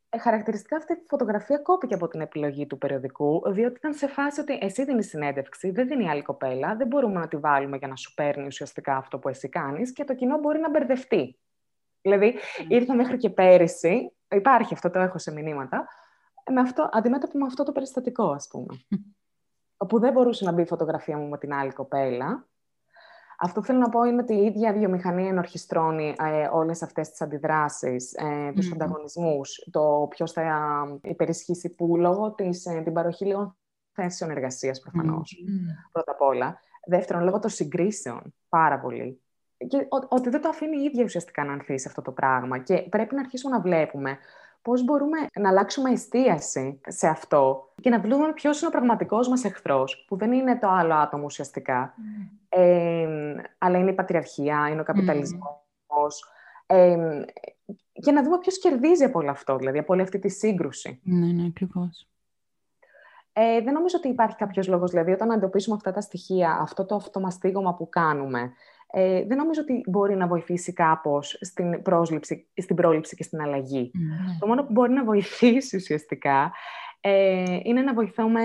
Ε, 0.09 0.17
χαρακτηριστικά 0.17 0.77
αυτή 0.77 0.93
η 0.93 1.03
φωτογραφία 1.07 1.57
κόπηκε 1.57 1.93
από 1.93 2.07
την 2.07 2.21
επιλογή 2.21 2.67
του 2.67 2.77
περιοδικού, 2.77 3.41
διότι 3.45 3.75
ήταν 3.77 3.93
σε 3.93 4.07
φάση 4.07 4.39
ότι 4.39 4.57
εσύ 4.61 4.83
δίνει 4.83 5.03
συνέντευξη, 5.03 5.71
δεν 5.71 5.87
δίνει 5.87 6.09
άλλη 6.09 6.21
κοπέλα, 6.21 6.75
δεν 6.75 6.87
μπορούμε 6.87 7.19
να 7.19 7.27
τη 7.27 7.37
βάλουμε 7.37 7.77
για 7.77 7.87
να 7.87 7.95
σου 7.95 8.13
παίρνει 8.13 8.45
ουσιαστικά 8.45 8.97
αυτό 8.97 9.19
που 9.19 9.29
εσύ 9.29 9.49
κάνεις 9.49 9.93
και 9.93 10.03
το 10.03 10.15
κοινό 10.15 10.37
μπορεί 10.37 10.59
να 10.59 10.69
μπερδευτεί. 10.69 11.39
Δηλαδή, 12.01 12.35
mm. 12.35 12.65
ήρθα 12.67 12.95
μέχρι 12.95 13.17
και 13.17 13.29
πέρυσι, 13.29 14.11
υπάρχει 14.29 14.73
αυτό, 14.73 14.89
το 14.89 14.99
έχω 14.99 15.17
σε 15.17 15.31
μηνύματα, 15.31 15.87
με 16.51 16.61
αυτό, 16.61 16.89
αντιμέτωπο 16.91 17.37
με 17.37 17.45
αυτό 17.45 17.63
το 17.63 17.71
περιστατικό, 17.71 18.31
ας 18.31 18.47
πούμε. 18.47 18.79
Όπου 19.77 19.99
δεν 19.99 20.11
μπορούσε 20.11 20.45
να 20.45 20.51
μπει 20.51 20.61
η 20.61 20.65
φωτογραφία 20.65 21.17
μου 21.17 21.29
με 21.29 21.37
την 21.37 21.53
άλλη 21.53 21.71
κοπέλα, 21.71 22.47
αυτό 23.39 23.59
που 23.59 23.65
θέλω 23.65 23.79
να 23.79 23.89
πω 23.89 24.03
είναι 24.03 24.21
ότι 24.21 24.33
η 24.33 24.45
ίδια 24.45 24.73
βιομηχανία 24.73 25.29
ενορχιστρώνει 25.29 26.15
ε, 26.19 26.49
όλες 26.51 26.81
αυτές 26.81 27.09
τις 27.09 27.21
αντιδράσεις, 27.21 28.13
ε, 28.13 28.51
τους 28.55 28.69
mm. 28.69 28.73
ανταγωνισμούς, 28.73 29.67
το 29.71 30.07
ποιος 30.09 30.31
θα 30.31 30.99
υπερισχύσει 31.01 31.75
που 31.75 31.97
λόγω 31.97 32.31
της, 32.31 32.65
ε, 32.65 32.81
την 32.81 32.93
παροχή 32.93 33.25
λίγων 33.25 33.57
θέσεων 33.91 34.31
εργασίας 34.31 34.79
προφανώς, 34.79 35.35
mm. 35.47 35.89
πρώτα 35.91 36.11
απ' 36.11 36.21
όλα. 36.21 36.59
Δεύτερον, 36.87 37.23
λόγω 37.23 37.39
των 37.39 37.49
συγκρίσεων, 37.49 38.33
πάρα 38.49 38.79
πολύ. 38.79 39.19
Και 39.67 39.87
ότι 40.09 40.29
δεν 40.29 40.41
το 40.41 40.49
αφήνει 40.49 40.77
η 40.77 40.83
ίδια 40.83 41.03
ουσιαστικά 41.03 41.43
να 41.43 41.53
ανθίσει 41.53 41.87
αυτό 41.87 42.01
το 42.01 42.11
πράγμα. 42.11 42.57
Και 42.57 42.77
πρέπει 42.89 43.15
να 43.15 43.21
αρχίσουμε 43.21 43.55
να 43.55 43.61
βλέπουμε 43.61 44.17
πώς 44.65 44.83
μπορούμε 44.83 45.17
να 45.39 45.49
αλλάξουμε 45.49 45.91
εστίαση 45.91 46.81
σε 46.87 47.07
αυτό 47.07 47.71
και 47.81 47.89
να 47.89 47.99
δούμε 47.99 48.33
ποιος 48.33 48.59
είναι 48.59 48.67
ο 48.67 48.71
πραγματικός 48.71 49.27
μας 49.27 49.43
εχθρός, 49.43 50.05
που 50.07 50.17
δεν 50.17 50.31
είναι 50.31 50.57
το 50.59 50.67
άλλο 50.67 50.93
άτομο 50.93 51.23
ουσιαστικά, 51.23 51.93
mm. 51.97 52.29
ε, 52.49 53.07
αλλά 53.57 53.77
είναι 53.77 53.91
η 53.91 53.93
πατριαρχία, 53.93 54.67
είναι 54.71 54.81
ο 54.81 54.83
καπιταλισμός. 54.83 56.25
Ε, 56.65 56.97
και 57.91 58.11
να 58.11 58.23
δούμε 58.23 58.37
ποιος 58.37 58.59
κερδίζει 58.59 59.03
από 59.03 59.19
όλο 59.19 59.31
αυτό, 59.31 59.55
δηλαδή 59.55 59.77
από 59.77 59.93
όλη 59.93 60.01
αυτή 60.01 60.19
τη 60.19 60.29
σύγκρουση. 60.29 60.99
Ναι, 61.03 61.27
ναι, 61.27 61.45
ακριβώς. 61.45 62.07
Ε, 63.33 63.61
δεν 63.61 63.73
νομίζω 63.73 63.97
ότι 63.97 64.07
υπάρχει 64.07 64.35
κάποιος 64.35 64.67
λόγος, 64.67 64.91
δηλαδή, 64.91 65.11
όταν 65.11 65.31
αντιμετωπίσουμε 65.31 65.75
αυτά 65.75 65.91
τα 65.91 66.01
στοιχεία, 66.01 66.57
αυτό 66.61 66.85
το 66.85 66.95
αυτομαστίγωμα 66.95 67.75
που 67.75 67.89
κάνουμε, 67.89 68.53
ε, 68.97 69.25
δεν 69.25 69.37
νομίζω 69.37 69.61
ότι 69.61 69.83
μπορεί 69.87 70.15
να 70.15 70.27
βοηθήσει 70.27 70.73
κάπως 70.73 71.37
στην, 71.41 71.81
πρόσληψη, 71.81 72.47
στην 72.55 72.75
πρόληψη 72.75 73.15
και 73.15 73.23
στην 73.23 73.41
αλλαγή. 73.41 73.91
Mm. 73.93 74.37
Το 74.39 74.47
μόνο 74.47 74.63
που 74.63 74.71
μπορεί 74.71 74.91
να 74.91 75.03
βοηθήσει 75.03 75.75
ουσιαστικά 75.75 76.51
ε, 77.01 77.59
είναι 77.63 77.81
να 77.81 77.93
βοηθούμε 77.93 78.41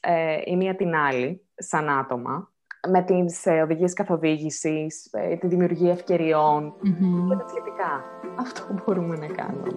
ε, 0.00 0.40
η 0.44 0.56
μία 0.56 0.76
την 0.76 0.94
άλλη, 0.94 1.46
σαν 1.54 1.88
άτομα, 1.88 2.52
με 2.88 3.02
τις 3.02 3.46
ε, 3.46 3.60
οδηγίες 3.60 3.92
καθοδήγησης, 3.92 5.08
ε, 5.12 5.36
τη 5.36 5.46
δημιουργία 5.46 5.92
ευκαιριών 5.92 6.72
mm-hmm. 6.72 7.28
και 7.28 7.34
τα 7.34 7.48
σχετικά. 7.48 8.04
Αυτό 8.38 8.74
μπορούμε 8.84 9.16
να 9.16 9.26
κάνουμε. 9.26 9.68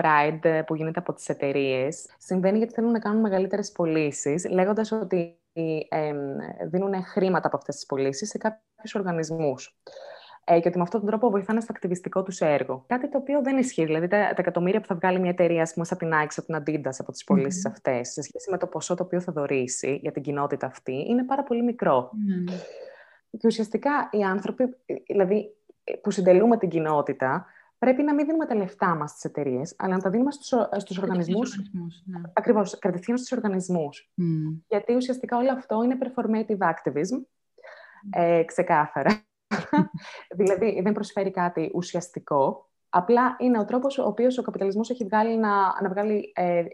Pride 0.00 0.62
που 0.66 0.74
γίνεται 0.74 0.98
από 0.98 1.12
τις 1.12 1.28
εταιρείες 1.28 2.06
συμβαίνει 2.18 2.58
γιατί 2.58 2.72
θέλουν 2.72 2.90
να 2.90 2.98
κάνουν 2.98 3.20
μεγαλύτερες 3.20 3.72
πωλήσεις, 3.72 4.48
λέγοντας 4.50 4.92
ότι 4.92 5.38
ε, 5.88 6.12
δίνουν 6.66 7.04
χρήματα 7.04 7.46
από 7.46 7.56
αυτές 7.56 7.74
τις 7.74 7.86
πωλήσεις 7.86 8.28
σε 8.28 8.38
κάποιους 8.38 8.94
οργανισμούς. 8.94 9.78
Ε, 10.50 10.60
και 10.60 10.68
ότι 10.68 10.76
με 10.76 10.82
αυτόν 10.82 11.00
τον 11.00 11.08
τρόπο 11.08 11.30
βοηθάνε 11.30 11.60
στο 11.60 11.72
ακτιβιστικό 11.72 12.22
τους 12.22 12.40
έργο. 12.40 12.84
Κάτι 12.86 13.08
το 13.08 13.18
οποίο 13.18 13.42
δεν 13.42 13.56
ισχύει. 13.58 13.84
Δηλαδή, 13.84 14.08
τα, 14.08 14.18
τα 14.18 14.34
εκατομμύρια 14.36 14.80
που 14.80 14.86
θα 14.86 14.94
βγάλει 14.94 15.20
μια 15.20 15.30
εταιρεία, 15.30 15.62
ας 15.62 15.72
πούμε, 15.72 15.84
σαν 15.84 15.98
την 15.98 16.10
Nike, 16.12 16.34
από 16.36 16.46
την 16.46 16.56
Adidas, 16.56 16.94
από 16.98 17.12
τις 17.12 17.24
πωλήσεις 17.24 17.66
mm-hmm. 17.66 17.70
αυτές, 17.70 18.12
σε 18.12 18.22
σχέση 18.22 18.50
με 18.50 18.58
το 18.58 18.66
ποσό 18.66 18.94
το 18.94 19.02
οποίο 19.02 19.20
θα 19.20 19.32
δωρήσει 19.32 19.98
για 20.02 20.12
την 20.12 20.22
κοινότητα 20.22 20.66
αυτή, 20.66 21.04
είναι 21.08 21.24
πάρα 21.24 21.42
πολύ 21.42 21.62
μικρό. 21.62 22.10
Mm-hmm. 22.12 22.52
Και 23.30 23.46
ουσιαστικά 23.46 24.08
οι 24.10 24.22
άνθρωποι, 24.22 24.76
δηλαδή, 25.06 25.54
που 26.02 26.10
συντελούμε 26.10 26.56
την 26.56 26.68
κοινότητα, 26.68 27.46
πρέπει 27.78 28.02
να 28.02 28.14
μην 28.14 28.26
δίνουμε 28.26 28.46
τα 28.46 28.54
λεφτά 28.54 28.94
μας 28.94 29.10
στις 29.10 29.24
εταιρείες, 29.24 29.74
αλλά 29.78 29.94
να 29.94 30.00
τα 30.00 30.10
δίνουμε 30.10 30.30
στους 30.76 30.98
οργανισμούς. 30.98 31.56
Ναι. 32.04 32.20
Ακριβώς, 32.32 32.78
κατευθείαν 32.78 33.18
στους 33.18 33.32
οργανισμούς. 33.32 34.12
Mm. 34.16 34.60
Γιατί 34.68 34.94
ουσιαστικά 34.94 35.36
όλο 35.36 35.52
αυτό 35.52 35.82
είναι 35.82 35.98
performative 36.02 36.58
activism. 36.58 37.22
Ε, 38.10 38.42
ξεκάθαρα. 38.44 39.22
δηλαδή, 40.38 40.80
δεν 40.82 40.92
προσφέρει 40.92 41.30
κάτι 41.30 41.70
ουσιαστικό. 41.74 42.70
Απλά 42.88 43.36
είναι 43.38 43.58
ο 43.58 43.64
τρόπος 43.64 43.98
ο 43.98 44.06
οποίος 44.06 44.38
ο 44.38 44.42
καπιταλισμός 44.42 44.90
έχει 44.90 45.04
βγάλει 45.04 45.36
να, 45.36 45.82
να, 45.82 45.88
βγάλει, 45.88 46.32
ε, 46.34 46.64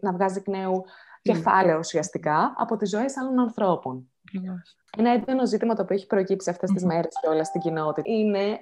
να 0.00 0.12
βγάζει 0.12 0.38
εκ 0.38 0.48
νέου 0.48 0.84
κεφάλαιο 1.22 1.78
ουσιαστικά 1.78 2.54
από 2.56 2.76
τις 2.76 2.88
ζωές 2.90 3.16
άλλων 3.16 3.38
ανθρώπων. 3.38 4.08
Ένα 4.96 5.10
έντονο 5.10 5.46
ζήτημα 5.46 5.74
το 5.74 5.82
οποίο 5.82 5.96
έχει 5.96 6.06
προκύψει 6.06 6.50
αυτές 6.50 6.70
τις 6.70 6.84
μέρες 6.84 7.12
και 7.20 7.28
όλα 7.28 7.44
στην 7.44 7.60
κοινότητα. 7.60 8.10
Είναι 8.10 8.60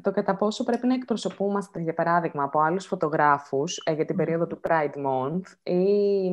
το 0.00 0.10
κατά 0.10 0.36
πόσο 0.36 0.64
πρέπει 0.64 0.86
να 0.86 0.94
εκπροσωπούμαστε, 0.94 1.80
για 1.80 1.94
παράδειγμα, 1.94 2.42
από 2.42 2.60
άλλους 2.60 2.86
φωτογράφους 2.86 3.82
ε, 3.84 3.92
για 3.92 4.04
την 4.04 4.16
περίοδο 4.16 4.46
του 4.46 4.60
Pride 4.68 5.06
Month 5.06 5.72
ή 5.72 6.30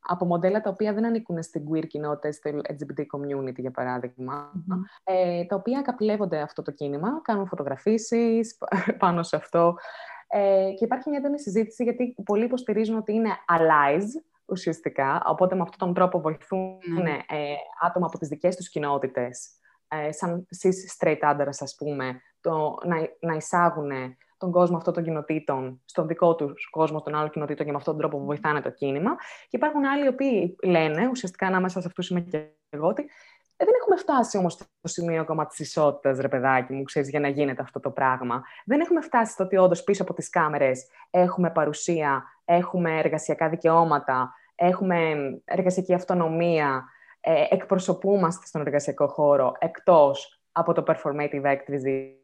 από 0.00 0.24
μοντέλα 0.24 0.60
τα 0.60 0.70
οποία 0.70 0.92
δεν 0.92 1.04
ανήκουν 1.04 1.42
στην 1.42 1.64
queer 1.70 1.86
κοινότητα, 1.86 2.32
στο 2.32 2.50
LGBT 2.50 3.00
community, 3.00 3.58
για 3.58 3.70
παραδειγμα 3.70 4.52
ε, 5.04 5.44
τα 5.44 5.56
οποία 5.56 5.82
καπηλεύονται 5.82 6.40
αυτό 6.40 6.62
το 6.62 6.70
κίνημα, 6.70 7.20
κάνουν 7.22 7.46
φωτογραφίσεις 7.46 8.58
πάνω 9.02 9.22
σε 9.22 9.36
αυτό. 9.36 9.76
Ε, 10.28 10.72
και 10.76 10.84
υπάρχει 10.84 11.08
μια 11.08 11.18
έντονη 11.18 11.40
συζήτηση 11.40 11.82
γιατί 11.82 12.14
πολλοί 12.24 12.44
υποστηρίζουν 12.44 12.96
ότι 12.96 13.12
είναι 13.12 13.30
allies, 13.58 14.06
ουσιαστικά. 14.48 15.22
Οπότε 15.26 15.54
με 15.54 15.62
αυτόν 15.62 15.78
τον 15.78 15.94
τρόπο 15.94 16.20
βοηθούν 16.20 16.78
ναι. 17.02 17.18
ε, 17.28 17.54
άτομα 17.80 18.06
από 18.06 18.18
τις 18.18 18.28
δικές 18.28 18.56
τους 18.56 18.68
κοινότητες, 18.68 19.50
ε, 19.88 20.12
σαν 20.12 20.46
cis 20.62 21.06
straight 21.06 21.18
άντρας, 21.20 21.62
ας 21.62 21.74
πούμε, 21.78 22.20
το, 22.40 22.74
να, 22.84 22.96
να 23.20 23.34
εισάγουν 23.34 23.90
τον 24.38 24.50
κόσμο 24.50 24.76
αυτών 24.76 24.94
των 24.94 25.02
κοινοτήτων 25.02 25.80
στον 25.84 26.06
δικό 26.06 26.34
τους 26.34 26.70
κόσμο 26.70 27.02
των 27.02 27.14
άλλων 27.14 27.30
κοινοτήτων 27.30 27.66
και 27.66 27.72
με 27.72 27.78
αυτόν 27.78 27.96
τον 27.96 28.02
τρόπο 28.02 28.24
βοηθάνε 28.24 28.60
το 28.60 28.70
κίνημα. 28.70 29.16
Και 29.48 29.56
υπάρχουν 29.56 29.84
άλλοι 29.84 30.04
οι 30.04 30.08
οποίοι 30.08 30.56
λένε, 30.62 31.08
ουσιαστικά 31.10 31.46
ανάμεσα 31.46 31.80
σε 31.80 31.86
αυτούς 31.86 32.10
είμαι 32.10 32.20
και 32.20 32.46
εγώ, 32.70 32.86
ότι 32.86 33.10
ε, 33.60 33.64
δεν 33.64 33.74
έχουμε 33.80 33.96
φτάσει 33.96 34.36
όμως 34.36 34.52
στο 34.52 34.66
σημείο 34.82 35.20
ακόμα 35.20 35.46
της 35.46 35.58
ισότητας, 35.58 36.18
ρε 36.18 36.28
παιδάκι 36.28 36.72
μου, 36.72 36.82
ξέρεις, 36.82 37.08
για 37.08 37.20
να 37.20 37.28
γίνεται 37.28 37.62
αυτό 37.62 37.80
το 37.80 37.90
πράγμα. 37.90 38.42
Δεν 38.64 38.80
έχουμε 38.80 39.00
φτάσει 39.00 39.32
στο 39.32 39.44
ότι 39.44 39.56
όντως 39.56 39.84
πίσω 39.84 40.02
από 40.02 40.14
τις 40.14 40.28
κάμερες 40.28 40.86
έχουμε 41.10 41.50
παρουσία, 41.50 42.24
έχουμε 42.44 42.98
εργασιακά 42.98 43.48
δικαιώματα, 43.48 44.34
έχουμε 44.54 45.14
εργασιακή 45.44 45.94
αυτονομία, 45.94 46.84
ε, 47.20 47.44
εκπροσωπούμαστε 47.50 48.46
στον 48.46 48.60
εργασιακό 48.60 49.08
χώρο 49.08 49.52
εκτός 49.58 50.40
από 50.52 50.72
το 50.72 50.82
performative 50.86 51.42
activism 51.44 51.86
ή 51.86 52.17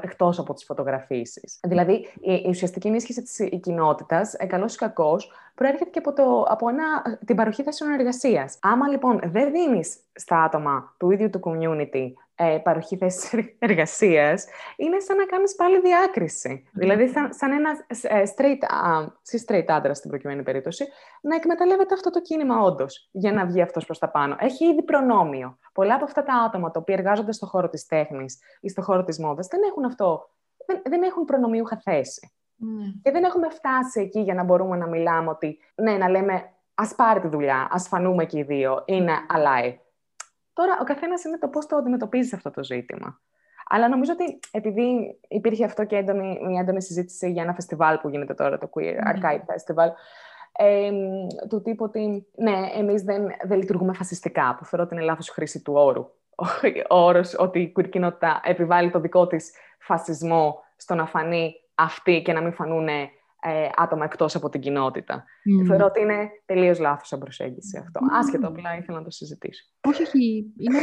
εκτός 0.00 0.38
από 0.38 0.54
τις 0.54 0.64
φωτογραφίσεις. 0.64 1.60
Δηλαδή, 1.62 1.92
η, 2.20 2.48
ουσιαστική 2.48 2.88
ενίσχυση 2.88 3.22
της 3.22 3.60
κοινότητας, 3.60 4.34
ε, 4.34 4.46
καλός 4.46 4.74
ή 4.74 4.78
κακός, 4.78 5.32
προέρχεται 5.54 5.90
και 5.90 5.98
από, 5.98 6.12
το, 6.12 6.42
από 6.48 6.68
ένα, 6.68 7.18
την 7.26 7.36
παροχή 7.36 7.62
θέσεων 7.62 7.92
εργασίας. 7.92 8.58
Άμα 8.60 8.88
λοιπόν 8.88 9.20
δεν 9.24 9.52
δίνεις 9.52 9.96
στα 10.12 10.42
άτομα 10.42 10.94
του 10.96 11.10
ίδιου 11.10 11.30
του 11.30 11.40
community 11.44 12.12
ε, 12.34 12.58
παροχή 12.62 12.96
θέσης 12.96 13.32
εργασίας, 13.58 14.46
είναι 14.76 15.00
σαν 15.00 15.16
να 15.16 15.24
κάνεις 15.24 15.54
πάλι 15.54 15.80
διάκριση. 15.80 16.68
Δηλαδή, 16.72 17.08
σαν, 17.08 17.32
σαν 17.32 17.52
ένα 17.52 17.70
ε, 18.02 18.22
straight, 18.36 18.58
uh, 18.58 19.06
straight 19.46 19.64
άντρα 19.66 19.94
στην 19.94 20.10
προκειμένη 20.10 20.42
περίπτωση, 20.42 20.86
να 21.22 21.34
εκμεταλλεύεται 21.34 21.94
αυτό 21.94 22.10
το 22.10 22.20
κίνημα 22.20 22.60
όντως 22.60 23.08
για 23.12 23.32
να 23.32 23.46
βγει 23.46 23.62
αυτός 23.62 23.84
προς 23.84 23.98
τα 23.98 24.10
πάνω. 24.10 24.36
Έχει 24.38 24.66
ήδη 24.66 24.82
προνόμιο. 24.82 25.58
Πολλά 25.72 25.94
από 25.94 26.04
αυτά 26.04 26.22
τα 26.22 26.34
άτομα 26.34 26.70
τα 26.70 26.80
οποία 26.80 26.94
εργάζονται 26.94 27.32
στον 27.32 27.48
χώρο 27.48 27.68
της 27.68 27.86
τέχνης 27.86 28.38
ή 28.60 28.68
στον 28.68 28.84
χώρο 28.84 29.04
της 29.04 29.18
μόδας 29.18 29.46
δεν 29.46 29.60
έχουν 29.62 29.84
αυτό. 29.84 30.28
Δεν, 30.66 30.82
δεν 30.84 31.02
έχουν 31.02 31.24
προνομιούχα 31.24 31.80
θέση. 31.84 32.32
Mm. 32.60 33.00
Και 33.02 33.10
δεν 33.10 33.24
έχουμε 33.24 33.48
φτάσει 33.50 34.00
εκεί 34.00 34.20
για 34.20 34.34
να 34.34 34.42
μπορούμε 34.42 34.76
να 34.76 34.86
μιλάμε 34.86 35.30
ότι, 35.30 35.58
ναι, 35.74 35.92
να 35.92 36.08
λέμε 36.08 36.48
ας 36.74 36.94
πάρει 36.94 37.20
τη 37.20 37.28
δουλειά, 37.28 37.68
ας 37.70 37.88
φανούμε 37.88 38.24
και 38.24 38.38
οι 38.38 38.42
δύο, 38.42 38.82
είναι 38.86 39.12
αλάι. 39.28 39.78
Τώρα, 40.54 40.78
ο 40.80 40.84
καθένας 40.84 41.24
είναι 41.24 41.38
το 41.38 41.48
πώς 41.48 41.66
το 41.66 41.76
αντιμετωπίζει 41.76 42.34
αυτό 42.34 42.50
το 42.50 42.64
ζήτημα. 42.64 43.20
Αλλά 43.68 43.88
νομίζω 43.88 44.12
ότι 44.12 44.38
επειδή 44.50 45.18
υπήρχε 45.28 45.64
αυτό 45.64 45.84
και 45.84 45.96
έντονη, 45.96 46.38
μια 46.46 46.60
έντονη 46.60 46.82
συζήτηση 46.82 47.30
για 47.30 47.42
ένα 47.42 47.54
φεστιβάλ 47.54 47.98
που 47.98 48.08
γίνεται 48.08 48.34
τώρα, 48.34 48.58
το 48.58 48.70
Queer 48.74 49.14
Archive 49.14 49.40
Festival, 49.40 49.88
ε, 50.56 50.90
του 51.48 51.62
τύπου 51.62 51.84
ότι 51.84 52.26
ναι, 52.36 52.52
εμείς 52.74 53.02
δεν, 53.02 53.26
δεν 53.42 53.58
λειτουργούμε 53.58 53.92
φασιστικά, 53.92 54.54
που 54.58 54.64
θεωρώ 54.64 54.84
ότι 54.84 54.94
είναι 54.94 55.04
λάθος 55.04 55.28
χρήση 55.28 55.62
του 55.62 55.72
όρου. 55.76 56.10
Ο 56.90 56.96
όρος 56.96 57.34
ότι 57.38 57.60
η 57.60 57.72
queer 57.76 57.88
κοινότητα 57.88 58.40
επιβάλλει 58.44 58.90
το 58.90 59.00
δικό 59.00 59.26
της 59.26 59.52
φασισμό 59.78 60.62
στο 60.76 60.94
να 60.94 61.06
φανεί 61.06 61.54
αυτή 61.74 62.22
και 62.22 62.32
να 62.32 62.40
μην 62.40 62.52
φανούν 62.52 62.88
ε, 63.46 63.68
άτομα 63.76 64.04
εκτός 64.04 64.34
από 64.34 64.48
την 64.48 64.60
κοινότητα. 64.60 65.24
Mm. 65.24 65.66
Θεωρώ 65.66 65.84
ότι 65.84 66.00
είναι 66.00 66.28
τελείως 66.44 66.78
λάθος 66.78 67.08
σαν 67.08 67.18
προσέγγιση 67.18 67.78
αυτό. 67.78 68.00
Mm. 68.00 68.08
Άσχετο, 68.18 68.46
απλά 68.46 68.76
ήθελα 68.78 68.98
να 68.98 69.04
το 69.04 69.10
συζητήσω. 69.10 69.64
Όχι, 69.88 70.02
όχι. 70.02 70.52
Είναι 70.56 70.78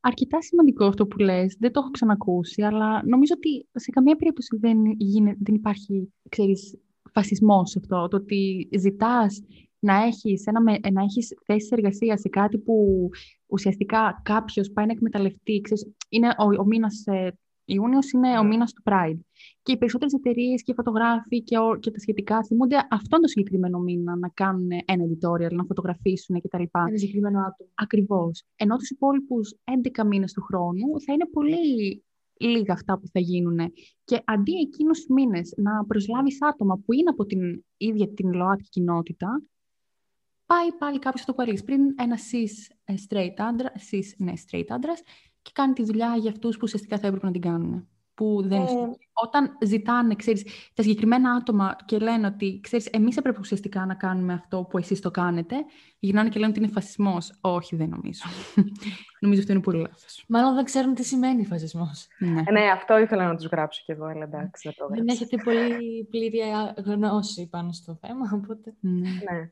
αρκετά 0.00 0.42
σημαντικό 0.42 0.84
αυτό 0.84 1.06
που 1.06 1.18
λες. 1.18 1.56
Δεν 1.60 1.72
το 1.72 1.80
έχω 1.80 1.90
ξανακούσει, 1.90 2.62
αλλά 2.62 3.02
νομίζω 3.04 3.34
ότι 3.36 3.68
σε 3.72 3.90
καμία 3.90 4.16
περίπτωση 4.16 4.56
δεν, 4.60 4.78
δεν 5.38 5.54
υπάρχει, 5.54 6.12
ξέρεις, 6.28 6.78
φασισμός 7.12 7.70
σε 7.70 7.78
αυτό. 7.82 8.08
Το 8.08 8.16
ότι 8.16 8.68
ζητάς 8.78 9.40
να 9.78 10.02
έχεις, 10.02 10.46
ένα, 10.46 10.60
να 10.92 11.02
έχεις 11.02 11.34
θέση 11.44 11.68
εργασίας 11.70 12.20
σε 12.20 12.28
κάτι 12.28 12.58
που 12.58 13.08
ουσιαστικά 13.46 14.20
κάποιος 14.24 14.70
πάει 14.70 14.86
να 14.86 14.92
εκμεταλλευτεί. 14.92 15.60
Ξέρεις, 15.60 15.92
είναι 16.08 16.28
ο, 16.28 16.60
ο 16.60 16.64
μήνας 16.64 17.06
ε, 17.06 17.38
Ιούνιος 17.68 18.10
είναι 18.10 18.38
ο 18.38 18.44
μήνας 18.44 18.72
του 18.72 18.82
Pride. 18.84 19.18
Και 19.62 19.72
οι 19.72 19.76
περισσότερες 19.76 20.12
εταιρείες 20.12 20.62
και 20.62 20.70
οι 20.70 20.74
φωτογράφοι 20.74 21.42
και, 21.42 21.58
ο, 21.58 21.76
και 21.76 21.90
τα 21.90 21.98
σχετικά 21.98 22.44
θυμούνται 22.44 22.76
αυτόν 22.76 23.20
τον 23.20 23.28
συγκεκριμένο 23.28 23.78
μήνα 23.78 24.16
να 24.16 24.28
κάνουν 24.28 24.68
ένα 24.84 25.04
editorial, 25.04 25.52
να 25.52 25.64
φωτογραφίσουν 25.64 26.40
κτλ. 26.40 26.62
Ένα 26.72 26.98
συγκεκριμένο 26.98 27.38
άτομο. 27.38 27.70
Ακριβώς. 27.74 28.44
Ενώ 28.56 28.76
τους 28.76 28.90
υπόλοιπους 28.90 29.54
11 30.00 30.06
μήνες 30.06 30.32
του 30.32 30.42
χρόνου 30.42 31.00
θα 31.06 31.12
είναι 31.12 31.26
πολύ 31.32 32.02
λίγα 32.40 32.72
αυτά 32.72 32.98
που 32.98 33.06
θα 33.12 33.20
γίνουν. 33.20 33.58
Και 34.04 34.22
αντί 34.24 34.52
εκείνους 34.52 34.98
τους 34.98 35.08
μήνες 35.08 35.54
να 35.56 35.84
προσλάβεις 35.84 36.42
άτομα 36.42 36.76
που 36.76 36.92
είναι 36.92 37.10
από 37.10 37.24
την 37.24 37.64
ίδια 37.76 38.08
την 38.08 38.32
ΛΟΑΤΚΙ 38.32 38.68
κοινότητα, 38.68 39.42
πάει 40.46 40.72
πάλι 40.78 40.98
κάποιος 40.98 41.20
αυτό 41.20 41.34
που 41.34 41.40
έλεγε 41.40 41.62
πριν, 41.62 41.80
ένα 41.96 42.16
cis 42.16 42.74
ε, 42.84 42.94
straight 43.08 43.34
άντρα, 43.36 43.72
cis, 43.90 44.14
ναι, 44.16 44.32
straight 44.46 44.66
άντρας, 44.68 45.02
και 45.48 45.54
κάνει 45.54 45.72
τη 45.72 45.84
δουλειά 45.84 46.16
για 46.16 46.30
αυτούς 46.30 46.54
που 46.54 46.60
ουσιαστικά 46.64 46.98
θα 46.98 47.06
έπρεπε 47.06 47.26
να 47.26 47.32
την 47.32 47.40
κάνουν 47.40 47.88
που 48.18 48.42
δεν 48.44 48.60
ε... 48.60 48.66
Όταν 49.12 49.56
ζητάνε, 49.64 50.14
ξέρεις, 50.14 50.44
τα 50.74 50.82
συγκεκριμένα 50.82 51.30
άτομα 51.30 51.76
και 51.84 51.98
λένε 51.98 52.26
ότι, 52.26 52.60
ξέρεις, 52.62 52.86
εμείς 52.86 53.16
έπρεπε 53.16 53.38
ουσιαστικά 53.40 53.86
να 53.86 53.94
κάνουμε 53.94 54.32
αυτό 54.32 54.66
που 54.70 54.78
εσείς 54.78 55.00
το 55.00 55.10
κάνετε, 55.10 55.56
γυρνάνε 55.98 56.28
και 56.28 56.38
λένε 56.38 56.50
ότι 56.50 56.60
είναι 56.60 56.72
φασισμός. 56.72 57.38
Όχι, 57.40 57.76
δεν 57.76 57.88
νομίζω. 57.88 58.22
νομίζω 59.20 59.40
αυτό 59.40 59.52
είναι 59.52 59.62
πολύ 59.62 59.80
λάθος. 59.80 60.24
Μάλλον 60.28 60.54
δεν 60.54 60.64
ξέρουν 60.64 60.94
τι 60.94 61.04
σημαίνει 61.04 61.44
φασισμός. 61.44 62.06
Ναι. 62.18 62.42
Ε, 62.46 62.50
ναι, 62.50 62.70
αυτό 62.70 62.98
ήθελα 62.98 63.26
να 63.26 63.36
τους 63.36 63.46
γράψω 63.46 63.82
κι 63.84 63.92
εγώ, 63.92 64.04
αλλά 64.04 64.24
εντάξει, 64.24 64.68
δεν 64.68 64.88
το 64.88 64.94
Δεν 64.94 65.08
έχετε 65.08 65.36
πολύ 65.44 66.06
πλήρη 66.10 66.40
γνώση 66.84 67.48
πάνω 67.48 67.72
στο 67.72 67.98
θέμα, 68.00 68.30
οπότε... 68.34 68.74
Ναι. 68.80 69.08
ναι. 69.08 69.50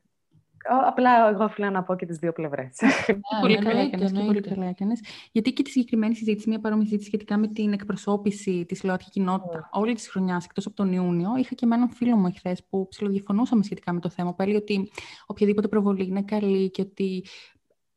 Απλά 0.85 1.29
εγώ 1.29 1.43
οφείλω 1.43 1.69
να 1.69 1.83
πω 1.83 1.95
και 1.95 2.05
τις 2.05 2.17
δύο 2.17 2.31
πλευρές. 2.31 2.77
πολύ 3.41 3.57
καλά 3.57 3.79
έκανες. 3.79 4.11
Πολύ 4.11 4.41
καλά 4.41 4.65
έκανες. 4.65 4.99
Γιατί 5.31 5.53
και 5.53 5.63
τη 5.63 5.69
συγκεκριμένη 5.69 6.15
συζήτηση, 6.15 6.49
μια 6.49 6.59
παρόμοια 6.59 6.85
συζήτηση 6.85 7.07
σχετικά 7.07 7.37
με 7.37 7.47
την 7.47 7.73
εκπροσώπηση 7.73 8.65
της 8.67 8.83
ΛΟΑΤΚΙ 8.83 9.09
κοινότητα 9.09 9.69
mm. 9.69 9.79
όλη 9.79 9.93
της 9.93 10.09
χρονιάς, 10.09 10.45
εκτός 10.45 10.65
από 10.65 10.75
τον 10.75 10.91
Ιούνιο, 10.91 11.29
είχα 11.37 11.55
και 11.55 11.65
με 11.65 11.75
έναν 11.75 11.89
φίλο 11.89 12.15
μου 12.15 12.27
εχθές 12.27 12.63
που 12.69 12.87
ψιλοδιαφωνούσαμε 12.87 13.63
σχετικά 13.63 13.93
με 13.93 13.99
το 13.99 14.09
θέμα. 14.09 14.33
Που 14.33 14.41
έλεγε 14.41 14.57
ότι 14.57 14.91
οποιαδήποτε 15.25 15.67
προβολή 15.67 16.05
είναι 16.05 16.21
καλή 16.21 16.69
και 16.69 16.81
ότι 16.81 17.25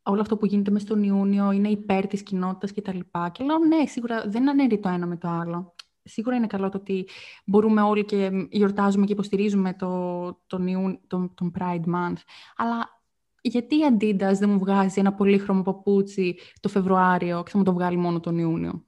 όλο 0.02 0.20
αυτό 0.20 0.36
που 0.36 0.46
γίνεται 0.46 0.70
μέσα 0.70 0.86
στον 0.86 1.02
Ιούνιο 1.02 1.52
είναι 1.52 1.68
υπέρ 1.68 2.06
της 2.06 2.22
κοινότητας 2.22 2.72
κτλ. 2.72 2.98
Και, 2.98 3.30
και 3.32 3.44
λέω, 3.44 3.58
ναι, 3.58 3.86
σίγουρα 3.86 4.24
δεν 4.26 4.48
ανέρει 4.48 4.78
το 4.80 4.88
ένα 4.88 5.06
με 5.06 5.16
το 5.16 5.28
άλλο 5.28 5.74
σίγουρα 6.10 6.36
είναι 6.36 6.46
καλό 6.46 6.68
το 6.68 6.78
ότι 6.78 7.08
μπορούμε 7.44 7.82
όλοι 7.82 8.04
και 8.04 8.30
γιορτάζουμε 8.50 9.06
και 9.06 9.12
υποστηρίζουμε 9.12 9.74
το, 9.74 10.22
τον, 10.46 10.66
τον, 11.06 11.34
τον 11.34 11.52
Pride 11.58 11.84
Month. 11.94 12.20
Αλλά 12.56 13.00
γιατί 13.42 13.74
η 13.74 13.80
Adidas 13.90 14.34
δεν 14.38 14.50
μου 14.50 14.58
βγάζει 14.58 15.00
ένα 15.00 15.12
πολύχρωμο 15.12 15.62
παπούτσι 15.62 16.38
το 16.60 16.68
Φεβρουάριο 16.68 17.42
και 17.42 17.50
θα 17.50 17.58
μου 17.58 17.64
το 17.64 17.72
βγάλει 17.72 17.96
μόνο 17.96 18.20
τον 18.20 18.38
Ιούνιο; 18.38 18.84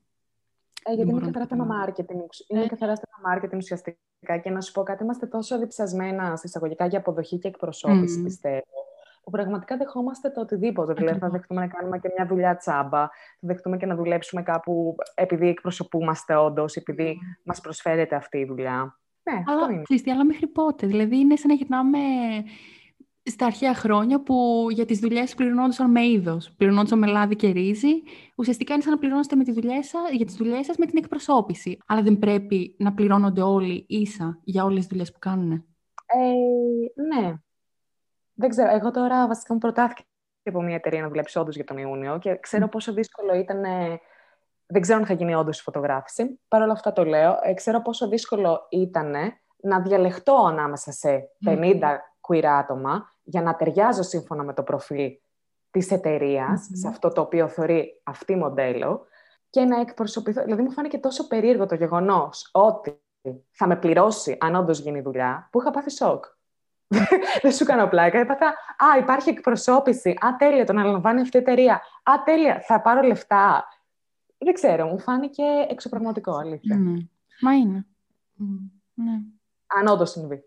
Ε, 0.82 0.94
γιατί 0.94 1.10
είναι 1.10 1.20
καθαρά 1.20 1.46
θέμα 1.46 1.66
marketing. 1.66 2.26
Είναι 2.48 2.62
ε. 2.62 2.66
καθαρά 2.66 2.94
θέμα 2.94 3.34
marketing 3.34 3.56
ουσιαστικά. 3.56 3.98
Και 4.42 4.50
να 4.50 4.60
σου 4.60 4.72
πω 4.72 4.82
κάτι, 4.82 5.02
είμαστε 5.02 5.26
τόσο 5.26 5.58
διψασμένα 5.58 6.40
εισαγωγικά 6.42 6.86
για 6.86 6.98
αποδοχή 6.98 7.38
και 7.38 7.48
εκπροσώπηση, 7.48 8.18
mm. 8.20 8.24
πιστεύω 8.24 8.82
που 9.22 9.30
πραγματικά 9.30 9.76
δεχόμαστε 9.76 10.30
το 10.30 10.40
οτιδήποτε. 10.40 10.92
Δηλαδή, 10.92 11.18
θα 11.18 11.28
δεχτούμε 11.28 11.60
να 11.60 11.66
κάνουμε 11.66 11.98
και 11.98 12.10
μια 12.16 12.26
δουλειά 12.26 12.56
τσάμπα, 12.56 13.00
θα 13.00 13.10
δεχτούμε 13.40 13.76
και 13.76 13.86
να 13.86 13.94
δουλέψουμε 13.94 14.42
κάπου 14.42 14.94
επειδή 15.14 15.48
εκπροσωπούμαστε 15.48 16.36
όντως, 16.36 16.76
επειδή 16.76 17.18
mm. 17.20 17.40
μας 17.44 17.60
προσφέρεται 17.60 18.16
αυτή 18.16 18.38
η 18.38 18.44
δουλειά. 18.44 18.98
Ναι, 19.22 19.42
αλλά, 19.46 19.60
αυτό 19.60 19.72
είναι. 19.72 19.82
Χριστί, 19.86 20.10
αλλά 20.10 20.24
μέχρι 20.24 20.46
πότε; 20.46 20.86
Δηλαδή, 20.86 21.18
είναι 21.18 21.36
σαν 21.36 21.48
να 21.48 21.54
γυρνάμε 21.54 21.98
στα 23.24 23.46
αρχαία 23.46 23.74
χρόνια 23.74 24.22
που 24.22 24.66
για 24.70 24.84
τις 24.84 24.98
δουλειές 24.98 25.34
πληρωνόντουσαν 25.34 25.90
με 25.90 26.06
είδος. 26.06 26.54
Πληρωνόντουσαν 26.56 26.98
με 26.98 27.06
λάδι 27.06 27.36
και 27.36 27.50
ρύζι. 27.50 28.02
Ουσιαστικά 28.36 28.74
είναι 28.74 28.82
σαν 28.82 28.92
να 28.92 28.98
πληρώνεστε 28.98 29.36
με 29.36 29.44
τη 29.44 29.52
δουλειά 29.52 29.82
σας, 29.82 30.10
για 30.10 30.26
τις 30.26 30.34
δουλειές 30.34 30.66
σας 30.66 30.76
με 30.76 30.86
την 30.86 30.98
εκπροσώπηση. 30.98 31.78
Αλλά 31.86 32.02
δεν 32.02 32.18
πρέπει 32.18 32.76
να 32.78 32.92
πληρώνονται 32.92 33.42
όλοι 33.42 33.84
ίσα 33.88 34.40
για 34.44 34.64
όλες 34.64 34.78
τις 34.78 34.86
δουλειές 34.86 35.12
που 35.12 35.18
κάνουν. 35.18 35.52
Ε, 35.52 35.62
ναι, 37.02 37.34
δεν 38.34 38.48
ξέρω. 38.48 38.70
Εγώ 38.70 38.90
τώρα 38.90 39.26
βασικά 39.26 39.52
μου 39.52 39.58
προτάθηκε 39.58 40.02
από 40.44 40.62
μια 40.62 40.74
εταιρεία 40.74 41.02
να 41.02 41.08
δουλέψει 41.08 41.38
όντως 41.38 41.54
για 41.54 41.64
τον 41.64 41.78
Ιούνιο 41.78 42.18
και 42.18 42.36
ξέρω 42.36 42.68
πόσο 42.68 42.92
δύσκολο 42.92 43.34
ήταν. 43.34 43.62
Δεν 44.66 44.80
ξέρω 44.80 44.98
αν 44.98 45.06
θα 45.06 45.12
γίνει 45.12 45.34
όντως 45.34 45.58
η 45.58 45.62
φωτογράφηση. 45.62 46.40
Παρ' 46.48 46.62
όλα 46.62 46.72
αυτά 46.72 46.92
το 46.92 47.04
λέω. 47.04 47.38
Ε, 47.42 47.52
ξέρω 47.54 47.82
πόσο 47.82 48.08
δύσκολο 48.08 48.66
ήταν 48.70 49.14
να 49.56 49.80
διαλεχτώ 49.80 50.44
ανάμεσα 50.48 50.92
σε 50.92 51.28
50 51.46 51.78
queer 52.28 52.44
άτομα 52.44 53.12
για 53.22 53.42
να 53.42 53.56
ταιριάζω 53.56 54.02
σύμφωνα 54.02 54.42
με 54.42 54.54
το 54.54 54.62
προφίλ 54.62 55.10
της 55.70 55.90
εταιρείας, 55.90 56.68
σε 56.72 56.88
αυτό 56.88 57.08
το 57.08 57.20
οποίο 57.20 57.48
θεωρεί 57.48 58.00
αυτή 58.02 58.36
μοντέλο, 58.36 59.06
και 59.50 59.60
να 59.60 59.80
εκπροσωπηθώ. 59.80 60.42
Δηλαδή, 60.42 60.62
μου 60.62 60.70
φάνηκε 60.70 60.98
τόσο 60.98 61.26
περίεργο 61.26 61.66
το 61.66 61.74
γεγονός 61.74 62.48
ότι 62.52 63.00
θα 63.50 63.66
με 63.66 63.76
πληρώσει 63.76 64.36
αν 64.40 64.54
όντως 64.54 64.78
γίνει 64.78 65.00
δουλειά, 65.00 65.48
που 65.52 65.60
είχα 65.60 65.70
πάθει 65.70 65.90
σοκ. 65.90 66.24
Δεν 67.42 67.52
σου 67.52 67.64
κάνω 67.64 67.86
πλάκα. 67.86 68.18
Έπαθα, 68.18 68.46
Α, 68.76 68.98
υπάρχει 68.98 69.28
εκπροσώπηση. 69.28 70.10
Α, 70.10 70.36
τέλεια, 70.38 70.64
τον 70.64 70.78
αναλαμβάνει 70.78 71.20
αυτή 71.20 71.36
η 71.36 71.40
εταιρεία. 71.40 71.74
Α, 72.02 72.12
τέλεια, 72.24 72.60
θα 72.60 72.80
πάρω 72.80 73.02
λεφτά. 73.02 73.68
Δεν 74.38 74.54
ξέρω, 74.54 74.86
μου 74.86 74.98
φάνηκε 74.98 75.42
εξωπραγματικό, 75.68 76.36
αλήθεια. 76.36 76.76
Ναι. 76.76 76.98
Μα 77.40 77.54
είναι. 77.54 77.86
Ναι. 78.94 79.20
Αν 79.66 79.86
όντως 79.86 80.10
συμβεί. 80.10 80.42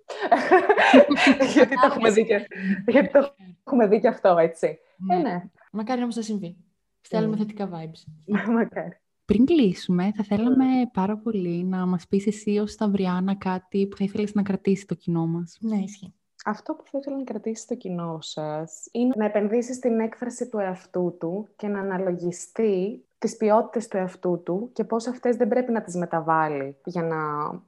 γιατί, 1.54 1.76
το 1.76 1.86
έχουμε 1.86 2.12
δει 2.12 2.26
και, 2.26 2.48
γιατί 2.88 3.12
το 3.12 3.36
έχουμε 3.64 3.88
δει 3.88 4.00
και 4.00 4.08
αυτό, 4.08 4.38
έτσι. 4.38 4.80
Ναι. 4.98 5.16
Ε, 5.16 5.20
ναι. 5.20 5.44
Μακάρι 5.72 6.02
όμως 6.02 6.16
να 6.16 6.22
συμβεί. 6.22 6.58
Στέλνουμε 7.02 7.38
θετικά 7.38 7.70
vibes. 7.70 8.04
Μακάρι. 8.54 9.00
Πριν 9.26 9.46
κλείσουμε, 9.46 10.12
θα 10.16 10.24
θέλαμε 10.24 10.66
πάρα 10.94 11.18
πολύ 11.18 11.64
να 11.64 11.86
μας 11.86 12.08
πεις 12.08 12.28
εσύ 12.28 12.58
ως 12.58 12.72
Σταυριάνα 12.72 13.36
κάτι 13.36 13.88
που 13.88 13.98
θα 13.98 14.04
ήθελες 14.04 14.34
να 14.34 14.42
κρατήσει 14.42 14.86
το 14.86 14.96
κοινό 14.96 15.28
μας. 15.28 15.58
Ναι, 15.60 15.78
ισχύει. 15.78 16.14
Αυτό 16.48 16.74
που 16.74 16.84
θα 16.92 16.98
ήθελα 16.98 17.18
να 17.18 17.24
κρατήσει 17.24 17.68
το 17.68 17.76
κοινό 17.76 18.18
σας 18.22 18.88
είναι 18.92 19.14
να 19.18 19.26
επενδύσεις 19.26 19.76
στην 19.76 20.00
έκφραση 20.00 20.50
του 20.50 20.60
εαυτού 20.60 21.16
του 21.20 21.48
και 21.56 21.68
να 21.68 21.80
αναλογιστεί 21.80 23.06
τις 23.18 23.38
ποιότητες 23.38 23.88
του 23.88 23.98
εαυτού 23.98 24.42
του 24.46 24.70
και 24.74 24.84
πώς 24.84 25.08
αυτές 25.08 25.36
δεν 25.36 25.48
πρέπει 25.48 25.72
να 25.72 25.82
τις 25.82 25.96
μεταβάλει 25.96 26.78
για 26.86 27.04
να 27.04 27.18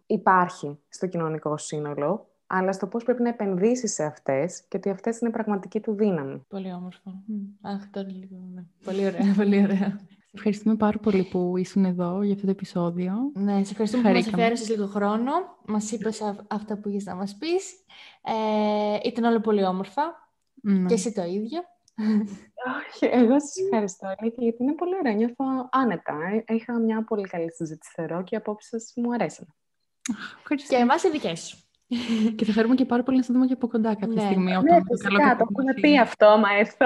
υπάρχει 0.06 0.80
στο 0.90 1.08
κοινωνικό 1.08 1.58
σύνολο, 1.58 2.30
αλλά 2.48 2.72
στο 2.72 2.88
πώς 2.88 3.04
πρέπει 3.04 3.22
να 3.22 3.30
επενδύσεις 3.30 3.94
σε 3.94 4.04
αυτές 4.04 4.64
και 4.68 4.78
ότι 4.78 4.90
αυτές 4.90 5.20
είναι 5.20 5.32
πραγματική 5.32 5.80
του 5.80 5.94
δύναμη. 5.94 6.46
Πολύ 6.48 6.74
όμορφο. 6.74 7.24
Αχ, 7.62 7.90
τώρα 7.90 8.08
λίγο, 8.08 8.36
ναι. 8.54 8.64
Πολύ 8.84 9.06
ωραία, 9.06 9.34
πολύ 9.38 9.64
ωραία. 9.64 10.00
Ευχαριστούμε 10.32 10.76
πάρα 10.76 11.00
πολύ 11.00 11.24
που 11.24 11.58
ήσουν 11.58 11.86
εδώ 11.86 12.24
για 12.24 12.34
αυτό 12.34 12.46
το 12.46 12.52
επεισόδιο. 12.52 13.14
Ναι, 13.34 13.64
σε 13.64 13.72
ευχαριστούμε 13.72 14.04
που 14.04 14.16
μας 14.16 14.28
αφιέρωσες 14.28 14.70
λίγο 14.70 14.86
χρόνο. 14.86 15.32
Μας 15.66 15.92
είπες 15.92 16.22
αυτά 16.48 16.78
που 16.78 16.90
είχες 16.90 17.06
να 17.06 17.16
μας 17.16 17.36
πεις. 17.38 17.74
Ε, 18.24 18.98
ήταν 19.08 19.24
όλο 19.24 19.40
πολύ 19.40 19.64
όμορφα. 19.64 20.32
Ναι. 20.62 20.86
Και 20.88 20.94
εσύ 20.94 21.14
το 21.14 21.24
ίδιο. 21.24 21.62
Όχι, 22.78 23.06
εγώ 23.12 23.40
σας 23.40 23.56
ευχαριστώ, 23.58 24.16
γιατί 24.20 24.56
είναι 24.64 24.74
πολύ 24.74 24.96
ωραία. 24.96 25.14
Νιώθω 25.14 25.46
άνετα. 25.72 26.14
Ε, 26.46 26.54
είχα 26.54 26.80
μια 26.80 27.04
πολύ 27.04 27.28
καλή 27.28 27.52
συζήτηση, 27.52 27.92
θεωρώ, 27.96 28.24
και 28.24 28.36
οι 28.36 28.38
απόψεις 28.38 28.94
μου 28.96 29.14
αρέσαν. 29.14 29.56
Και 30.68 30.76
εμάς 30.76 31.04
οι 31.04 31.10
δικές 31.10 31.40
σου 31.40 31.67
και 32.36 32.46
θα 32.46 32.54
χαρούμε 32.54 32.76
και 32.76 32.86
πάρα 32.86 33.04
πολύ 33.04 33.18
να 33.18 33.24
σε 33.24 33.34
δούμε 33.34 33.46
και 33.46 33.54
από 33.54 33.68
κοντά 33.68 33.96
κάποια 33.96 34.08
ναι. 34.08 34.22
στιγμή. 34.22 34.52
Όταν 34.52 34.64
ναι, 34.64 34.80
φυσικά, 34.90 35.36
το 35.38 35.48
έχουμε 35.50 35.74
πει 35.82 36.00
αυτό, 36.00 36.26
άμα 36.26 36.48
έρθω. 36.60 36.86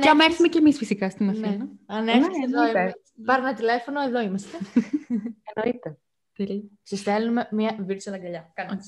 και 0.00 0.08
άμα 0.08 0.24
έρθουμε 0.24 0.48
και 0.48 0.58
εμείς 0.58 0.76
φυσικά 0.76 1.10
στην 1.10 1.28
Αθήνα. 1.28 1.48
Ναι. 1.48 1.66
Αν 1.86 2.08
έρθεις 2.08 2.26
ναι, 2.26 2.44
εδώ, 2.44 2.92
πάρε 3.24 3.42
ένα 3.42 3.54
τηλέφωνο, 3.54 4.00
εδώ 4.00 4.20
είμαστε. 4.20 4.56
Εννοείται. 5.54 5.98
Σε 6.82 6.96
στέλνουμε 6.96 7.48
μια 7.50 7.76
virtual 7.88 8.12
αγκαλιά. 8.14 8.52
Κάνε 8.54 8.78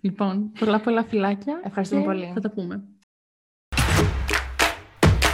Λοιπόν, 0.00 0.52
πολλά 0.58 0.80
πολλά 0.80 1.04
φυλάκια. 1.04 1.60
Ευχαριστούμε 1.64 2.02
πολύ. 2.02 2.30
Θα 2.34 2.40
τα 2.40 2.50
πούμε. 2.50 2.84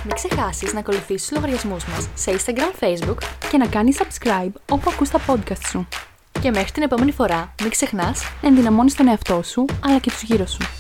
Μην 0.05 0.15
ξεχάσεις 0.15 0.73
να 0.73 0.79
ακολουθήσεις 0.79 1.29
τους 1.29 1.37
λογαριασμούς 1.37 1.87
μας 1.87 2.09
σε 2.15 2.33
Instagram, 2.33 2.85
Facebook 2.85 3.19
και 3.51 3.57
να 3.57 3.69
κάνεις 3.69 4.01
subscribe 4.03 4.53
όπου 4.71 4.91
ακούς 4.93 5.11
τα 5.11 5.19
podcast 5.27 5.65
σου. 5.67 5.89
Και 6.41 6.51
μέχρι 6.51 6.71
την 6.71 6.83
επόμενη 6.83 7.13
φορά, 7.13 7.55
μην 7.63 7.71
ξεχνάς 7.71 8.23
να 8.43 8.49
ενδυναμώνεις 8.49 8.95
τον 8.95 9.09
εαυτό 9.09 9.43
σου, 9.43 9.65
αλλά 9.85 9.99
και 9.99 10.11
τους 10.11 10.23
γύρω 10.23 10.47
σου. 10.47 10.80